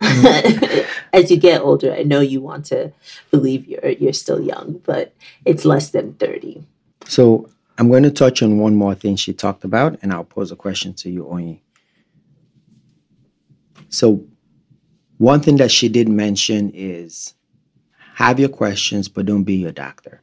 As 1.12 1.30
you 1.30 1.36
get 1.36 1.60
older, 1.60 1.92
I 1.92 2.02
know 2.02 2.20
you 2.20 2.40
want 2.40 2.64
to 2.66 2.92
believe 3.30 3.66
you're 3.66 3.90
you're 3.90 4.12
still 4.12 4.40
young, 4.40 4.80
but 4.84 5.14
it's 5.44 5.64
less 5.64 5.90
than 5.90 6.14
30. 6.14 6.64
So 7.06 7.50
I'm 7.76 7.88
going 7.88 8.04
to 8.04 8.10
touch 8.10 8.42
on 8.42 8.58
one 8.58 8.76
more 8.76 8.94
thing 8.94 9.16
she 9.16 9.32
talked 9.32 9.64
about, 9.64 9.98
and 10.02 10.12
I'll 10.12 10.24
pose 10.24 10.52
a 10.52 10.56
question 10.56 10.94
to 10.94 11.10
you, 11.10 11.24
Onyi. 11.24 11.60
So 13.88 14.24
one 15.18 15.40
thing 15.40 15.56
that 15.56 15.70
she 15.70 15.88
did 15.88 16.08
mention 16.08 16.70
is 16.74 17.34
have 18.14 18.40
your 18.40 18.48
questions, 18.48 19.08
but 19.08 19.26
don't 19.26 19.44
be 19.44 19.54
your 19.56 19.72
doctor. 19.72 20.22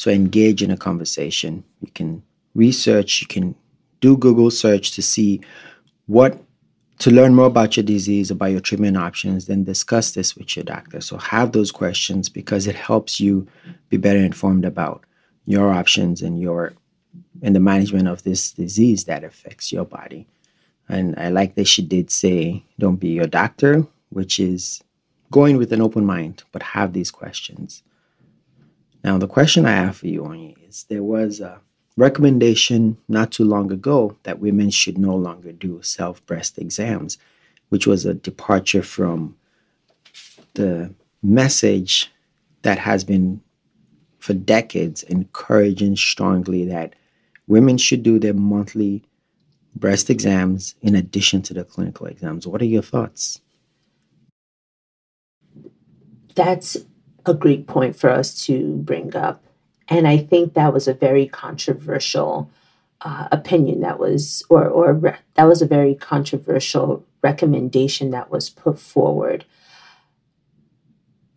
So 0.00 0.10
engage 0.10 0.62
in 0.62 0.70
a 0.70 0.78
conversation. 0.78 1.62
You 1.82 1.90
can 1.92 2.22
research, 2.54 3.20
you 3.20 3.26
can 3.26 3.54
do 4.00 4.16
Google 4.16 4.50
search 4.50 4.92
to 4.92 5.02
see 5.02 5.42
what 6.06 6.42
to 7.00 7.10
learn 7.10 7.34
more 7.34 7.44
about 7.44 7.76
your 7.76 7.84
disease, 7.84 8.30
about 8.30 8.46
your 8.46 8.60
treatment 8.60 8.96
options, 8.96 9.44
then 9.44 9.62
discuss 9.62 10.12
this 10.12 10.34
with 10.34 10.56
your 10.56 10.64
doctor. 10.64 11.02
So 11.02 11.18
have 11.18 11.52
those 11.52 11.70
questions 11.70 12.30
because 12.30 12.66
it 12.66 12.76
helps 12.76 13.20
you 13.20 13.46
be 13.90 13.98
better 13.98 14.20
informed 14.20 14.64
about 14.64 15.04
your 15.44 15.70
options 15.70 16.22
and 16.22 16.40
your 16.40 16.72
and 17.42 17.54
the 17.54 17.60
management 17.60 18.08
of 18.08 18.22
this 18.22 18.52
disease 18.52 19.04
that 19.04 19.22
affects 19.22 19.70
your 19.70 19.84
body. 19.84 20.26
And 20.88 21.14
I 21.18 21.28
like 21.28 21.56
that 21.56 21.68
she 21.68 21.82
did 21.82 22.10
say, 22.10 22.64
don't 22.78 22.96
be 22.96 23.10
your 23.10 23.26
doctor, 23.26 23.86
which 24.08 24.40
is 24.40 24.82
going 25.30 25.58
with 25.58 25.74
an 25.74 25.82
open 25.82 26.06
mind, 26.06 26.44
but 26.52 26.62
have 26.62 26.94
these 26.94 27.10
questions. 27.10 27.82
Now, 29.02 29.18
the 29.18 29.26
question 29.26 29.64
I 29.64 29.72
have 29.72 29.96
for 29.96 30.06
you, 30.06 30.22
Onyi, 30.22 30.56
is 30.68 30.84
there 30.88 31.02
was 31.02 31.40
a 31.40 31.60
recommendation 31.96 32.96
not 33.08 33.32
too 33.32 33.44
long 33.44 33.72
ago 33.72 34.16
that 34.24 34.40
women 34.40 34.70
should 34.70 34.98
no 34.98 35.14
longer 35.14 35.52
do 35.52 35.80
self 35.82 36.24
breast 36.26 36.58
exams, 36.58 37.18
which 37.70 37.86
was 37.86 38.04
a 38.04 38.14
departure 38.14 38.82
from 38.82 39.36
the 40.54 40.92
message 41.22 42.10
that 42.62 42.78
has 42.78 43.04
been 43.04 43.40
for 44.18 44.34
decades 44.34 45.02
encouraging 45.04 45.96
strongly 45.96 46.64
that 46.66 46.94
women 47.46 47.78
should 47.78 48.02
do 48.02 48.18
their 48.18 48.34
monthly 48.34 49.02
breast 49.74 50.10
exams 50.10 50.74
in 50.82 50.94
addition 50.94 51.40
to 51.42 51.54
the 51.54 51.64
clinical 51.64 52.06
exams. 52.06 52.46
What 52.46 52.60
are 52.60 52.66
your 52.66 52.82
thoughts? 52.82 53.40
That's 56.34 56.76
a 57.26 57.34
great 57.34 57.66
point 57.66 57.96
for 57.96 58.10
us 58.10 58.44
to 58.46 58.76
bring 58.76 59.14
up. 59.14 59.44
And 59.88 60.06
I 60.06 60.18
think 60.18 60.54
that 60.54 60.72
was 60.72 60.86
a 60.86 60.94
very 60.94 61.26
controversial 61.26 62.50
uh, 63.00 63.28
opinion 63.32 63.80
that 63.80 63.98
was, 63.98 64.44
or, 64.48 64.66
or 64.66 64.92
re- 64.92 65.16
that 65.34 65.44
was 65.44 65.62
a 65.62 65.66
very 65.66 65.94
controversial 65.94 67.04
recommendation 67.22 68.10
that 68.10 68.30
was 68.30 68.50
put 68.50 68.78
forward. 68.78 69.44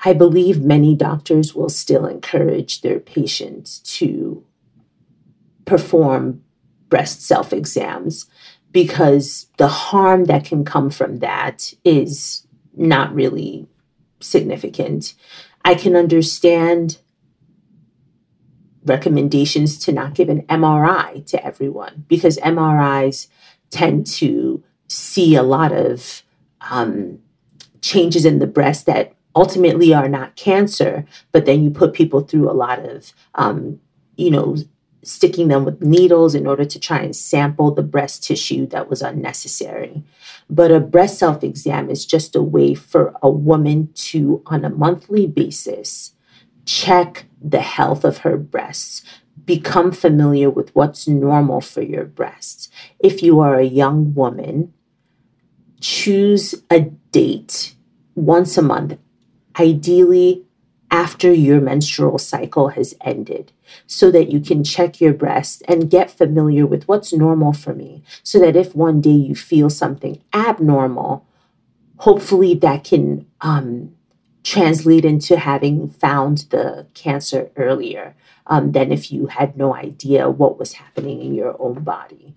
I 0.06 0.14
believe 0.14 0.62
many 0.62 0.96
doctors 0.96 1.56
will 1.56 1.70
still 1.70 2.06
encourage 2.06 2.82
their 2.82 3.00
patients 3.00 3.80
to 3.98 4.44
perform 5.66 6.44
breast 6.90 7.22
self 7.22 7.54
exams 7.54 8.26
because 8.72 9.48
the 9.58 9.68
harm 9.68 10.26
that 10.26 10.46
can 10.46 10.66
come 10.66 10.90
from 10.90 11.20
that 11.20 11.74
is 11.86 12.46
not 12.76 13.14
really 13.14 13.68
significant. 14.20 15.14
I 15.66 15.76
can 15.76 15.96
understand 15.96 17.00
recommendations 18.86 19.78
to 19.80 19.92
not 19.92 20.14
give 20.14 20.30
an 20.30 20.42
MRI 20.44 21.26
to 21.28 21.46
everyone 21.46 22.06
because 22.08 22.38
MRIs 22.38 23.28
tend 23.70 24.06
to 24.06 24.64
see 24.88 25.36
a 25.36 25.44
lot 25.44 25.72
of 25.72 26.24
um, 26.70 27.20
changes 27.82 28.26
in 28.26 28.40
the 28.40 28.48
breast 28.48 28.86
that 28.86 29.14
ultimately 29.36 29.94
are 29.94 30.10
not 30.10 30.36
cancer, 30.36 31.06
but 31.32 31.46
then 31.46 31.64
you 31.64 31.72
put 31.72 31.94
people 31.94 32.22
through 32.22 32.50
a 32.50 32.54
lot 32.54 32.80
of, 32.80 33.14
um, 33.36 33.80
you 34.16 34.30
know, 34.30 34.56
sticking 35.04 35.50
them 35.50 35.66
with 35.66 35.82
needles 35.82 36.34
in 36.34 36.48
order 36.48 36.66
to 36.66 36.80
try 36.80 37.00
and 37.00 37.16
sample 37.16 37.72
the 37.72 37.84
breast 37.84 38.24
tissue 38.24 38.66
that 38.68 38.90
was 38.90 39.02
unnecessary. 39.02 40.04
But 40.50 40.72
a 40.72 40.80
breast 40.80 41.18
self 41.18 41.44
exam 41.44 41.90
is 41.90 42.06
just 42.06 42.36
a 42.36 42.42
way 42.42 42.74
for 42.74 43.14
a 43.22 43.30
woman 43.30 43.90
to, 43.96 44.42
on 44.46 44.66
a 44.66 44.70
monthly 44.70 45.28
basis, 45.28 46.14
check 46.66 47.26
the 47.42 47.62
health 47.62 48.04
of 48.04 48.20
her 48.20 48.38
breasts, 48.38 49.04
become 49.46 49.92
familiar 49.92 50.50
with 50.50 50.74
what's 50.76 51.08
normal 51.08 51.62
for 51.62 51.82
your 51.82 52.06
breasts. 52.06 52.70
If 53.00 53.22
you 53.22 53.40
are 53.40 53.60
a 53.60 53.66
young 53.66 54.14
woman, 54.14 54.74
choose 55.82 56.56
a 56.70 56.82
date 57.12 57.76
once 58.16 58.58
a 58.58 58.62
month, 58.62 58.98
ideally 59.60 60.46
after 60.94 61.34
your 61.34 61.60
menstrual 61.60 62.20
cycle 62.20 62.68
has 62.70 62.94
ended 63.02 63.52
so 63.88 64.12
that 64.12 64.32
you 64.32 64.40
can 64.40 64.64
check 64.64 65.02
your 65.02 65.12
breast 65.12 65.64
and 65.68 65.90
get 65.90 66.12
familiar 66.12 66.68
with 66.68 66.88
what's 66.88 67.12
normal 67.12 67.52
for 67.52 67.74
me 67.74 68.04
so 68.22 68.38
that 68.38 68.56
if 68.56 68.76
one 68.76 69.02
day 69.02 69.10
you 69.10 69.34
feel 69.34 69.72
something 69.72 70.22
abnormal 70.36 71.26
hopefully 71.98 72.54
that 72.54 72.84
can 72.84 73.26
um, 73.42 73.92
translate 74.44 75.04
into 75.04 75.36
having 75.36 75.90
found 75.90 76.40
the 76.52 76.86
cancer 76.94 77.50
earlier 77.56 78.16
um, 78.46 78.72
than 78.74 78.92
if 78.92 79.12
you 79.12 79.26
had 79.26 79.58
no 79.58 79.74
idea 79.74 80.30
what 80.30 80.60
was 80.60 80.74
happening 80.74 81.22
in 81.22 81.34
your 81.34 81.60
own 81.60 81.84
body. 81.84 82.36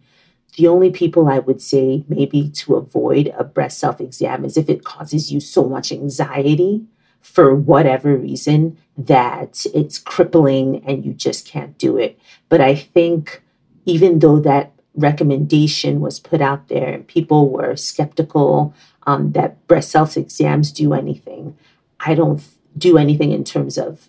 The 0.57 0.69
only 0.69 0.91
people 0.91 1.29
I 1.29 1.41
would 1.41 1.61
say 1.61 2.05
maybe 2.09 2.49
to 2.49 2.77
avoid 2.77 3.35
a 3.37 3.45
breast 3.45 3.79
self 3.79 4.01
exam 4.01 4.47
is 4.47 4.57
if 4.57 4.71
it 4.71 4.85
causes 4.85 5.31
you 5.31 5.41
so 5.41 5.69
much 5.69 5.93
anxiety 5.93 6.87
for 7.27 7.55
whatever 7.55 8.17
reason 8.17 8.79
that 8.97 9.67
it's 9.75 9.99
crippling 9.99 10.83
and 10.87 11.05
you 11.05 11.13
just 11.13 11.47
can't 11.47 11.77
do 11.77 11.99
it. 11.99 12.19
But 12.49 12.61
I 12.61 12.77
think 12.77 13.43
even 13.85 14.21
though 14.21 14.39
that 14.41 14.73
recommendation 14.95 16.01
was 16.01 16.21
put 16.21 16.41
out 16.41 16.69
there 16.69 16.89
and 16.89 17.07
people 17.07 17.51
were 17.51 17.75
skeptical 17.77 18.75
um, 19.07 19.33
that 19.33 19.67
breast 19.67 19.91
self 19.91 20.17
exams 20.17 20.71
do 20.71 20.95
anything, 20.95 21.59
I 22.01 22.15
don't 22.15 22.43
do 22.79 22.97
anything 22.97 23.33
in 23.33 23.45
terms 23.45 23.77
of 23.77 24.09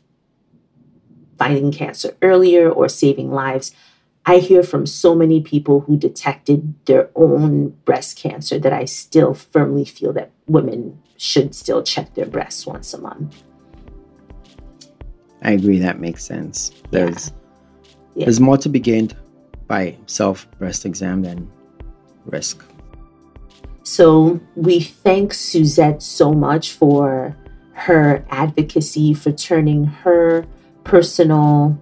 finding 1.38 1.72
cancer 1.72 2.16
earlier 2.22 2.70
or 2.70 2.88
saving 2.88 3.32
lives. 3.32 3.74
I 4.28 4.38
hear 4.38 4.62
from 4.62 4.86
so 4.86 5.16
many 5.16 5.42
people 5.42 5.82
who 5.82 5.98
detected 5.98 6.76
their 6.86 7.10
own 7.16 7.70
breast 7.84 8.18
cancer 8.18 8.60
that 8.60 8.74
I 8.74 8.86
still 8.86 9.34
firmly 9.34 9.86
feel 9.86 10.14
that 10.14 10.32
women 10.48 11.02
should 11.18 11.54
still 11.54 11.84
check 11.84 12.14
their 12.14 12.26
breasts 12.26 12.66
once 12.66 12.94
a 12.94 13.00
month. 13.00 13.44
I 15.42 15.52
agree. 15.52 15.80
That 15.80 16.00
makes 16.00 16.24
sense. 16.24 16.72
There's 16.92 17.32
yeah. 18.16 18.26
There's 18.26 18.40
more 18.40 18.58
to 18.58 18.70
be 18.70 18.80
gained 18.80 19.16
by 19.68 19.96
self 20.08 20.50
breast 20.58 20.86
exam 20.86 21.22
than 21.22 21.50
risk. 22.26 22.64
So 23.84 24.40
we 24.56 24.80
thank 24.80 25.34
Suzette 25.34 26.02
so 26.02 26.34
much 26.34 26.72
for 26.74 27.38
her 27.74 28.26
advocacy 28.30 29.14
for 29.14 29.32
turning 29.32 29.86
her 29.86 30.46
personal 30.84 31.80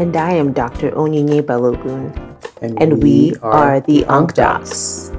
And 0.00 0.16
I 0.16 0.32
am 0.32 0.56
Dr. 0.56 0.88
Onyinye 0.92 1.44
Balogun. 1.44 2.16
And, 2.64 2.80
and 2.80 3.02
we, 3.02 3.32
we, 3.32 3.36
are, 3.44 3.84
the 3.84 4.06
Onc 4.06 4.32
Docs. 4.32 5.12